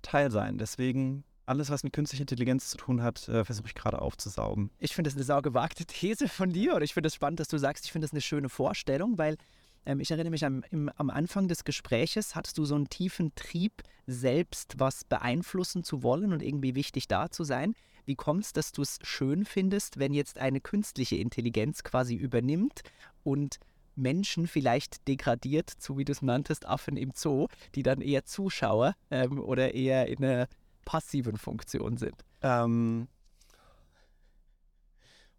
Teil 0.02 0.30
sein. 0.30 0.58
Deswegen 0.58 1.24
alles, 1.46 1.70
was 1.70 1.82
mit 1.82 1.94
künstlicher 1.94 2.22
Intelligenz 2.22 2.68
zu 2.68 2.76
tun 2.76 3.02
hat, 3.02 3.26
äh, 3.28 3.42
versuche 3.46 3.68
ich 3.68 3.74
gerade 3.74 4.02
aufzusaugen. 4.02 4.70
Ich 4.78 4.94
finde 4.94 5.08
das 5.08 5.16
eine 5.16 5.24
saugewagte 5.24 5.84
These 5.86 6.28
von 6.28 6.50
dir 6.50 6.74
oder 6.74 6.84
ich 6.84 6.92
finde 6.92 7.06
es 7.06 7.12
das 7.12 7.16
spannend, 7.16 7.40
dass 7.40 7.48
du 7.48 7.56
sagst, 7.56 7.86
ich 7.86 7.92
finde 7.92 8.04
das 8.04 8.12
eine 8.12 8.20
schöne 8.20 8.50
Vorstellung, 8.50 9.16
weil 9.16 9.38
ähm, 9.86 10.00
ich 10.00 10.10
erinnere 10.10 10.30
mich 10.30 10.44
am, 10.44 10.62
im, 10.70 10.90
am 10.96 11.10
Anfang 11.10 11.48
des 11.48 11.64
Gespräches, 11.64 12.34
hattest 12.34 12.58
du 12.58 12.64
so 12.64 12.74
einen 12.74 12.88
tiefen 12.88 13.34
Trieb, 13.34 13.82
selbst 14.06 14.74
was 14.78 15.04
beeinflussen 15.04 15.84
zu 15.84 16.02
wollen 16.02 16.32
und 16.32 16.42
irgendwie 16.42 16.74
wichtig 16.74 17.08
da 17.08 17.30
zu 17.30 17.44
sein. 17.44 17.74
Wie 18.04 18.16
kommt 18.16 18.44
es, 18.44 18.52
dass 18.52 18.72
du 18.72 18.82
es 18.82 18.98
schön 19.02 19.44
findest, 19.44 19.98
wenn 19.98 20.12
jetzt 20.12 20.38
eine 20.38 20.60
künstliche 20.60 21.16
Intelligenz 21.16 21.84
quasi 21.84 22.14
übernimmt 22.14 22.80
und 23.22 23.58
Menschen 23.94 24.46
vielleicht 24.46 25.06
degradiert 25.06 25.70
zu, 25.70 25.98
wie 25.98 26.04
du 26.04 26.12
es 26.12 26.22
nanntest, 26.22 26.66
Affen 26.66 26.96
im 26.96 27.12
Zoo, 27.14 27.48
die 27.74 27.82
dann 27.82 28.00
eher 28.00 28.24
Zuschauer 28.24 28.94
ähm, 29.10 29.38
oder 29.38 29.74
eher 29.74 30.06
in 30.08 30.24
einer 30.24 30.48
passiven 30.84 31.36
Funktion 31.36 31.98
sind? 31.98 32.24
Ähm, 32.42 33.08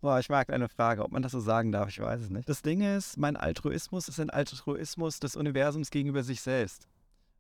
Boah, 0.02 0.20
ich 0.20 0.30
mag 0.30 0.50
eine 0.50 0.68
Frage, 0.68 1.04
ob 1.04 1.12
man 1.12 1.22
das 1.22 1.32
so 1.32 1.40
sagen 1.40 1.72
darf, 1.72 1.90
ich 1.90 2.00
weiß 2.00 2.22
es 2.22 2.30
nicht. 2.32 2.50
Das 2.50 2.64
Ding 2.64 2.82
ist, 2.82 3.18
mein 3.18 3.38
Altruismus 3.38 4.08
ist 4.08 4.20
ein 4.20 4.32
Altruismus 4.32 5.20
des 5.20 5.36
Universums 5.36 5.92
gegenüber 5.92 6.24
sich 6.24 6.42
selbst. 6.42 6.88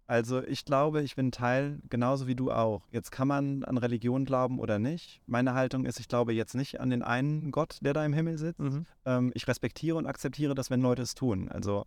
Also 0.06 0.44
ich 0.44 0.66
glaube, 0.66 1.02
ich 1.02 1.16
bin 1.16 1.32
Teil, 1.32 1.80
genauso 1.90 2.28
wie 2.28 2.36
du 2.36 2.52
auch. 2.52 2.84
Jetzt 2.92 3.12
kann 3.12 3.28
man 3.28 3.64
an 3.64 3.78
Religion 3.78 4.26
glauben 4.26 4.60
oder 4.60 4.78
nicht. 4.78 5.22
Meine 5.26 5.54
Haltung 5.54 5.86
ist, 5.86 6.00
ich 6.00 6.08
glaube 6.08 6.34
jetzt 6.34 6.54
nicht 6.54 6.80
an 6.80 6.90
den 6.90 7.02
einen 7.02 7.52
Gott, 7.52 7.80
der 7.82 7.94
da 7.94 8.06
im 8.06 8.14
Himmel 8.14 8.38
sitzt. 8.38 8.60
Mhm. 8.60 8.86
Ähm, 9.06 9.32
ich 9.34 9.48
respektiere 9.48 9.98
und 9.98 10.06
akzeptiere 10.06 10.54
das, 10.54 10.70
wenn 10.70 10.82
Leute 10.82 11.02
es 11.02 11.16
tun. 11.16 11.50
Also 11.50 11.86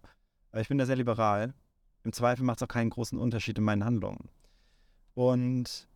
äh, 0.53 0.61
ich 0.63 0.69
bin 0.69 0.79
da 0.79 0.87
sehr 0.87 0.97
liberal. 0.97 1.55
Im 2.03 2.13
Zweifel 2.13 2.45
macht 2.45 2.59
es 2.59 2.63
auch 2.63 2.73
keinen 2.73 2.91
großen 2.91 3.19
Unterschied 3.19 3.59
in 3.59 3.65
meinen 3.65 3.85
Handlungen. 3.85 4.29
Und 5.15 5.87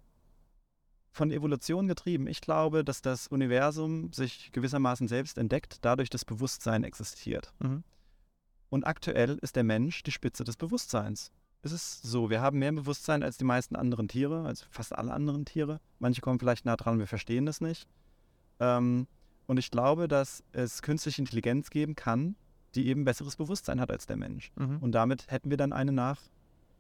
von 1.19 1.33
Evolution 1.33 1.89
getrieben. 1.89 2.29
Ich 2.29 2.41
glaube, 2.41 2.85
dass 2.85 3.03
das 3.03 3.27
Universum 3.27 4.13
sich 4.13 4.53
gewissermaßen 4.53 5.09
selbst 5.09 5.37
entdeckt, 5.37 5.79
dadurch 5.83 6.11
das 6.11 6.25
Bewusstsein 6.25 6.85
existiert. 6.85 7.53
Mhm. 7.59 7.83
Und 8.71 8.87
aktuell 8.87 9.37
ist 9.43 9.57
der 9.57 9.65
Mensch 9.65 10.05
die 10.05 10.13
Spitze 10.13 10.45
des 10.45 10.57
Bewusstseins. 10.57 11.33
Es 11.63 11.73
ist 11.73 12.03
so, 12.03 12.31
wir 12.31 12.41
haben 12.41 12.61
mehr 12.61 12.71
Bewusstsein 12.71 13.25
als 13.25 13.37
die 13.37 13.45
meisten 13.45 13.75
anderen 13.75 14.07
Tiere, 14.07 14.45
als 14.45 14.63
fast 14.71 14.97
alle 14.97 15.13
anderen 15.13 15.45
Tiere. 15.45 15.81
Manche 15.99 16.21
kommen 16.21 16.39
vielleicht 16.39 16.65
nah 16.65 16.77
dran, 16.77 17.01
wir 17.01 17.09
verstehen 17.09 17.47
das 17.47 17.61
nicht. 17.61 17.89
Ähm, 18.61 19.09
und 19.47 19.59
ich 19.59 19.73
glaube, 19.73 20.07
dass 20.07 20.45
es 20.53 20.83
künstliche 20.83 21.21
Intelligenz 21.21 21.71
geben 21.71 21.97
kann, 21.97 22.37
die 22.77 22.87
eben 22.87 23.05
besseres 23.05 23.35
Bewusstsein 23.35 23.81
hat 23.81 23.91
als 23.91 24.07
der 24.07 24.17
Mensch. 24.17 24.53
Mhm. 24.55 24.79
Und 24.79 24.93
damit 24.93 25.29
hätten 25.33 25.51
wir 25.51 25.57
dann 25.57 25.73
eine 25.73 25.91
nach, 25.91 26.21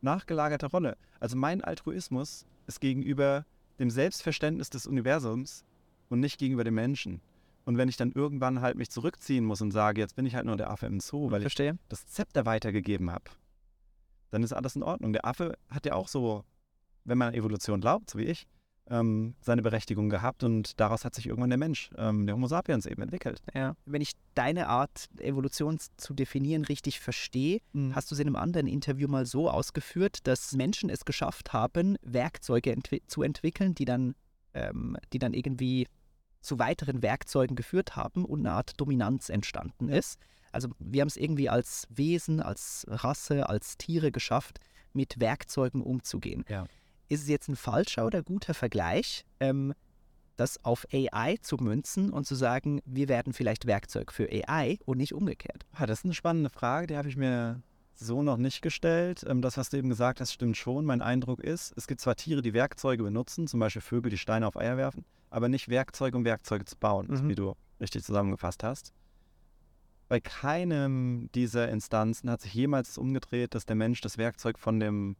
nachgelagerte 0.00 0.66
Rolle. 0.66 0.96
Also 1.18 1.36
mein 1.36 1.64
Altruismus 1.64 2.46
ist 2.68 2.80
gegenüber 2.80 3.44
dem 3.78 3.90
Selbstverständnis 3.90 4.70
des 4.70 4.86
Universums 4.86 5.64
und 6.08 6.20
nicht 6.20 6.38
gegenüber 6.38 6.64
dem 6.64 6.74
Menschen. 6.74 7.20
Und 7.64 7.76
wenn 7.76 7.88
ich 7.88 7.96
dann 7.96 8.12
irgendwann 8.12 8.60
halt 8.60 8.76
mich 8.76 8.90
zurückziehen 8.90 9.44
muss 9.44 9.60
und 9.60 9.72
sage, 9.72 10.00
jetzt 10.00 10.16
bin 10.16 10.26
ich 10.26 10.34
halt 10.34 10.46
nur 10.46 10.56
der 10.56 10.70
Affe 10.70 10.86
im 10.86 11.00
Zoo, 11.00 11.30
weil 11.30 11.42
Verstehe. 11.42 11.72
ich 11.72 11.88
das 11.88 12.06
Zepter 12.06 12.46
weitergegeben 12.46 13.10
habe, 13.10 13.24
dann 14.30 14.42
ist 14.42 14.52
alles 14.52 14.74
in 14.74 14.82
Ordnung. 14.82 15.12
Der 15.12 15.26
Affe 15.26 15.58
hat 15.68 15.84
ja 15.84 15.92
auch 15.92 16.08
so, 16.08 16.44
wenn 17.04 17.18
man 17.18 17.28
an 17.28 17.34
Evolution 17.34 17.80
glaubt, 17.80 18.10
so 18.10 18.18
wie 18.18 18.24
ich, 18.24 18.46
ähm, 18.90 19.34
seine 19.40 19.62
Berechtigung 19.62 20.08
gehabt 20.08 20.44
und 20.44 20.78
daraus 20.80 21.04
hat 21.04 21.14
sich 21.14 21.26
irgendwann 21.26 21.50
der 21.50 21.58
Mensch, 21.58 21.90
ähm, 21.96 22.26
der 22.26 22.34
Homo 22.34 22.46
sapiens 22.46 22.86
eben 22.86 23.02
entwickelt. 23.02 23.42
Ja. 23.54 23.76
Wenn 23.86 24.00
ich 24.00 24.12
deine 24.34 24.68
Art, 24.68 25.08
Evolution 25.18 25.78
zu 25.96 26.14
definieren, 26.14 26.64
richtig 26.64 27.00
verstehe, 27.00 27.60
mhm. 27.72 27.94
hast 27.94 28.10
du 28.10 28.14
es 28.14 28.20
in 28.20 28.26
einem 28.26 28.36
anderen 28.36 28.66
Interview 28.66 29.08
mal 29.08 29.26
so 29.26 29.50
ausgeführt, 29.50 30.26
dass 30.26 30.52
Menschen 30.52 30.90
es 30.90 31.04
geschafft 31.04 31.52
haben, 31.52 31.96
Werkzeuge 32.02 32.72
entwi 32.72 33.02
zu 33.06 33.22
entwickeln, 33.22 33.74
die 33.74 33.84
dann, 33.84 34.14
ähm, 34.54 34.96
die 35.12 35.18
dann 35.18 35.34
irgendwie 35.34 35.86
zu 36.40 36.58
weiteren 36.58 37.02
Werkzeugen 37.02 37.56
geführt 37.56 37.96
haben 37.96 38.24
und 38.24 38.40
eine 38.40 38.52
Art 38.52 38.80
Dominanz 38.80 39.28
entstanden 39.28 39.88
ist. 39.88 40.18
Also 40.52 40.68
wir 40.78 41.02
haben 41.02 41.08
es 41.08 41.16
irgendwie 41.16 41.48
als 41.48 41.86
Wesen, 41.90 42.40
als 42.40 42.86
Rasse, 42.88 43.48
als 43.48 43.76
Tiere 43.76 44.12
geschafft, 44.12 44.60
mit 44.94 45.20
Werkzeugen 45.20 45.82
umzugehen. 45.82 46.44
Ja 46.48 46.66
ist 47.08 47.22
es 47.22 47.28
jetzt 47.28 47.48
ein 47.48 47.56
falscher 47.56 48.06
oder 48.06 48.22
guter 48.22 48.54
Vergleich, 48.54 49.24
ähm, 49.40 49.74
das 50.36 50.64
auf 50.64 50.86
AI 50.92 51.36
zu 51.42 51.56
münzen 51.56 52.10
und 52.10 52.26
zu 52.26 52.34
sagen, 52.34 52.80
wir 52.84 53.08
werden 53.08 53.32
vielleicht 53.32 53.66
Werkzeug 53.66 54.12
für 54.12 54.28
AI 54.30 54.78
und 54.84 54.98
nicht 54.98 55.12
umgekehrt? 55.12 55.66
Ja, 55.72 55.80
ah, 55.80 55.86
das 55.86 56.00
ist 56.00 56.04
eine 56.04 56.14
spannende 56.14 56.50
Frage, 56.50 56.86
die 56.86 56.96
habe 56.96 57.08
ich 57.08 57.16
mir 57.16 57.62
so 57.94 58.22
noch 58.22 58.36
nicht 58.36 58.62
gestellt. 58.62 59.24
Ähm, 59.26 59.42
das, 59.42 59.56
was 59.56 59.70
du 59.70 59.76
eben 59.76 59.88
gesagt 59.88 60.20
hast, 60.20 60.32
stimmt 60.32 60.56
schon. 60.56 60.84
Mein 60.84 61.02
Eindruck 61.02 61.40
ist, 61.40 61.72
es 61.76 61.86
gibt 61.86 62.00
zwar 62.00 62.16
Tiere, 62.16 62.42
die 62.42 62.54
Werkzeuge 62.54 63.02
benutzen, 63.02 63.48
zum 63.48 63.60
Beispiel 63.60 63.82
Vögel, 63.82 64.10
die 64.10 64.18
Steine 64.18 64.46
auf 64.46 64.56
Eier 64.56 64.76
werfen, 64.76 65.04
aber 65.30 65.48
nicht 65.48 65.68
Werkzeuge, 65.68 66.16
um 66.16 66.24
Werkzeuge 66.24 66.64
zu 66.64 66.76
bauen, 66.76 67.08
mhm. 67.08 67.28
wie 67.28 67.34
du 67.34 67.54
richtig 67.80 68.04
zusammengefasst 68.04 68.62
hast. 68.62 68.92
Bei 70.08 70.20
keinem 70.20 71.28
dieser 71.34 71.68
Instanzen 71.68 72.30
hat 72.30 72.40
sich 72.40 72.54
jemals 72.54 72.96
umgedreht, 72.96 73.54
dass 73.54 73.66
der 73.66 73.76
Mensch 73.76 74.00
das 74.00 74.16
Werkzeug 74.16 74.58
von 74.58 74.80
dem 74.80 75.16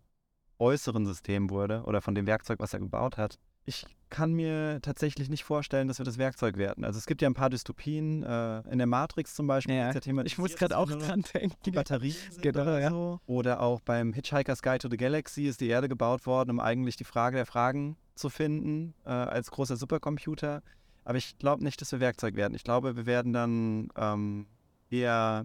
äußeren 0.59 1.07
System 1.07 1.51
wurde 1.51 1.83
oder 1.85 2.01
von 2.01 2.15
dem 2.15 2.27
Werkzeug, 2.27 2.59
was 2.61 2.73
er 2.73 2.81
gebaut 2.81 3.17
hat. 3.17 3.39
Ich 3.65 3.85
kann 4.09 4.33
mir 4.33 4.81
tatsächlich 4.81 5.29
nicht 5.29 5.45
vorstellen, 5.45 5.89
dass 5.89 5.99
wir 5.99 6.05
das 6.05 6.17
Werkzeug 6.17 6.57
werden. 6.57 6.85
Also 6.85 6.99
es 6.99 7.05
gibt 7.05 7.21
ja 7.21 7.29
ein 7.29 7.35
paar 7.35 7.51
Dystopien, 7.51 8.23
äh, 8.23 8.61
in 8.71 8.79
der 8.79 8.87
Matrix 8.87 9.35
zum 9.35 9.47
Beispiel. 9.47 9.75
Ja, 9.75 9.93
ja 9.93 10.25
ich 10.25 10.39
muss 10.39 10.57
gerade 10.57 10.79
auch 10.79 10.91
dran 10.91 11.23
denken. 11.35 11.55
Die 11.67 11.71
Batterien 11.71 12.17
genau, 12.41 12.63
oder 12.63 12.81
ja. 12.81 12.89
so. 12.89 13.21
Oder 13.27 13.61
auch 13.61 13.81
beim 13.83 14.15
Hitchhiker's 14.15 14.63
Guide 14.63 14.79
to 14.79 14.89
the 14.91 14.97
Galaxy 14.97 15.45
ist 15.45 15.61
die 15.61 15.69
Erde 15.69 15.91
gebaut 15.91 16.25
worden, 16.25 16.51
um 16.51 16.61
eigentlich 16.61 16.97
die 16.97 17.05
Frage 17.05 17.37
der 17.37 17.45
Fragen 17.45 17.99
zu 18.15 18.31
finden, 18.31 18.95
äh, 19.05 19.11
als 19.11 19.51
großer 19.51 19.77
Supercomputer. 19.77 20.63
Aber 21.05 21.19
ich 21.19 21.39
glaube 21.39 21.63
nicht, 21.63 21.79
dass 21.83 21.93
wir 21.93 22.01
Werkzeug 22.01 22.37
werden. 22.37 22.55
Ich 22.55 22.65
glaube, 22.65 22.97
wir 22.97 23.05
werden 23.05 23.35
dann 23.35 23.89
ähm, 23.97 24.47
eher 24.89 25.45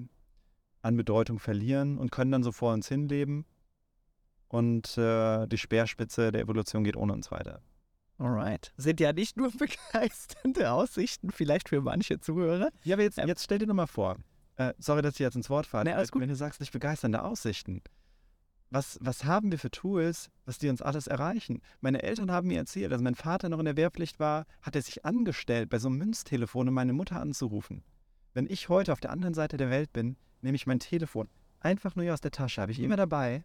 an 0.81 0.95
Bedeutung 0.95 1.39
verlieren 1.39 1.97
und 1.97 2.11
können 2.11 2.31
dann 2.31 2.43
so 2.43 2.53
vor 2.53 2.73
uns 2.73 2.87
hinleben 2.87 3.45
und 4.53 4.99
äh, 4.99 5.47
die 5.47 5.57
Speerspitze 5.57 6.31
der 6.31 6.41
Evolution 6.41 6.83
geht 6.83 6.95
ohne 6.95 7.13
uns 7.13 7.31
weiter. 7.31 7.59
Alright. 8.19 8.71
Sind 8.77 8.99
ja 8.99 9.11
nicht 9.11 9.35
nur 9.35 9.51
begeisternde 9.57 10.71
Aussichten, 10.71 11.31
vielleicht 11.31 11.69
für 11.69 11.81
manche 11.81 12.19
Zuhörer. 12.19 12.69
Ja, 12.83 12.95
aber 12.95 13.01
jetzt, 13.01 13.17
ähm, 13.17 13.27
jetzt 13.27 13.43
stell 13.43 13.57
dir 13.57 13.65
doch 13.65 13.73
mal 13.73 13.87
vor, 13.87 14.17
äh, 14.57 14.73
sorry, 14.77 15.01
dass 15.01 15.15
ich 15.15 15.21
jetzt 15.21 15.35
ins 15.35 15.49
Wort 15.49 15.65
falle, 15.65 15.85
nee, 15.85 15.93
alles 15.93 16.11
gut. 16.11 16.21
wenn 16.21 16.29
du 16.29 16.35
sagst, 16.35 16.59
nicht 16.59 16.71
begeisternde 16.71 17.23
Aussichten. 17.23 17.81
Was, 18.69 18.99
was 19.01 19.25
haben 19.25 19.51
wir 19.51 19.57
für 19.57 19.71
Tools, 19.71 20.29
was 20.45 20.59
die 20.59 20.69
uns 20.69 20.83
alles 20.83 21.07
erreichen? 21.07 21.59
Meine 21.81 22.03
Eltern 22.03 22.29
haben 22.29 22.47
mir 22.47 22.59
erzählt, 22.59 22.93
als 22.93 23.01
mein 23.01 23.15
Vater 23.15 23.49
noch 23.49 23.59
in 23.59 23.65
der 23.65 23.77
Wehrpflicht 23.77 24.19
war, 24.19 24.45
hat 24.61 24.75
er 24.75 24.83
sich 24.83 25.03
angestellt, 25.03 25.71
bei 25.71 25.79
so 25.79 25.87
einem 25.87 25.97
Münztelefon, 25.97 26.67
um 26.67 26.75
meine 26.75 26.93
Mutter 26.93 27.19
anzurufen. 27.19 27.83
Wenn 28.35 28.45
ich 28.45 28.69
heute 28.69 28.93
auf 28.93 28.99
der 28.99 29.09
anderen 29.09 29.33
Seite 29.33 29.57
der 29.57 29.71
Welt 29.71 29.91
bin, 29.93 30.15
nehme 30.41 30.55
ich 30.55 30.67
mein 30.67 30.79
Telefon 30.79 31.27
einfach 31.63 31.95
nur 31.95 32.03
hier 32.03 32.13
aus 32.13 32.21
der 32.21 32.31
Tasche, 32.31 32.61
habe 32.61 32.71
ich 32.71 32.79
immer 32.79 32.97
dabei 32.97 33.43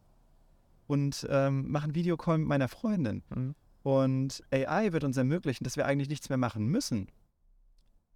und 0.89 1.27
ähm, 1.31 1.71
machen 1.71 1.95
Videocall 1.95 2.39
mit 2.39 2.49
meiner 2.49 2.67
Freundin. 2.67 3.23
Mhm. 3.29 3.55
Und 3.83 4.43
AI 4.51 4.93
wird 4.93 5.05
uns 5.05 5.17
ermöglichen, 5.17 5.63
dass 5.63 5.77
wir 5.77 5.87
eigentlich 5.87 6.09
nichts 6.09 6.29
mehr 6.29 6.39
machen 6.39 6.67
müssen. 6.67 7.07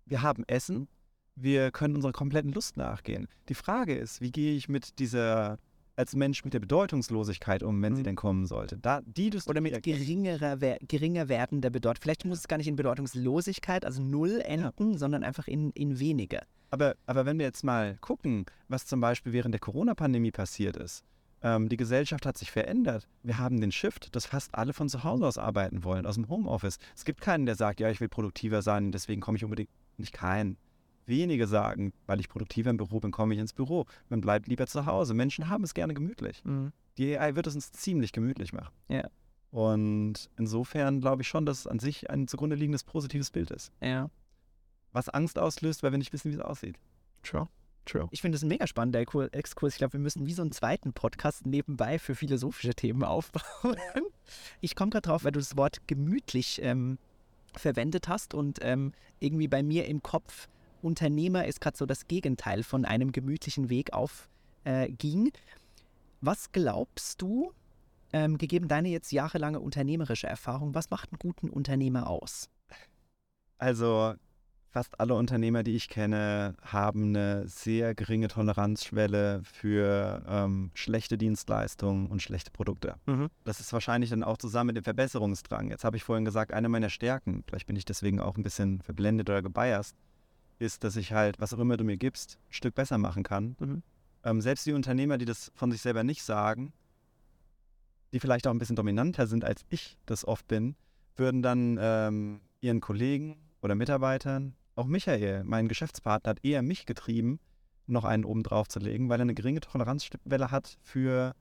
Wir 0.05 0.23
haben 0.23 0.43
Essen, 0.49 0.89
wir 1.37 1.71
können 1.71 1.95
unserer 1.95 2.13
kompletten 2.13 2.53
Lust 2.53 2.77
nachgehen. 2.77 3.29
Die 3.49 3.55
Frage 3.55 3.95
ist, 3.95 4.21
wie 4.21 4.33
gehe 4.33 4.57
ich 4.57 4.69
mit 4.69 4.99
dieser 4.99 5.59
als 5.95 6.17
Mensch 6.17 6.43
mit 6.43 6.55
der 6.55 6.61
Bedeutungslosigkeit 6.61 7.63
um, 7.63 7.81
wenn 7.83 7.93
mhm. 7.93 7.97
sie 7.97 8.03
denn 8.03 8.17
kommen 8.17 8.47
sollte. 8.47 8.79
Da, 8.79 9.03
die 9.05 9.31
Oder 9.47 9.61
mit 9.61 9.83
geringerer, 9.83 10.57
geringer 10.57 11.29
werdender 11.29 11.69
Bedeutung. 11.69 12.01
Vielleicht 12.03 12.25
muss 12.25 12.39
es 12.39 12.49
gar 12.49 12.57
nicht 12.57 12.67
in 12.67 12.77
Bedeutungslosigkeit, 12.77 13.85
also 13.85 14.03
null 14.03 14.41
enden, 14.45 14.93
ja. 14.93 14.99
sondern 14.99 15.23
einfach 15.23 15.49
in, 15.49 15.71
in 15.73 15.99
weniger. 15.99 16.43
Aber, 16.71 16.97
aber 17.05 17.27
wenn 17.27 17.39
wir 17.39 17.45
jetzt 17.45 17.63
mal 17.63 17.99
gucken, 18.01 18.47
was 18.69 18.87
zum 18.87 19.03
Beispiel 19.03 19.35
während 19.35 19.53
der 19.53 19.61
Corona-Pandemie 19.61 20.31
passiert 20.31 20.79
ist, 20.79 21.05
ähm, 21.43 21.69
die 21.69 21.77
Gesellschaft 21.77 22.27
hat 22.27 22.39
sich 22.39 22.51
verändert. 22.51 23.09
Wir 23.23 23.39
haben 23.39 23.61
den 23.61 23.73
Shift, 23.73 24.15
dass 24.15 24.27
fast 24.27 24.55
alle 24.55 24.73
von 24.73 24.89
zu 24.89 25.05
Hause 25.05 25.27
aus 25.27 25.39
arbeiten 25.39 25.85
wollen, 25.85 26.07
aus 26.07 26.15
dem 26.15 26.29
Homeoffice. 26.29 26.79
Es 26.95 27.05
gibt 27.05 27.21
keinen, 27.21 27.47
der 27.47 27.57
sagt, 27.57 27.81
ja, 27.81 27.91
ich 27.91 28.01
will 28.01 28.09
produktiver 28.09 28.63
sein, 28.63 28.93
deswegen 28.93 29.21
komme 29.21 29.37
ich 29.37 29.45
unbedingt. 29.45 29.71
Nicht 29.99 30.13
keinen. 30.13 30.57
Wenige 31.05 31.47
sagen, 31.47 31.93
weil 32.07 32.21
ich 32.21 32.29
produktiver 32.29 32.71
im 32.71 32.77
Büro 32.77 33.01
bin, 33.01 33.11
komme 33.11 33.35
ich 33.35 33.41
ins 33.41 33.53
Büro. 33.53 33.87
Man 34.09 34.21
bleibt 34.21 34.47
lieber 34.47 34.67
zu 34.67 34.87
Hause. 34.87 35.15
Menschen 35.15 35.49
haben 35.49 35.65
es 35.65 35.75
gerne 35.75 35.95
gemütlich. 35.95 36.45
Mhm. 36.45 36.73
Die 36.97 37.19
AI 37.19 37.35
wird 37.35 37.47
es 37.47 37.55
uns 37.55 37.73
ziemlich 37.73 38.13
gemütlich 38.13 38.53
machen. 38.53 38.73
Ja. 38.89 39.09
Und 39.51 40.31
insofern 40.39 41.01
glaube 41.01 41.23
ich 41.23 41.29
schon, 41.29 41.45
dass 41.45 41.61
es 41.61 41.67
an 41.67 41.79
sich 41.79 42.09
ein 42.09 42.29
zugrunde 42.29 42.57
liegendes 42.57 42.85
positives 42.85 43.31
Bild 43.31 43.51
ist. 43.51 43.73
Ja. 43.83 44.11
Was 44.93 45.09
Angst 45.09 45.39
auslöst, 45.39 45.83
weil 45.83 45.91
wir 45.91 45.99
nicht 45.99 46.13
wissen, 46.13 46.31
wie 46.31 46.37
es 46.37 46.41
aussieht. 46.41 46.79
True. 47.23 47.49
True. 47.85 48.09
Ich 48.11 48.21
finde 48.21 48.37
das 48.37 48.43
ein 48.43 48.49
mega 48.49 48.67
spannender 48.67 49.01
Exkurs. 49.01 49.75
Ich 49.75 49.79
glaube, 49.79 49.95
wir 49.95 50.01
müssen 50.01 50.27
wie 50.27 50.33
so 50.33 50.43
einen 50.43 50.53
zweiten 50.53 50.93
Podcast 50.93 51.47
nebenbei 51.47 51.99
für 51.99 52.15
philosophische 52.15 52.75
Themen 52.75 53.03
aufbauen. 53.05 53.77
Ich 54.61 54.77
komme 54.77 54.91
gerade 54.91 55.09
drauf, 55.09 55.25
weil 55.25 55.33
du 55.33 55.41
das 55.41 55.57
Wort 55.57 55.87
gemütlich 55.89 56.61
ähm, 56.63 56.99
verwendet 57.55 58.09
hast 58.09 58.35
und 58.35 58.59
ähm, 58.63 58.93
irgendwie 59.21 59.49
bei 59.49 59.63
mir 59.63 59.87
im 59.87 60.03
Kopf 60.03 60.49
Unternehmer 60.83 61.47
ist 61.47 61.61
gerade 61.61 61.77
so 61.77 61.87
das 61.87 62.09
Gegenteil 62.09 62.63
von 62.63 62.85
einem 62.85 63.13
gemütlichen 63.13 63.69
Weg 63.69 63.93
aufging. 63.93 65.27
Äh, 65.27 65.33
Was 66.21 66.51
glaubst 66.53 67.23
du, 67.23 67.53
ähm, 68.13 68.39
gegeben 68.39 68.69
deine 68.69 68.89
jetzt 68.89 69.13
jahrelange 69.13 69.61
unternehmerische 69.61 70.27
Erfahrung, 70.27 70.75
was 70.75 70.91
macht 70.91 71.11
einen 71.13 71.19
guten 71.19 71.49
Unternehmer 71.49 72.09
aus? 72.09 72.51
Also 73.59 74.15
fast 74.73 74.99
alle 74.99 75.15
Unternehmer, 75.15 75.63
die 75.63 75.77
ich 75.77 75.89
kenne, 75.89 76.57
haben 76.63 77.09
eine 77.09 77.47
sehr 77.47 77.95
geringe 77.95 78.29
Toleranzschwelle 78.29 79.43
für 79.45 80.25
ähm, 80.27 80.71
schlechte 80.73 81.19
Dienstleistungen 81.19 82.07
und 82.07 82.23
schlechte 82.23 82.51
Produkte. 82.51 82.97
Mhm. 83.07 83.29
Das 83.45 83.61
ist 83.61 83.73
wahrscheinlich 83.73 84.11
dann 84.11 84.25
auch 84.25 84.39
zusammen 84.39 84.69
mit 84.69 84.77
dem 84.77 84.85
Verbesserungsdrang. 84.85 85.71
Jetzt 85.71 85.85
habe 85.85 85.99
ich 85.99 86.05
vorhin 86.05 86.25
gesagt, 86.25 86.53
eine 86.53 86.71
meiner 86.71 86.89
Stärken, 86.89 87.45
vielleicht 87.47 87.67
bin 87.67 87.77
ich 87.77 87.85
deswegen 87.85 88.19
auch 88.19 88.37
ein 88.37 88.43
bisschen 88.43 88.81
verblendet 88.81 89.29
oder 89.29 89.43
gebiased, 89.43 89.95
ist, 90.59 90.85
dass 90.85 90.97
ich 90.97 91.13
halt, 91.13 91.39
was 91.39 91.53
auch 91.53 91.59
immer 91.59 91.77
du 91.77 91.85
mir 91.85 91.99
gibst, 91.99 92.39
ein 92.49 92.53
Stück 92.55 92.75
besser 92.75 92.97
machen 92.97 93.25
kann. 93.25 93.57
Mhm. 93.61 93.83
Ähm, 94.25 94.41
selbst 94.41 94.65
die 94.65 94.73
Unternehmer, 94.73 95.19
die 95.19 95.27
das 95.27 95.53
von 95.55 95.71
sich 95.71 95.83
selber 95.83 96.03
nicht 96.03 96.23
sagen, 96.23 96.73
die 98.15 98.21
vielleicht 98.21 98.47
auch 98.47 98.53
ein 98.53 98.59
bisschen 98.59 98.77
dominanter 98.77 99.27
sind, 99.27 99.45
als 99.45 99.65
ich 99.69 99.99
das 100.07 100.27
oft 100.27 100.49
bin, 100.49 100.77
würden 101.17 101.43
dann 101.43 101.79
ähm, 101.79 102.41
ihren 102.61 102.81
Kollegen 102.81 103.37
oder 103.61 103.75
Mitarbeitern 103.75 104.55
auch 104.75 104.87
Michael, 104.87 105.45
mein 105.45 105.69
Geschäftspartner, 105.69 106.31
hat 106.31 106.45
eher 106.45 106.63
mich 106.63 106.87
getrieben, 106.87 107.41
noch 107.87 108.05
einen 108.05 108.25
oben 108.25 108.43
drauf 108.43 108.69
zu 108.69 108.79
legen, 108.79 109.09
weil 109.09 109.21
er 109.21 109.23
eine 109.23 109.35
geringe 109.35 109.61
Toleranzwelle 109.61 110.51
hat 110.51 110.79
für 110.83 111.35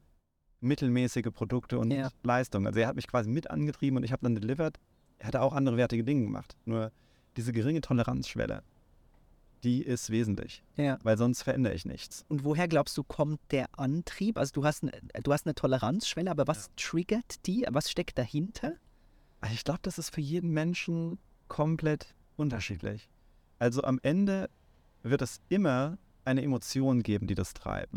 mittelmäßige 0.60 1.32
Produkte 1.34 1.80
und 1.80 1.92
Ja. 1.92 2.10
Leistungen. 2.24 2.68
Also 2.68 2.80
er 2.80 2.88
hat 2.88 2.96
mich 2.96 3.08
quasi 3.08 3.30
mit 3.30 3.50
angetrieben 3.50 3.98
und 3.98 4.04
ich 4.04 4.12
habe 4.12 4.24
dann 4.24 4.36
delivered. 4.36 4.80
Er 5.20 5.28
hat 5.28 5.36
auch 5.36 5.54
andere 5.54 5.78
wertige 5.78 6.04
Dinge 6.04 6.24
gemacht. 6.26 6.56
Nur 6.66 6.92
diese 7.38 7.52
geringe 7.52 7.82
Toleranzschwelle, 7.82 8.64
die 9.64 9.82
ist 9.84 10.10
wesentlich, 10.10 10.64
Ja. 10.76 10.98
weil 11.04 11.18
sonst 11.18 11.44
verändere 11.44 11.74
ich 11.74 11.86
nichts. 11.86 12.26
Und 12.28 12.44
woher 12.44 12.68
glaubst 12.68 12.98
du, 12.98 13.04
kommt 13.04 13.40
der 13.52 13.68
Antrieb? 13.78 14.38
Also 14.38 14.52
du 14.54 14.66
hast, 14.66 14.84
ne, 14.84 14.92
du 15.24 15.32
hast 15.32 15.46
eine 15.46 15.56
Toleranzschwelle, 15.56 16.30
aber 16.30 16.48
was 16.48 16.70
triggert 16.76 17.46
die? 17.46 17.66
Was 17.70 17.90
steckt 17.90 18.18
dahinter? 18.18 18.74
Also 19.40 19.54
Ich 19.56 19.64
glaube, 19.64 19.80
das 19.84 19.98
ist 19.98 20.10
für 20.14 20.22
jeden 20.22 20.50
Menschen 20.52 21.18
komplett 21.48 22.14
unterschiedlich. 22.38 23.10
Also 23.62 23.84
am 23.84 24.00
Ende 24.02 24.50
wird 25.04 25.22
es 25.22 25.40
immer 25.48 26.00
eine 26.26 26.42
Emotion 26.42 27.04
geben, 27.04 27.28
die 27.28 27.36
das 27.36 27.54
treibt. 27.54 27.94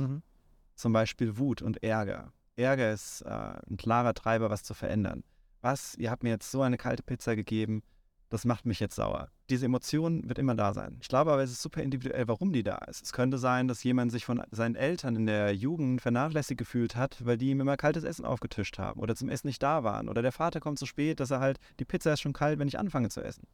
Zum 0.74 0.92
Beispiel 0.92 1.38
Wut 1.38 1.62
und 1.62 1.82
Ärger. 1.82 2.34
Ärger 2.56 2.92
ist 2.92 3.22
äh, 3.22 3.30
ein 3.30 3.78
klarer 3.78 4.12
Treiber, 4.12 4.50
was 4.50 4.62
zu 4.62 4.74
verändern. 4.74 5.24
Was, 5.62 5.94
ihr 5.94 6.10
habt 6.10 6.22
mir 6.22 6.28
jetzt 6.28 6.50
so 6.50 6.60
eine 6.60 6.76
kalte 6.76 7.02
Pizza 7.02 7.34
gegeben, 7.34 7.82
das 8.28 8.44
macht 8.44 8.66
mich 8.66 8.78
jetzt 8.78 8.96
sauer. 8.96 9.30
Diese 9.48 9.64
Emotion 9.64 10.28
wird 10.28 10.38
immer 10.38 10.54
da 10.54 10.74
sein. 10.74 10.98
Ich 11.00 11.08
glaube 11.08 11.32
aber, 11.32 11.42
es 11.42 11.50
ist 11.50 11.62
super 11.62 11.82
individuell, 11.82 12.28
warum 12.28 12.52
die 12.52 12.62
da 12.62 12.76
ist. 12.84 13.02
Es 13.02 13.14
könnte 13.14 13.38
sein, 13.38 13.66
dass 13.66 13.82
jemand 13.84 14.12
sich 14.12 14.26
von 14.26 14.42
seinen 14.50 14.74
Eltern 14.74 15.16
in 15.16 15.24
der 15.24 15.54
Jugend 15.54 16.02
vernachlässigt 16.02 16.58
gefühlt 16.58 16.94
hat, 16.94 17.24
weil 17.24 17.38
die 17.38 17.48
ihm 17.48 17.62
immer 17.62 17.78
kaltes 17.78 18.04
Essen 18.04 18.26
aufgetischt 18.26 18.78
haben 18.78 19.00
oder 19.00 19.16
zum 19.16 19.30
Essen 19.30 19.46
nicht 19.46 19.62
da 19.62 19.82
waren. 19.82 20.10
Oder 20.10 20.20
der 20.20 20.32
Vater 20.32 20.60
kommt 20.60 20.78
zu 20.78 20.84
spät, 20.84 21.20
dass 21.20 21.30
er 21.30 21.40
halt, 21.40 21.58
die 21.80 21.86
Pizza 21.86 22.12
ist 22.12 22.20
schon 22.20 22.34
kalt, 22.34 22.58
wenn 22.58 22.68
ich 22.68 22.78
anfange 22.78 23.08
zu 23.08 23.22
essen. 23.22 23.46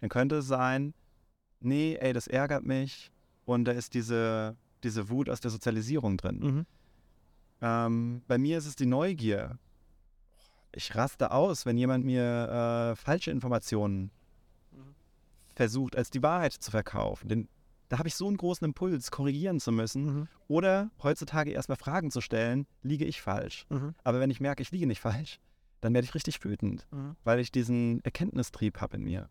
Dann 0.00 0.08
könnte 0.08 0.36
es 0.36 0.46
sein, 0.46 0.94
nee, 1.60 1.96
ey, 2.00 2.12
das 2.12 2.26
ärgert 2.26 2.64
mich 2.64 3.10
und 3.44 3.64
da 3.64 3.72
ist 3.72 3.94
diese, 3.94 4.56
diese 4.82 5.08
Wut 5.10 5.28
aus 5.28 5.40
der 5.40 5.50
Sozialisierung 5.50 6.16
drin. 6.16 6.38
Mhm. 6.38 6.66
Ähm, 7.60 8.22
bei 8.28 8.38
mir 8.38 8.58
ist 8.58 8.66
es 8.66 8.76
die 8.76 8.86
Neugier. 8.86 9.58
Ich 10.72 10.94
raste 10.94 11.30
aus, 11.32 11.66
wenn 11.66 11.76
jemand 11.78 12.04
mir 12.04 12.92
äh, 12.92 12.96
falsche 12.96 13.30
Informationen 13.30 14.10
Mhm. 14.70 14.94
versucht, 15.56 15.96
als 15.96 16.10
die 16.10 16.22
Wahrheit 16.22 16.52
zu 16.52 16.70
verkaufen. 16.70 17.28
Denn 17.28 17.48
da 17.88 17.98
habe 17.98 18.06
ich 18.08 18.14
so 18.14 18.28
einen 18.28 18.36
großen 18.36 18.64
Impuls, 18.66 19.10
korrigieren 19.10 19.60
zu 19.60 19.72
müssen. 19.72 20.04
Mhm. 20.04 20.28
Oder 20.46 20.90
heutzutage 21.02 21.50
erstmal 21.52 21.78
Fragen 21.78 22.10
zu 22.10 22.20
stellen, 22.20 22.66
liege 22.82 23.06
ich 23.06 23.22
falsch? 23.22 23.64
Mhm. 23.70 23.94
Aber 24.04 24.20
wenn 24.20 24.30
ich 24.30 24.40
merke, 24.40 24.62
ich 24.62 24.70
liege 24.70 24.86
nicht 24.86 25.00
falsch, 25.00 25.40
dann 25.80 25.94
werde 25.94 26.04
ich 26.04 26.14
richtig 26.14 26.44
wütend, 26.44 26.86
Mhm. 26.92 27.16
weil 27.24 27.40
ich 27.40 27.50
diesen 27.50 28.04
Erkenntnistrieb 28.04 28.80
habe 28.80 28.98
in 28.98 29.04
mir. 29.04 29.30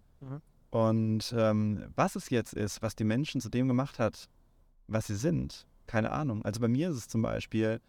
Und 0.69 1.33
ähm, 1.37 1.85
was 1.95 2.15
es 2.15 2.29
jetzt 2.29 2.53
ist, 2.53 2.81
was 2.81 2.95
die 2.95 3.03
Menschen 3.05 3.41
zu 3.41 3.49
dem 3.49 3.67
gemacht 3.67 3.99
hat, 3.99 4.27
was 4.87 5.07
sie 5.07 5.15
sind, 5.15 5.65
keine 5.85 6.11
Ahnung. 6.11 6.43
Also 6.43 6.59
bei 6.59 6.67
mir 6.67 6.89
ist 6.89 6.97
es 6.97 7.07
zum 7.07 7.21
Beispiel, 7.21 7.79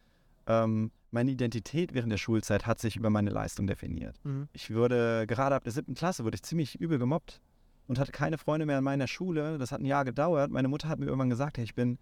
ähm, 0.47 0.91
meine 1.11 1.31
Identität 1.31 1.95
während 1.95 2.12
der 2.12 2.18
Schulzeit 2.18 2.66
hat 2.66 2.81
sich 2.81 2.97
über 2.97 3.11
meine 3.11 3.31
Leistung 3.31 3.66
definiert. 3.66 4.20
Mhm. 4.24 4.49
Ich 4.53 4.72
wurde, 4.72 5.26
gerade 5.26 5.55
ab 5.57 5.64
der 5.64 5.72
siebten 5.72 5.95
Klasse, 5.95 6.24
wurde 6.24 6.37
ich 6.37 6.43
ziemlich 6.43 6.81
übel 6.81 6.99
gemobbt 6.99 7.41
und 7.89 7.99
hatte 7.99 8.12
keine 8.12 8.39
Freunde 8.39 8.66
mehr 8.66 8.79
in 8.79 8.85
meiner 8.85 9.07
Schule. 9.09 9.59
Das 9.59 9.72
hat 9.72 9.81
ein 9.81 9.87
Jahr 9.87 10.05
gedauert. 10.05 10.51
Meine 10.51 10.68
Mutter 10.68 10.89
hat 10.89 10.99
mir 10.99 11.07
irgendwann 11.07 11.31
gesagt, 11.31 11.59
hey, 11.59 11.64
ich 11.64 11.74
bin 11.74 11.99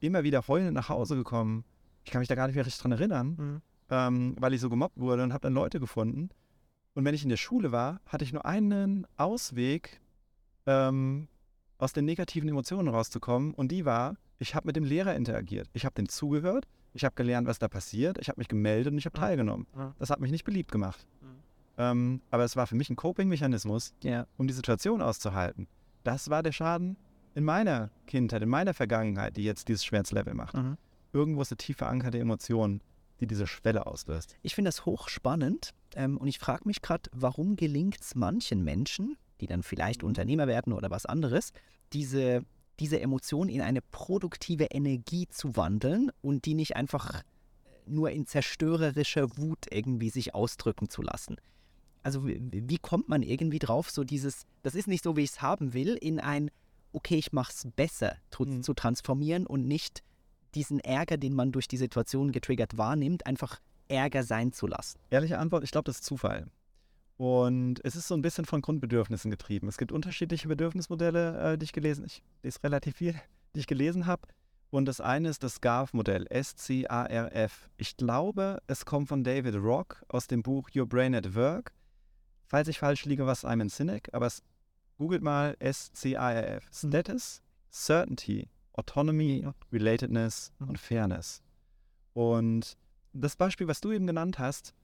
immer 0.00 0.22
wieder 0.22 0.46
heulend 0.48 0.74
nach 0.74 0.88
Hause 0.88 1.16
gekommen. 1.16 1.64
Ich 2.04 2.10
kann 2.12 2.20
mich 2.20 2.28
da 2.28 2.34
gar 2.36 2.46
nicht 2.46 2.56
mehr 2.56 2.64
richtig 2.64 2.80
dran 2.80 2.92
erinnern, 2.92 3.28
Mhm. 3.36 3.62
ähm, 3.90 4.36
weil 4.38 4.54
ich 4.54 4.60
so 4.60 4.70
gemobbt 4.70 4.98
wurde 4.98 5.22
und 5.24 5.32
habe 5.32 5.42
dann 5.42 5.54
Leute 5.54 5.80
gefunden. 5.80 6.30
Und 6.94 7.04
wenn 7.04 7.14
ich 7.14 7.24
in 7.24 7.28
der 7.28 7.36
Schule 7.36 7.72
war, 7.72 8.00
hatte 8.06 8.24
ich 8.24 8.32
nur 8.32 8.46
einen 8.46 9.06
Ausweg, 9.16 10.00
ähm, 10.66 11.28
aus 11.78 11.92
den 11.92 12.04
negativen 12.04 12.48
Emotionen 12.48 12.88
rauszukommen. 12.88 13.54
Und 13.54 13.70
die 13.72 13.84
war, 13.84 14.16
ich 14.38 14.54
habe 14.54 14.66
mit 14.66 14.76
dem 14.76 14.84
Lehrer 14.84 15.14
interagiert. 15.14 15.68
Ich 15.72 15.84
habe 15.84 15.94
dem 15.94 16.08
zugehört, 16.08 16.66
ich 16.94 17.04
habe 17.04 17.14
gelernt, 17.14 17.46
was 17.46 17.58
da 17.58 17.68
passiert, 17.68 18.18
ich 18.18 18.28
habe 18.28 18.40
mich 18.40 18.48
gemeldet 18.48 18.92
und 18.92 18.98
ich 18.98 19.04
habe 19.06 19.16
Mhm. 19.18 19.20
teilgenommen. 19.20 19.66
Das 19.98 20.10
hat 20.10 20.20
mich 20.20 20.30
nicht 20.30 20.44
beliebt 20.44 20.72
gemacht. 20.72 21.06
Mhm. 21.20 21.26
Ähm, 21.78 22.20
aber 22.30 22.44
es 22.44 22.56
war 22.56 22.66
für 22.66 22.74
mich 22.74 22.88
ein 22.88 22.96
Coping-Mechanismus, 22.96 23.92
Ja. 24.02 24.26
um 24.38 24.46
die 24.46 24.54
Situation 24.54 25.02
auszuhalten. 25.02 25.68
Das 26.04 26.30
war 26.30 26.42
der 26.42 26.52
Schaden 26.52 26.96
in 27.34 27.44
meiner 27.44 27.90
Kindheit, 28.06 28.40
in 28.42 28.48
meiner 28.48 28.72
Vergangenheit, 28.72 29.36
die 29.36 29.44
jetzt 29.44 29.68
dieses 29.68 29.84
Schmerzlevel 29.84 30.32
macht. 30.32 30.54
Mhm. 30.56 30.78
Irgendwo 31.12 31.42
ist 31.42 31.52
eine 31.52 31.58
tief 31.58 31.76
verankerte 31.76 32.18
Emotion, 32.18 32.80
die 33.20 33.26
diese 33.26 33.46
Schwelle 33.46 33.86
auslöst. 33.86 34.36
Ich 34.42 34.54
finde 34.54 34.68
das 34.68 34.86
hochspannend 34.86 35.72
ähm, 35.94 36.16
und 36.16 36.28
ich 36.28 36.38
frage 36.38 36.62
mich 36.66 36.80
gerade, 36.80 37.10
warum 37.12 37.56
gelingt 37.56 38.00
es 38.00 38.14
manchen 38.14 38.64
Menschen, 38.64 39.16
die 39.40 39.46
dann 39.46 39.62
vielleicht 39.62 40.02
Unternehmer 40.02 40.46
werden 40.46 40.72
oder 40.72 40.90
was 40.90 41.06
anderes, 41.06 41.52
diese, 41.92 42.44
diese 42.80 43.00
Emotion 43.00 43.48
in 43.48 43.60
eine 43.60 43.80
produktive 43.82 44.64
Energie 44.64 45.28
zu 45.28 45.56
wandeln 45.56 46.10
und 46.22 46.44
die 46.44 46.54
nicht 46.54 46.76
einfach 46.76 47.22
nur 47.86 48.10
in 48.10 48.26
zerstörerischer 48.26 49.36
Wut 49.38 49.66
irgendwie 49.70 50.10
sich 50.10 50.34
ausdrücken 50.34 50.88
zu 50.88 51.02
lassen. 51.02 51.36
Also 52.02 52.26
wie, 52.26 52.78
kommt 52.78 53.08
man 53.08 53.22
irgendwie 53.22 53.58
drauf, 53.58 53.90
so 53.90 54.04
dieses, 54.04 54.46
das 54.62 54.74
ist 54.74 54.88
nicht 54.88 55.04
so, 55.04 55.16
wie 55.16 55.22
ich 55.22 55.30
es 55.30 55.42
haben 55.42 55.72
will, 55.72 55.94
in 55.94 56.20
ein, 56.20 56.50
okay, 56.92 57.16
ich 57.16 57.32
mach's 57.32 57.66
besser 57.76 58.16
tru- 58.32 58.46
Mhm. 58.46 58.62
zu 58.62 58.74
transformieren 58.74 59.46
und 59.46 59.66
nicht 59.66 60.02
diesen 60.54 60.80
Ärger, 60.80 61.16
den 61.16 61.34
man 61.34 61.52
durch 61.52 61.68
die 61.68 61.76
Situation 61.76 62.32
getriggert 62.32 62.78
wahrnimmt, 62.78 63.26
einfach 63.26 63.60
Ärger 63.88 64.22
sein 64.24 64.52
zu 64.52 64.66
lassen. 64.66 64.98
Ehrliche 65.10 65.38
Antwort, 65.38 65.62
ich 65.64 65.70
glaube, 65.70 65.84
das 65.84 65.96
ist 65.96 66.04
Zufall. 66.04 66.46
Und 67.16 67.80
es 67.82 67.96
ist 67.96 68.08
so 68.08 68.14
ein 68.14 68.22
bisschen 68.22 68.44
von 68.44 68.60
Grundbedürfnissen 68.60 69.30
getrieben. 69.30 69.68
Es 69.68 69.78
gibt 69.78 69.90
unterschiedliche 69.92 70.48
Bedürfnismodelle, 70.48 71.52
äh, 71.52 71.58
die 71.58 71.64
ich 71.64 71.72
gelesen 71.72 72.04
Ich 72.04 72.22
lese 72.42 72.62
relativ 72.62 72.96
viel, 72.96 73.14
die 73.54 73.60
ich 73.60 73.66
gelesen 73.66 74.06
habe. 74.06 74.28
Und 74.70 74.84
das 74.86 75.00
eine 75.00 75.28
ist 75.28 75.42
das 75.42 75.54
SCARF-Modell, 75.56 76.26
S-C-A-R-F. 76.28 77.70
Ich 77.76 77.96
glaube, 77.96 78.60
es 78.66 78.84
kommt 78.84 79.08
von 79.08 79.24
David 79.24 79.54
Rock 79.54 80.04
aus 80.08 80.26
dem 80.26 80.42
Buch 80.42 80.68
Your 80.74 80.86
Brain 80.86 81.14
at 81.14 81.34
Work. 81.34 81.72
Falls 82.46 82.68
ich 82.68 82.80
falsch 82.80 83.04
liege, 83.06 83.26
was 83.26 83.42
Simon 83.42 83.68
Sinek, 83.68 84.10
aber 84.12 84.26
es, 84.26 84.42
googelt 84.98 85.22
mal 85.22 85.56
S-C-A-R-F. 85.60 86.68
Status, 86.72 87.42
Certainty, 87.72 88.48
Autonomy, 88.74 89.46
Relatedness 89.72 90.52
Mhm. 90.58 90.68
und 90.68 90.78
Fairness. 90.78 91.42
Und 92.12 92.76
das 93.12 93.36
Beispiel, 93.36 93.68
was 93.68 93.80
du 93.80 93.92
eben 93.92 94.06
genannt 94.06 94.38
hast, 94.38 94.74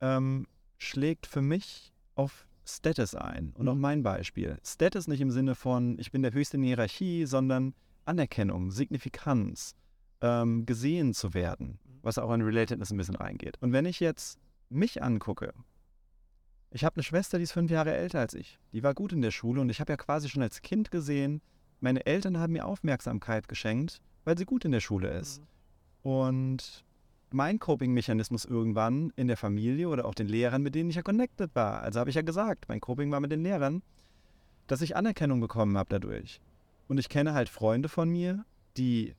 ähm, 0.00 0.46
schlägt 0.80 1.26
für 1.26 1.42
mich 1.42 1.92
auf 2.14 2.46
Status 2.64 3.14
ein 3.14 3.52
und 3.54 3.68
auch 3.68 3.74
mein 3.74 4.02
Beispiel. 4.02 4.58
Status 4.64 5.08
nicht 5.08 5.20
im 5.20 5.30
Sinne 5.30 5.54
von, 5.54 5.98
ich 5.98 6.10
bin 6.10 6.22
der 6.22 6.32
Höchste 6.32 6.56
in 6.56 6.62
der 6.62 6.68
Hierarchie, 6.68 7.26
sondern 7.26 7.74
Anerkennung, 8.06 8.70
Signifikanz, 8.70 9.74
ähm, 10.22 10.66
gesehen 10.66 11.14
zu 11.14 11.34
werden, 11.34 11.78
was 12.02 12.18
auch 12.18 12.32
in 12.32 12.42
Relatedness 12.42 12.90
ein 12.90 12.96
bisschen 12.96 13.16
reingeht. 13.16 13.60
Und 13.60 13.72
wenn 13.72 13.84
ich 13.84 14.00
jetzt 14.00 14.38
mich 14.68 15.02
angucke, 15.02 15.52
ich 16.70 16.84
habe 16.84 16.96
eine 16.96 17.02
Schwester, 17.02 17.38
die 17.38 17.44
ist 17.44 17.52
fünf 17.52 17.70
Jahre 17.70 17.94
älter 17.94 18.20
als 18.20 18.34
ich. 18.34 18.58
Die 18.72 18.82
war 18.82 18.94
gut 18.94 19.12
in 19.12 19.22
der 19.22 19.32
Schule 19.32 19.60
und 19.60 19.68
ich 19.68 19.80
habe 19.80 19.92
ja 19.92 19.96
quasi 19.96 20.28
schon 20.28 20.42
als 20.42 20.62
Kind 20.62 20.90
gesehen, 20.90 21.42
meine 21.80 22.06
Eltern 22.06 22.38
haben 22.38 22.52
mir 22.52 22.66
Aufmerksamkeit 22.66 23.48
geschenkt, 23.48 24.00
weil 24.24 24.38
sie 24.38 24.44
gut 24.44 24.64
in 24.64 24.72
der 24.72 24.80
Schule 24.80 25.08
ist. 25.10 25.42
Und 26.02 26.84
mein 27.34 27.58
Coping-Mechanismus 27.58 28.44
irgendwann 28.44 29.12
in 29.16 29.28
der 29.28 29.36
Familie 29.36 29.88
oder 29.88 30.04
auch 30.04 30.14
den 30.14 30.28
Lehrern, 30.28 30.62
mit 30.62 30.74
denen 30.74 30.90
ich 30.90 30.96
ja 30.96 31.02
connected 31.02 31.54
war. 31.54 31.82
Also 31.82 32.00
habe 32.00 32.10
ich 32.10 32.16
ja 32.16 32.22
gesagt, 32.22 32.68
mein 32.68 32.80
Coping 32.80 33.10
war 33.10 33.20
mit 33.20 33.32
den 33.32 33.42
Lehrern, 33.42 33.82
dass 34.66 34.82
ich 34.82 34.96
Anerkennung 34.96 35.40
bekommen 35.40 35.76
habe 35.76 35.88
dadurch. 35.90 36.40
Und 36.88 36.98
ich 36.98 37.08
kenne 37.08 37.34
halt 37.34 37.48
Freunde 37.48 37.88
von 37.88 38.08
mir, 38.08 38.44
die 38.76 39.14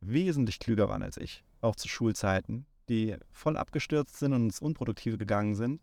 wesentlich 0.00 0.58
klüger 0.58 0.88
waren 0.88 1.02
als 1.02 1.16
ich, 1.16 1.44
auch 1.60 1.76
zu 1.76 1.88
Schulzeiten, 1.88 2.66
die 2.88 3.16
voll 3.30 3.56
abgestürzt 3.56 4.18
sind 4.18 4.32
und 4.32 4.44
ins 4.44 4.60
Unproduktive 4.60 5.18
gegangen 5.18 5.54
sind, 5.54 5.80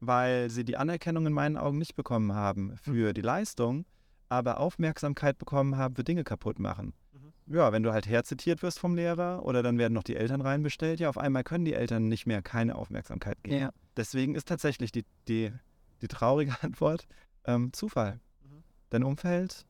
weil 0.00 0.50
sie 0.50 0.64
die 0.64 0.76
Anerkennung 0.76 1.26
in 1.26 1.32
meinen 1.32 1.56
Augen 1.56 1.78
nicht 1.78 1.94
bekommen 1.94 2.34
haben 2.34 2.76
für 2.82 3.12
die 3.12 3.20
Leistung, 3.20 3.84
aber 4.28 4.58
Aufmerksamkeit 4.58 5.38
bekommen 5.38 5.76
haben 5.76 5.94
für 5.94 6.04
Dinge 6.04 6.24
kaputt 6.24 6.58
machen. 6.58 6.94
Ja, 7.46 7.72
wenn 7.72 7.82
du 7.82 7.92
halt 7.92 8.06
herzitiert 8.06 8.62
wirst 8.62 8.78
vom 8.78 8.94
Lehrer 8.94 9.44
oder 9.44 9.62
dann 9.62 9.78
werden 9.78 9.92
noch 9.92 10.04
die 10.04 10.16
Eltern 10.16 10.40
reinbestellt, 10.40 11.00
ja, 11.00 11.08
auf 11.08 11.18
einmal 11.18 11.44
können 11.44 11.64
die 11.64 11.74
Eltern 11.74 12.08
nicht 12.08 12.26
mehr 12.26 12.42
keine 12.42 12.76
Aufmerksamkeit 12.76 13.42
geben. 13.42 13.56
Ja. 13.56 13.70
Deswegen 13.96 14.34
ist 14.34 14.48
tatsächlich 14.48 14.92
die, 14.92 15.04
die, 15.28 15.52
die 16.00 16.08
traurige 16.08 16.56
Antwort 16.62 17.06
ähm, 17.44 17.72
Zufall. 17.72 18.20
Mhm. 18.42 18.62
Dein 18.90 19.04
Umfeld 19.04 19.66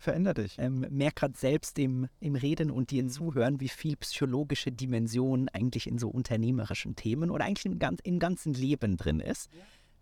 verändert 0.00 0.38
dich. 0.38 0.58
Ähm, 0.58 0.86
merk 0.90 1.16
gerade 1.16 1.36
selbst 1.36 1.78
im, 1.78 2.08
im 2.20 2.34
Reden 2.34 2.70
und 2.70 2.90
dir 2.90 3.06
Zuhören, 3.08 3.60
wie 3.60 3.68
viel 3.68 3.96
psychologische 3.96 4.72
Dimension 4.72 5.48
eigentlich 5.50 5.86
in 5.86 5.98
so 5.98 6.08
unternehmerischen 6.08 6.96
Themen 6.96 7.30
oder 7.30 7.44
eigentlich 7.44 7.66
im, 7.66 7.78
ganz, 7.78 8.00
im 8.02 8.18
ganzen 8.18 8.54
Leben 8.54 8.96
drin 8.96 9.20
ist. 9.20 9.50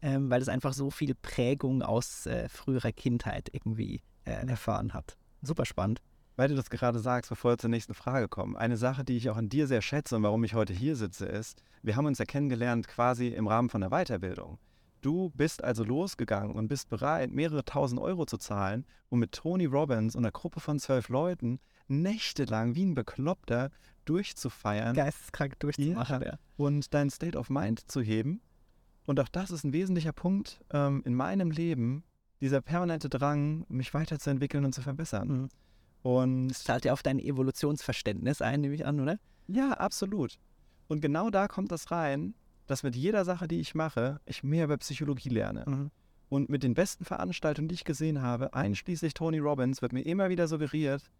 Ähm, 0.00 0.30
weil 0.30 0.40
es 0.40 0.48
einfach 0.48 0.74
so 0.74 0.90
viel 0.90 1.16
Prägung 1.16 1.82
aus 1.82 2.26
äh, 2.26 2.48
früherer 2.48 2.92
Kindheit 2.92 3.48
irgendwie 3.52 4.00
äh, 4.24 4.46
erfahren 4.46 4.94
hat. 4.94 5.16
Super 5.42 5.64
spannend. 5.64 6.00
Weil 6.38 6.50
du 6.50 6.54
das 6.54 6.70
gerade 6.70 7.00
sagst, 7.00 7.30
bevor 7.30 7.54
wir 7.54 7.58
zur 7.58 7.68
nächsten 7.68 7.94
Frage 7.94 8.28
kommen. 8.28 8.56
Eine 8.56 8.76
Sache, 8.76 9.02
die 9.02 9.16
ich 9.16 9.28
auch 9.28 9.36
an 9.36 9.48
dir 9.48 9.66
sehr 9.66 9.82
schätze 9.82 10.14
und 10.14 10.22
warum 10.22 10.44
ich 10.44 10.54
heute 10.54 10.72
hier 10.72 10.94
sitze, 10.94 11.26
ist, 11.26 11.64
wir 11.82 11.96
haben 11.96 12.06
uns 12.06 12.18
ja 12.18 12.26
kennengelernt 12.26 12.86
quasi 12.86 13.26
im 13.26 13.48
Rahmen 13.48 13.70
von 13.70 13.80
der 13.80 13.90
Weiterbildung. 13.90 14.56
Du 15.00 15.30
bist 15.30 15.64
also 15.64 15.82
losgegangen 15.82 16.54
und 16.54 16.68
bist 16.68 16.90
bereit, 16.90 17.32
mehrere 17.32 17.64
tausend 17.64 18.00
Euro 18.00 18.24
zu 18.24 18.36
zahlen, 18.36 18.86
um 19.08 19.18
mit 19.18 19.32
Tony 19.32 19.64
Robbins 19.64 20.14
und 20.14 20.24
einer 20.24 20.30
Gruppe 20.30 20.60
von 20.60 20.78
zwölf 20.78 21.08
Leuten 21.08 21.58
nächtelang 21.88 22.76
wie 22.76 22.84
ein 22.84 22.94
Bekloppter 22.94 23.72
durchzufeiern 24.04 24.94
Geisteskrank 24.94 25.58
durchzumachen. 25.58 26.22
Ja. 26.22 26.38
und 26.56 26.94
dein 26.94 27.10
State 27.10 27.36
of 27.36 27.50
Mind 27.50 27.90
zu 27.90 28.00
heben. 28.00 28.42
Und 29.06 29.18
auch 29.18 29.28
das 29.28 29.50
ist 29.50 29.64
ein 29.64 29.72
wesentlicher 29.72 30.12
Punkt 30.12 30.60
ähm, 30.70 31.02
in 31.04 31.14
meinem 31.14 31.50
Leben, 31.50 32.04
dieser 32.40 32.60
permanente 32.60 33.08
Drang, 33.08 33.66
mich 33.68 33.92
weiterzuentwickeln 33.92 34.64
und 34.64 34.72
zu 34.72 34.82
verbessern. 34.82 35.28
Mhm. 35.28 35.48
Und 36.08 36.48
Das 36.48 36.64
zahlt 36.64 36.84
ja 36.86 36.92
auf 36.94 37.02
dein 37.02 37.18
Evolutionsverständnis 37.18 38.40
ein, 38.40 38.60
nehme 38.62 38.74
ich 38.74 38.86
an, 38.86 38.98
oder? 39.00 39.18
ja, 39.46 39.72
absolut. 39.72 40.38
Und 40.88 41.00
genau 41.02 41.28
da 41.28 41.48
kommt 41.48 41.70
das 41.70 41.90
rein, 41.90 42.34
dass 42.66 42.82
mit 42.82 42.96
jeder 42.96 43.24
Sache, 43.26 43.46
die 43.46 43.60
ich 43.60 43.74
mache, 43.74 44.20
ich 44.24 44.42
mehr 44.42 44.64
über 44.64 44.78
Psychologie 44.78 45.28
lerne. 45.28 45.64
Mhm. 45.66 45.90
Und 46.30 46.48
mit 46.48 46.62
den 46.62 46.74
besten 46.74 47.04
Veranstaltungen, 47.04 47.68
die 47.68 47.74
ich 47.74 47.84
gesehen 47.84 48.22
habe, 48.22 48.54
einschließlich 48.54 49.12
Tony 49.14 49.38
Robbins, 49.38 49.82
wird 49.82 49.92
mir 49.92 50.02
immer 50.02 50.28
wieder 50.30 50.48
suggeriert, 50.48 51.10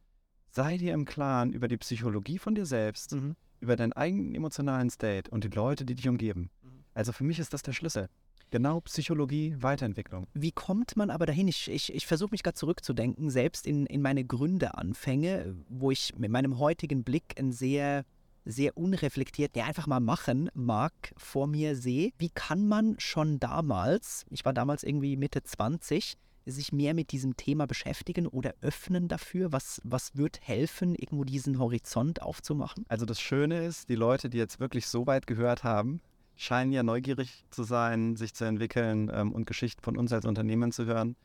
sei 0.51 0.79
dir 0.79 0.95
im 0.95 1.05
Klaren 1.05 1.53
über 1.53 1.69
die 1.69 1.77
Psychologie 1.79 2.39
von 2.39 2.55
dir 2.55 2.65
selbst, 2.67 3.13
Mhm. 3.15 3.37
über 3.61 3.77
deinen 3.77 3.93
eigenen 3.93 4.35
emotionalen 4.35 4.89
State 4.91 5.31
und 5.31 5.45
die 5.45 5.49
Leute, 5.49 5.85
die 5.85 5.95
dich 5.95 6.09
umgeben. 6.09 6.51
Mhm. 6.63 6.85
Also 6.95 7.13
für 7.13 7.25
mich 7.25 7.39
ist 7.39 7.53
das 7.53 7.63
der 7.63 7.73
Schlüssel. 7.73 8.09
Genau 8.51 8.81
Psychologie, 8.81 9.55
Weiterentwicklung. 9.61 10.27
Wie 10.33 10.53
kommt 10.53 10.97
man 10.97 11.11
aber 11.11 11.27
dahin? 11.27 11.49
Ich, 11.49 11.71
ich, 11.71 11.95
ich 11.95 12.07
versuche 12.07 12.31
mich 12.31 12.43
gerade 12.43 12.57
zurückzudenken, 12.57 13.29
selbst 13.31 13.67
in, 13.67 13.85
in 13.87 14.01
meine 14.01 14.25
Gründeanfänge, 14.25 15.55
wo 15.69 15.91
ich 15.91 16.15
mit 16.17 16.31
meinem 16.31 16.59
heutigen 16.59 17.05
Blick 17.05 17.39
ein 17.39 17.53
sehr, 17.53 18.05
sehr 18.47 18.79
unreflektiert, 18.79 19.55
ja 19.55 19.67
einfach 19.67 19.87
mal 19.87 20.01
machen 20.01 20.49
mag, 20.55 20.93
vor 21.19 21.47
mir 21.47 21.77
sehe. 21.77 22.13
Wie 22.19 22.31
kann 22.31 22.67
man 22.67 22.95
schon 22.99 23.39
damals, 23.39 24.25
ich 24.31 24.47
war 24.47 24.55
damals 24.55 24.83
irgendwie 24.83 25.17
Mitte 25.19 25.43
20, 25.43 26.17
sich 26.47 26.73
mehr 26.73 26.95
mit 26.95 27.13
diesem 27.13 27.37
Thema 27.37 27.67
beschäftigen 27.67 28.27
oder 28.27 28.55
öffnen 28.63 29.09
dafür? 29.09 29.53
Was, 29.53 29.83
was 29.85 30.17
wird 30.17 30.41
helfen, 30.41 30.95
irgendwo 30.95 31.25
diesen 31.25 31.59
Horizont 31.59 32.23
aufzumachen? 32.23 32.87
Also 32.89 33.05
das 33.05 33.21
Schöne 33.21 33.67
ist, 33.67 33.91
die 33.91 33.95
Leute, 33.95 34.31
die 34.31 34.39
jetzt 34.39 34.59
wirklich 34.59 34.87
so 34.87 35.07
weit 35.07 35.27
gehört 35.27 35.65
haben, 35.65 36.01
scheinen 36.39 36.71
ja 36.73 36.85
neugierig 36.85 37.45
zu 37.51 37.65
sein, 37.65 38.17
sich 38.17 38.33
zu 38.33 38.45
entwickeln 38.45 39.11
ähm, 39.13 39.33
und 39.33 39.47
Geschichten 39.47 39.83
von 39.83 39.97
uns 39.97 40.13
als 40.13 40.25
Unternehmen 40.25 40.71
zu 40.71 40.87
hören. 40.87 41.17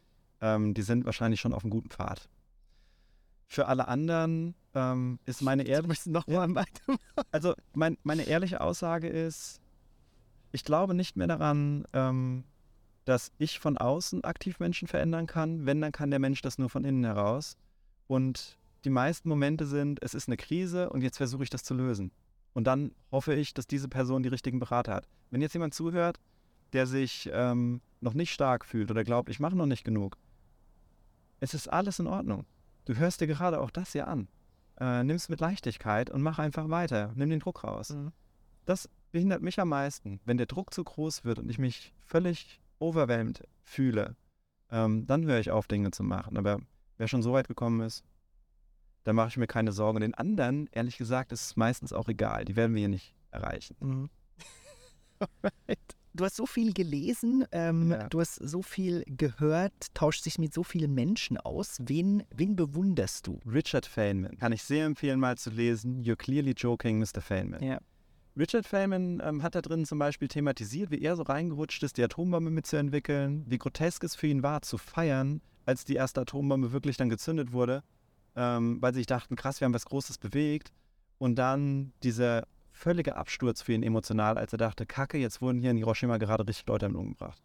Ähm, 0.42 0.74
die 0.74 0.82
sind 0.82 1.06
wahrscheinlich 1.06 1.40
schon 1.40 1.54
auf 1.54 1.64
einem 1.64 1.70
guten 1.72 1.90
Pfad. 1.90 2.28
Für 3.48 3.68
alle 3.68 3.88
anderen 3.88 4.56
ähm, 4.74 5.20
ist 5.26 5.44
meine 5.44 5.64
ehrliche, 5.68 6.10
noch 6.10 6.26
mal 6.26 6.66
also 7.32 7.54
mein, 7.76 7.98
meine 8.04 8.24
ehrliche 8.24 8.60
Aussage 8.60 9.08
ist, 9.08 9.62
ich 10.52 10.64
glaube 10.64 10.96
nicht 10.96 11.16
mehr 11.16 11.28
daran, 11.28 11.86
ähm, 11.94 12.44
dass 13.06 13.32
ich 13.38 13.60
von 13.60 13.78
außen 13.78 14.24
aktiv 14.24 14.60
Menschen 14.60 14.88
verändern 14.88 15.28
kann. 15.28 15.68
Wenn, 15.68 15.80
dann 15.80 15.92
kann 15.92 16.10
der 16.10 16.20
Mensch 16.20 16.42
das 16.42 16.58
nur 16.58 16.70
von 16.70 16.86
innen 16.86 17.04
heraus. 17.04 17.56
Und 18.08 18.58
die 18.84 18.90
meisten 18.90 19.30
Momente 19.30 19.68
sind, 19.68 20.02
es 20.02 20.16
ist 20.16 20.28
eine 20.28 20.38
Krise 20.38 20.90
und 20.90 21.02
jetzt 21.02 21.18
versuche 21.18 21.44
ich 21.44 21.52
das 21.52 21.64
zu 21.64 21.76
lösen. 21.76 22.12
Und 22.54 22.66
dann 22.66 22.94
hoffe 23.12 23.34
ich, 23.34 23.54
dass 23.54 23.68
diese 23.68 23.88
Person 23.88 24.24
die 24.24 24.30
richtigen 24.30 24.60
Berater 24.60 24.94
hat. 24.94 25.08
Wenn 25.32 25.42
jetzt 25.42 25.54
jemand 25.54 25.74
zuhört, 25.74 26.20
der 26.72 26.88
sich 26.88 27.30
ähm, 27.34 27.82
noch 28.02 28.14
nicht 28.14 28.32
stark 28.32 28.66
fühlt 28.66 28.92
oder 28.92 29.04
glaubt, 29.04 29.30
ich 29.30 29.40
mache 29.40 29.56
noch 29.56 29.66
nicht 29.66 29.84
genug, 29.84 30.18
es 31.40 31.54
ist 31.54 31.68
alles 31.68 32.00
in 32.00 32.08
Ordnung. 32.08 32.46
Du 32.86 32.96
hörst 32.96 33.22
dir 33.22 33.28
gerade 33.28 33.60
auch 33.60 33.72
das 33.72 33.94
hier 33.94 34.08
an. 34.08 34.28
Äh, 34.80 35.04
Nimm 35.04 35.16
es 35.16 35.30
mit 35.30 35.40
Leichtigkeit 35.40 36.10
und 36.10 36.22
mach 36.22 36.40
einfach 36.40 36.70
weiter. 36.70 37.12
Nimm 37.16 37.30
den 37.30 37.40
Druck 37.40 37.64
raus. 37.64 37.90
Mhm. 37.90 38.12
Das 38.66 38.90
behindert 39.12 39.42
mich 39.42 39.60
am 39.60 39.70
meisten. 39.70 40.20
Wenn 40.26 40.38
der 40.38 40.46
Druck 40.46 40.74
zu 40.74 40.84
groß 40.84 41.24
wird 41.24 41.40
und 41.40 41.50
ich 41.50 41.60
mich 41.60 41.94
völlig 42.00 42.62
overwhelmed 42.80 43.44
fühle, 43.64 44.16
ähm, 44.72 45.06
dann 45.06 45.26
höre 45.26 45.40
ich 45.40 45.52
auf, 45.52 45.68
Dinge 45.68 45.92
zu 45.92 46.04
machen. 46.04 46.38
Aber 46.38 46.60
wer 46.98 47.08
schon 47.08 47.22
so 47.22 47.34
weit 47.34 47.48
gekommen 47.48 47.82
ist, 47.82 48.04
da 49.04 49.14
mache 49.14 49.30
ich 49.30 49.38
mir 49.38 49.48
keine 49.48 49.72
Sorgen. 49.72 49.98
Und 49.98 50.02
den 50.02 50.14
anderen, 50.14 50.68
ehrlich 50.72 50.98
gesagt, 50.98 51.32
ist 51.32 51.42
es 51.46 51.56
meistens 51.56 51.94
auch 51.94 52.08
egal. 52.08 52.46
Die 52.46 52.56
werden 52.56 52.74
wir 52.74 52.80
hier 52.80 52.90
nicht 52.90 53.14
erreichen. 53.32 53.76
Mhm. 53.80 54.10
Du 56.16 56.26
hast 56.26 56.36
so 56.36 56.46
viel 56.46 56.74
gelesen, 56.74 57.44
ähm, 57.52 57.90
Ja. 57.90 58.08
du 58.08 58.20
hast 58.20 58.36
so 58.36 58.62
viel 58.62 59.04
gehört, 59.08 59.74
tauscht 59.96 60.24
sich 60.24 60.38
mit 60.38 60.54
so 60.54 60.62
vielen 60.62 60.94
Menschen 60.94 61.38
aus. 61.38 61.78
Wen, 61.82 62.22
wen 62.30 62.56
bewunderst 62.56 63.26
du? 63.26 63.40
Richard 63.52 63.88
Feynman 63.88 64.38
kann 64.38 64.52
ich 64.52 64.62
sehr 64.62 64.86
empfehlen, 64.86 65.20
mal 65.20 65.40
zu 65.40 65.50
lesen. 65.50 66.04
You're 66.04 66.16
clearly 66.16 66.52
joking, 66.52 67.00
Mr. 67.00 67.20
Feynman. 67.20 67.64
Ja. 67.64 67.80
Richard 68.38 68.68
Feynman 68.68 69.24
ähm, 69.26 69.42
hat 69.42 69.56
da 69.56 69.62
drin 69.64 69.86
zum 69.86 69.98
Beispiel 69.98 70.28
thematisiert, 70.28 70.92
wie 70.92 71.02
er 71.02 71.16
so 71.16 71.24
reingerutscht 71.24 71.82
ist, 71.82 71.98
die 71.98 72.04
Atombombe 72.04 72.52
mitzuentwickeln, 72.52 73.44
wie 73.48 73.58
grotesk 73.58 74.04
es 74.04 74.16
für 74.16 74.28
ihn 74.28 74.44
war, 74.44 74.62
zu 74.62 74.78
feiern, 74.78 75.42
als 75.66 75.84
die 75.84 75.96
erste 75.96 76.22
Atombombe 76.22 76.72
wirklich 76.74 76.96
dann 76.96 77.10
gezündet 77.10 77.54
wurde, 77.54 77.82
ähm, 78.36 78.82
weil 78.82 78.94
sie 78.94 79.00
sich 79.00 79.08
dachten, 79.08 79.36
krass, 79.36 79.60
wir 79.62 79.66
haben 79.66 79.74
was 79.74 79.86
Großes 79.86 80.18
bewegt. 80.18 80.72
Und 81.18 81.36
dann 81.36 81.94
dieser 82.04 82.46
völlige 82.72 83.16
Absturz 83.16 83.62
für 83.62 83.74
ihn 83.74 83.84
emotional, 83.84 84.38
als 84.38 84.52
er 84.54 84.58
dachte, 84.58 84.86
kacke, 84.86 85.18
jetzt 85.18 85.42
wurden 85.42 85.60
hier 85.60 85.72
in 85.72 85.78
Hiroshima 85.78 86.18
gerade 86.18 86.48
richtig 86.48 86.66
Leute 86.68 86.88
umgebracht. 86.88 87.42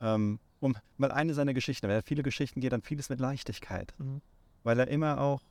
Ähm, 0.00 0.40
um 0.60 0.74
mal 0.96 1.12
eine 1.12 1.34
seiner 1.34 1.54
Geschichten, 1.54 1.86
weil 1.86 1.96
er 1.96 2.02
viele 2.02 2.22
Geschichten 2.22 2.60
geht 2.60 2.72
dann 2.72 2.82
vieles 2.82 3.08
mit 3.08 3.20
Leichtigkeit, 3.20 3.94
Mhm. 3.98 4.20
weil 4.64 4.78
er 4.80 4.88
immer 4.88 5.20
auch 5.20 5.42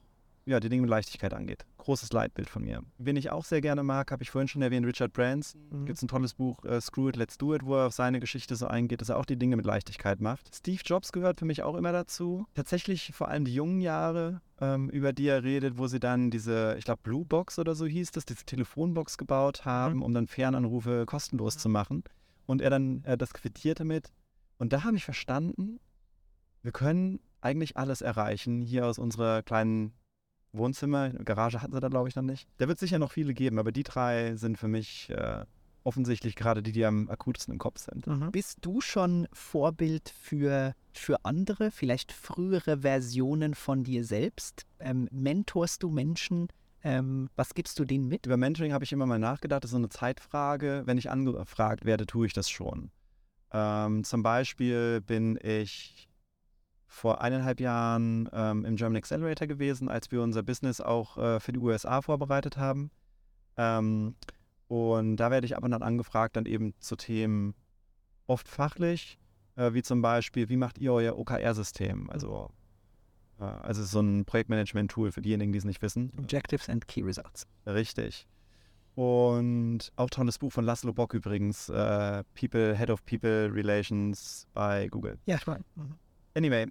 ja, 0.45 0.61
die 0.61 0.69
Dinge 0.69 0.83
mit 0.83 0.89
Leichtigkeit 0.89 1.33
angeht. 1.33 1.65
Großes 1.77 2.13
Leitbild 2.13 2.49
von 2.49 2.63
mir. 2.63 2.81
Wen 2.97 3.17
ich 3.17 3.31
auch 3.31 3.43
sehr 3.43 3.59
gerne 3.59 3.83
mag, 3.83 4.11
habe 4.11 4.23
ich 4.23 4.31
vorhin 4.31 4.47
schon 4.47 4.61
erwähnt, 4.61 4.85
Richard 4.85 5.11
Branson. 5.11 5.59
Mhm. 5.69 5.85
Gibt 5.85 5.97
es 5.97 6.03
ein 6.03 6.07
tolles 6.07 6.35
Buch, 6.35 6.63
äh, 6.63 6.79
Screw 6.79 7.09
It, 7.09 7.17
Let's 7.17 7.37
Do 7.37 7.53
It, 7.53 7.65
wo 7.65 7.75
er 7.75 7.87
auf 7.87 7.93
seine 7.93 8.21
Geschichte 8.21 8.55
so 8.55 8.65
eingeht, 8.65 9.01
dass 9.01 9.09
er 9.09 9.17
auch 9.17 9.25
die 9.25 9.35
Dinge 9.35 9.57
mit 9.57 9.65
Leichtigkeit 9.65 10.21
macht. 10.21 10.55
Steve 10.55 10.81
Jobs 10.85 11.11
gehört 11.11 11.39
für 11.39 11.45
mich 11.45 11.63
auch 11.63 11.75
immer 11.75 11.91
dazu. 11.91 12.45
Tatsächlich 12.53 13.11
vor 13.13 13.27
allem 13.27 13.43
die 13.43 13.53
jungen 13.53 13.81
Jahre, 13.81 14.39
ähm, 14.59 14.89
über 14.89 15.13
die 15.13 15.27
er 15.27 15.43
redet, 15.43 15.77
wo 15.77 15.87
sie 15.87 15.99
dann 15.99 16.31
diese, 16.31 16.75
ich 16.77 16.85
glaube, 16.85 17.01
Blue 17.03 17.25
Box 17.25 17.59
oder 17.59 17.75
so 17.75 17.85
hieß 17.85 18.11
das, 18.11 18.25
diese 18.25 18.45
Telefonbox 18.45 19.17
gebaut 19.17 19.65
haben, 19.65 20.01
um 20.01 20.13
dann 20.13 20.27
Fernanrufe 20.27 21.05
kostenlos 21.05 21.57
zu 21.57 21.69
machen. 21.69 22.03
Und 22.45 22.61
er 22.61 22.69
dann 22.69 23.03
äh, 23.03 23.17
das 23.17 23.33
quittierte 23.33 23.83
mit. 23.83 24.11
Und 24.57 24.73
da 24.73 24.83
habe 24.83 24.97
ich 24.97 25.05
verstanden, 25.05 25.79
wir 26.63 26.71
können 26.71 27.19
eigentlich 27.41 27.77
alles 27.77 28.01
erreichen 28.01 28.61
hier 28.61 28.85
aus 28.85 28.97
unserer 28.97 29.43
kleinen 29.43 29.93
Wohnzimmer. 30.53 31.09
Garage 31.09 31.61
hatten 31.61 31.73
sie 31.73 31.79
da, 31.79 31.89
glaube 31.89 32.09
ich, 32.09 32.15
noch 32.15 32.23
nicht. 32.23 32.47
Da 32.57 32.67
wird 32.67 32.79
sicher 32.79 32.99
noch 32.99 33.11
viele 33.11 33.33
geben, 33.33 33.59
aber 33.59 33.71
die 33.71 33.83
drei 33.83 34.35
sind 34.35 34.57
für 34.57 34.67
mich 34.67 35.09
äh, 35.11 35.45
offensichtlich 35.87 36.35
gerade 36.35 36.61
die, 36.61 36.73
die 36.73 36.85
am 36.85 37.09
akutesten 37.09 37.53
im 37.53 37.59
Kopf 37.59 37.79
sind. 37.79 38.05
Bist 38.31 38.59
du 38.61 38.81
schon 38.81 39.27
Vorbild 39.31 40.09
für, 40.09 40.73
für 40.91 41.23
andere, 41.23 41.71
vielleicht 41.71 42.11
frühere 42.11 42.81
Versionen 42.81 43.55
von 43.55 43.83
dir 43.85 44.03
selbst? 44.03 44.65
Ähm, 44.79 45.07
mentorst 45.11 45.83
du 45.83 45.89
Menschen? 45.89 46.49
Ähm, 46.83 47.29
was 47.37 47.53
gibst 47.53 47.79
du 47.79 47.85
denen 47.85 48.07
mit? 48.07 48.25
Über 48.25 48.37
Mentoring 48.37 48.73
habe 48.73 48.83
ich 48.83 48.91
immer 48.91 49.05
mal 49.05 49.17
nachgedacht. 49.17 49.63
Das 49.63 49.69
ist 49.69 49.73
so 49.73 49.77
eine 49.77 49.89
Zeitfrage. 49.89 50.83
Wenn 50.85 50.97
ich 50.97 51.09
angefragt 51.09 51.85
werde, 51.85 52.05
tue 52.05 52.27
ich 52.27 52.33
das 52.33 52.49
schon. 52.49 52.91
Ähm, 53.51 54.03
zum 54.03 54.23
Beispiel 54.23 55.01
bin 55.01 55.39
ich 55.41 56.09
vor 56.85 57.21
eineinhalb 57.21 57.61
Jahren 57.61 58.29
ähm, 58.33 58.65
im 58.65 58.75
German 58.75 58.97
Accelerator 58.97 59.47
gewesen, 59.47 59.87
als 59.87 60.11
wir 60.11 60.21
unser 60.21 60.43
Business 60.43 60.81
auch 60.81 61.17
äh, 61.17 61.39
für 61.39 61.53
die 61.53 61.59
USA 61.59 62.01
vorbereitet 62.01 62.57
haben. 62.57 62.91
Ähm, 63.55 64.15
und 64.67 65.17
da 65.17 65.31
werde 65.31 65.45
ich 65.45 65.55
ab 65.55 65.63
und 65.63 65.73
an 65.73 65.83
angefragt, 65.83 66.35
dann 66.35 66.45
eben 66.45 66.73
zu 66.79 66.95
Themen 66.95 67.55
oft 68.27 68.47
fachlich, 68.47 69.17
äh, 69.55 69.73
wie 69.73 69.81
zum 69.81 70.01
Beispiel, 70.01 70.49
wie 70.49 70.57
macht 70.57 70.77
ihr 70.77 70.93
euer 70.93 71.17
OKR-System? 71.17 72.09
Also, 72.09 72.51
äh, 73.39 73.43
also 73.43 73.83
so 73.83 74.01
ein 74.01 74.25
Projektmanagement-Tool 74.25 75.11
für 75.11 75.21
diejenigen, 75.21 75.51
die 75.51 75.57
es 75.57 75.65
nicht 75.65 75.81
wissen. 75.81 76.11
Objectives 76.17 76.69
and 76.69 76.87
Key 76.87 77.01
Results. 77.01 77.47
Richtig. 77.65 78.27
Und 78.95 79.91
auch 79.95 80.09
tolles 80.09 80.39
Buch 80.39 80.51
von 80.51 80.65
Laszlo 80.65 80.91
Bock 80.91 81.13
übrigens, 81.13 81.69
äh, 81.69 82.23
People, 82.33 82.75
Head 82.75 82.89
of 82.89 83.05
People 83.05 83.53
Relations 83.53 84.47
bei 84.53 84.87
Google. 84.87 85.19
Ja, 85.27 85.35
ich 85.35 85.45
meine. 85.45 85.63
Mhm. 85.75 85.95
Anyway, 86.33 86.67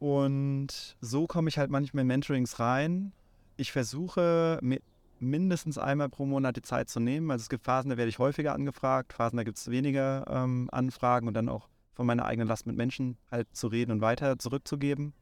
und 0.00 0.96
so 1.00 1.26
komme 1.26 1.48
ich 1.48 1.58
halt 1.58 1.70
manchmal 1.70 2.02
in 2.02 2.08
Mentorings 2.08 2.58
rein, 2.58 3.12
ich 3.56 3.72
versuche 3.72 4.58
mir 4.62 4.80
mindestens 5.20 5.78
einmal 5.78 6.08
pro 6.08 6.26
Monat 6.26 6.56
die 6.56 6.62
Zeit 6.62 6.88
zu 6.88 7.00
nehmen. 7.00 7.30
Also 7.30 7.42
es 7.42 7.48
gibt 7.48 7.64
Phasen, 7.64 7.90
da 7.90 7.96
werde 7.96 8.08
ich 8.08 8.18
häufiger 8.18 8.54
angefragt, 8.54 9.12
Phasen, 9.12 9.36
da 9.36 9.44
gibt 9.44 9.58
es 9.58 9.70
weniger 9.70 10.24
ähm, 10.28 10.68
Anfragen 10.72 11.28
und 11.28 11.34
dann 11.34 11.48
auch 11.48 11.68
von 11.92 12.06
meiner 12.06 12.24
eigenen 12.26 12.46
Last 12.48 12.66
mit 12.66 12.76
Menschen 12.76 13.16
halt 13.30 13.48
zu 13.54 13.66
reden 13.68 13.90
und 13.92 14.00
weiter 14.00 14.38
zurückzugeben. 14.38 15.12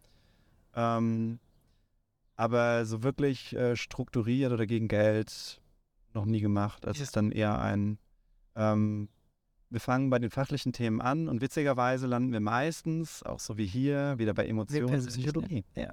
Ähm, 0.74 1.38
aber 2.36 2.84
so 2.84 3.02
wirklich 3.02 3.56
äh, 3.56 3.76
strukturiert 3.76 4.52
oder 4.52 4.66
gegen 4.66 4.88
Geld 4.88 5.60
noch 6.12 6.26
nie 6.26 6.40
gemacht. 6.40 6.84
Es 6.84 6.98
Ja. 6.98 7.02
ist 7.04 7.16
dann 7.16 7.32
eher 7.32 7.58
ein, 7.58 7.98
ähm, 8.54 9.08
wir 9.70 9.80
fangen 9.80 10.10
bei 10.10 10.18
den 10.18 10.30
fachlichen 10.30 10.72
Themen 10.72 11.00
an 11.00 11.28
und 11.28 11.40
witzigerweise 11.40 12.06
landen 12.06 12.32
wir 12.32 12.40
meistens, 12.40 13.22
auch 13.22 13.40
so 13.40 13.56
wie 13.56 13.66
hier, 13.66 14.18
wieder 14.18 14.34
bei 14.34 14.46
Emotionspsychologie. 14.46 15.64
Ja. 15.74 15.92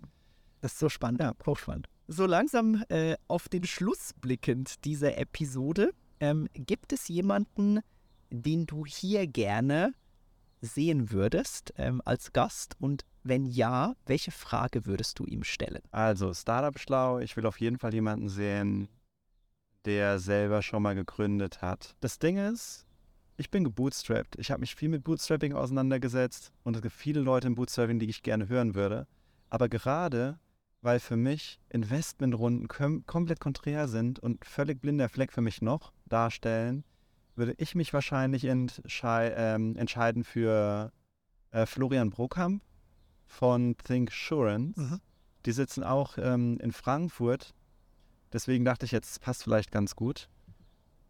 Das 0.62 0.74
ist 0.74 0.80
so 0.80 0.90
spannend. 0.90 1.22
Ja, 1.22 1.34
hochspannend. 1.46 1.88
So 2.08 2.26
langsam 2.26 2.84
äh, 2.90 3.16
auf 3.28 3.48
den 3.48 3.64
Schluss 3.64 4.14
blickend 4.20 4.84
dieser 4.84 5.18
Episode, 5.18 5.94
ähm, 6.20 6.50
gibt 6.54 6.92
es 6.92 7.08
jemanden, 7.08 7.80
den 8.30 8.66
du 8.66 8.86
hier 8.86 9.26
gerne 9.26 9.94
sehen 10.60 11.12
würdest 11.12 11.74
ähm, 11.78 12.02
als 12.04 12.34
Gast? 12.34 12.76
Und 12.80 13.06
wenn 13.24 13.46
ja, 13.46 13.96
welche 14.06 14.32
Frage 14.32 14.86
würdest 14.86 15.20
du 15.20 15.26
ihm 15.26 15.44
stellen? 15.44 15.82
Also, 15.92 16.34
Startup 16.34 16.78
schlau, 16.78 17.20
ich 17.20 17.38
will 17.38 17.46
auf 17.46 17.60
jeden 17.62 17.78
Fall 17.78 17.94
jemanden 17.94 18.28
sehen, 18.28 18.90
der 19.86 20.20
selber 20.20 20.62
schon 20.62 20.84
mal 20.84 20.96
gegründet 20.96 21.62
hat. 21.62 21.96
Das 22.02 22.20
Ding 22.20 22.38
ist, 22.38 22.86
ich 23.38 23.50
bin 23.50 23.64
gebootstrapped. 23.64 24.38
Ich 24.38 24.52
habe 24.52 24.60
mich 24.60 24.76
viel 24.76 24.90
mit 24.90 25.04
Bootstrapping 25.06 25.54
auseinandergesetzt 25.54 26.52
und 26.64 26.76
es 26.76 26.82
gibt 26.82 26.96
viele 26.96 27.22
Leute 27.22 27.48
im 27.48 27.56
Bootstrapping, 27.56 28.00
die 28.00 28.10
ich 28.10 28.24
gerne 28.24 28.50
hören 28.50 28.76
würde. 28.76 29.08
Aber 29.50 29.70
gerade, 29.70 30.38
weil 30.84 31.00
für 31.00 31.16
mich 31.16 31.60
Investmentrunden 31.70 32.68
kom 32.68 33.06
komplett 33.06 33.40
konträr 33.40 33.88
sind 33.88 34.20
und 34.20 34.46
völlig 34.46 34.82
blinder 34.82 35.10
Fleck 35.10 35.32
für 35.32 35.42
mich 35.42 35.62
noch 35.62 35.94
darstellen, 36.06 36.84
würde 37.36 37.56
ich 37.58 37.74
mich 37.74 37.94
wahrscheinlich 37.94 38.46
entschei 38.46 39.34
ähm, 39.36 39.76
entscheiden 39.78 40.24
für 40.24 40.92
äh, 41.52 41.66
Florian 41.66 42.10
Brokamp 42.10 42.62
von 43.26 43.76
Thinksurance. 43.78 44.80
Mhm. 44.80 45.00
Die 45.46 45.52
sitzen 45.54 45.84
auch 45.84 46.18
ähm, 46.18 46.60
in 46.60 46.74
Frankfurt. 46.74 47.56
Deswegen 48.34 48.66
dachte 48.66 48.86
ich 48.86 48.92
jetzt, 48.92 49.12
es 49.12 49.20
passt 49.20 49.44
vielleicht 49.44 49.72
ganz 49.72 49.96
gut. 49.96 50.30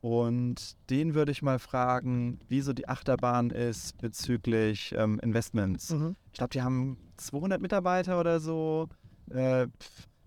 Und 0.02 0.76
den 0.90 1.14
würde 1.16 1.32
ich 1.32 1.42
mal 1.42 1.60
fragen, 1.60 2.40
wie 2.48 2.62
so 2.62 2.74
die 2.74 2.90
Achterbahn 2.90 3.50
ist 3.50 3.98
bezüglich 4.00 4.94
ähm, 4.98 5.20
Investments. 5.20 5.92
Ich 6.28 6.34
glaube, 6.34 6.52
die 6.52 6.62
haben 6.62 6.98
200 7.18 7.62
Mitarbeiter 7.62 8.20
oder 8.20 8.42
so, 8.42 8.90
äh, 9.30 9.68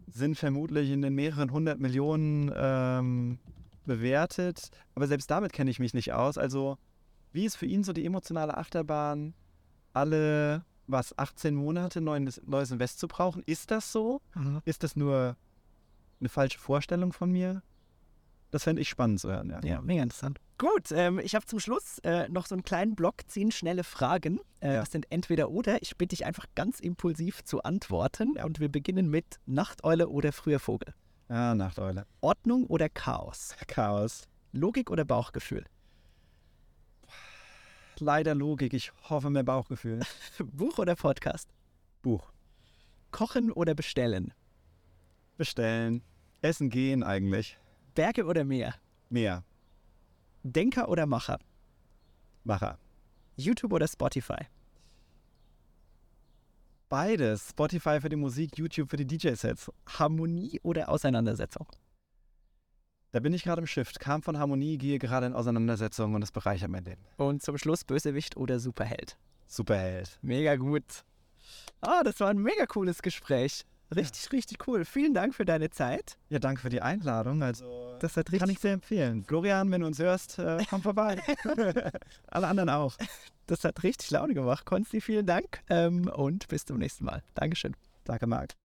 sind 0.09 0.37
vermutlich 0.37 0.91
in 0.91 1.03
den 1.03 1.15
mehreren 1.15 1.51
hundert 1.51 1.81
Millionen 1.81 2.53
ähm, 2.55 3.39
bewertet. 3.85 4.71
Aber 4.95 5.07
selbst 5.07 5.31
damit 5.31 5.53
kenne 5.53 5.71
ich 5.71 5.79
mich 5.79 5.95
nicht 5.95 6.13
aus. 6.13 6.39
Also, 6.39 6.79
wie 7.33 7.45
ist 7.45 7.57
für 7.57 7.67
ihn 7.67 7.85
so 7.85 7.93
die 7.93 8.05
emotionale 8.05 8.57
Achterbahn, 8.57 9.35
alle, 9.93 10.65
was, 10.87 11.17
18 11.19 11.55
Monate 11.55 12.01
neues, 12.01 12.41
neues 12.47 12.71
Invest 12.71 12.99
zu 12.99 13.09
brauchen? 13.09 13.43
Ist 13.47 13.71
das 13.71 13.93
so? 13.93 14.21
Mhm. 14.35 14.63
Ist 14.65 14.83
das 14.83 14.97
nur 14.97 15.37
eine 16.21 16.29
falsche 16.29 16.59
Vorstellung 16.59 17.13
von 17.13 17.31
mir? 17.31 17.63
Das 18.51 18.63
fände 18.65 18.81
ich 18.81 18.89
spannend 18.89 19.21
zu 19.21 19.29
hören, 19.31 19.51
ja. 19.51 19.61
Ja, 19.63 19.81
mega 19.83 20.03
interessant. 20.03 20.41
Gut, 20.59 20.91
ähm, 20.93 21.19
ich 21.19 21.35
habe 21.35 21.45
zum 21.45 21.59
Schluss 21.61 21.99
äh, 22.05 22.29
noch 22.29 22.47
so 22.47 22.55
einen 22.55 22.63
kleinen 22.63 22.95
Block, 22.95 23.17
zehn 23.27 23.51
schnelle 23.51 23.85
Fragen. 23.85 24.41
Äh, 24.61 24.75
Ja. 24.75 24.81
Das 24.81 24.91
sind 24.93 25.07
entweder 25.11 25.51
oder. 25.51 25.83
Ich 25.83 25.97
bitte 25.97 26.17
dich 26.17 26.25
einfach 26.25 26.47
ganz 26.55 26.81
impulsiv 26.81 27.45
zu 27.45 27.63
antworten. 27.63 28.37
Und 28.43 28.61
wir 28.61 28.71
beginnen 28.71 29.11
mit 29.11 29.39
Nachteule 29.47 30.09
oder 30.09 30.33
früher 30.33 30.61
Vogel. 30.61 30.95
Ja, 31.29 31.55
Nachteule. 31.55 32.07
Ordnung 32.21 32.67
oder 32.67 32.89
Chaos? 32.89 33.55
Chaos. 33.67 34.29
Logik 34.53 34.91
oder 34.91 35.05
Bauchgefühl? 35.05 35.65
Leider 37.99 38.35
Logik. 38.35 38.73
Ich 38.75 38.93
hoffe, 39.11 39.29
mehr 39.31 39.43
Bauchgefühl. 39.43 40.01
Buch 40.39 40.79
oder 40.79 40.95
Podcast? 40.97 41.49
Buch. 42.03 42.31
Kochen 43.11 43.51
oder 43.51 43.75
bestellen? 43.75 44.33
Bestellen. 45.37 46.03
Essen 46.43 46.71
gehen 46.71 47.03
eigentlich. 47.03 47.59
Berge 47.97 48.27
oder 48.27 48.45
Meer? 48.45 48.75
Mehr. 49.09 49.43
Denker 50.43 50.91
oder 50.91 51.07
Macher? 51.07 51.39
Macher. 52.45 52.79
YouTube 53.37 53.73
oder 53.73 53.89
Spotify? 53.89 54.45
Beides. 56.91 57.49
Spotify 57.49 57.99
für 57.99 58.11
die 58.11 58.17
Musik, 58.17 58.59
YouTube 58.59 58.91
für 58.91 58.99
die 58.99 59.07
DJ-Sets. 59.07 59.73
Harmonie 59.87 60.61
oder 60.63 60.91
Auseinandersetzung? 60.91 61.67
Da 63.13 63.21
bin 63.21 63.33
ich 63.33 63.45
gerade 63.45 63.63
im 63.63 63.67
Shift. 63.67 63.99
Kam 63.99 64.23
von 64.23 64.39
Harmonie, 64.39 64.77
gehe 64.77 64.99
gerade 64.99 65.25
in 65.25 65.33
Auseinandersetzung 65.33 66.15
und 66.15 66.21
das 66.21 66.33
bereichert 66.33 66.69
mein 66.69 66.85
Leben. 66.85 67.03
Und 67.17 67.43
zum 67.43 67.57
Schluss 67.57 67.83
Bösewicht 67.83 68.37
oder 68.37 68.61
Superheld? 68.61 69.17
Superheld. 69.47 70.19
Mega 70.21 70.57
gut. 70.57 71.03
Ah, 71.81 72.03
das 72.03 72.21
war 72.21 72.29
ein 72.29 72.43
mega 72.43 72.67
cooles 72.67 73.01
Gespräch. 73.01 73.65
Richtig, 73.95 74.33
richtig 74.33 74.67
cool. 74.67 74.85
Vielen 74.85 75.15
Dank 75.15 75.35
für 75.35 75.45
deine 75.45 75.71
Zeit. 75.71 76.19
Ja, 76.29 76.39
danke 76.39 76.61
für 76.61 76.69
die 76.69 76.83
Einladung. 76.83 77.43
Also, 77.43 77.97
Das 78.01 78.17
hat 78.17 78.27
kann 78.27 78.35
richtig, 78.35 78.53
ich 78.57 78.59
sehr 78.61 78.73
empfehlen. 78.73 79.25
Florian, 79.25 79.71
wenn 79.71 79.83
du 79.83 79.87
uns 79.87 79.99
hörst, 79.99 80.39
äh, 80.39 80.59
komm 80.69 80.83
vorbei. 80.83 81.23
Alle 82.27 82.49
anderen 82.49 82.71
auch. 82.71 82.97
das 83.47 83.63
hat 83.65 83.83
richtig 83.85 84.11
Laune 84.11 84.35
gemacht. 84.35 84.65
Konsti, 84.67 85.01
vielen 85.01 85.27
Dank 85.27 85.63
ähm, 85.71 86.09
und 86.09 86.49
bis 86.49 86.65
zum 86.65 86.79
nächsten 86.79 87.05
Mal. 87.05 87.23
Dankeschön. 87.35 87.77
Danke, 88.05 88.27
Marc. 88.27 88.57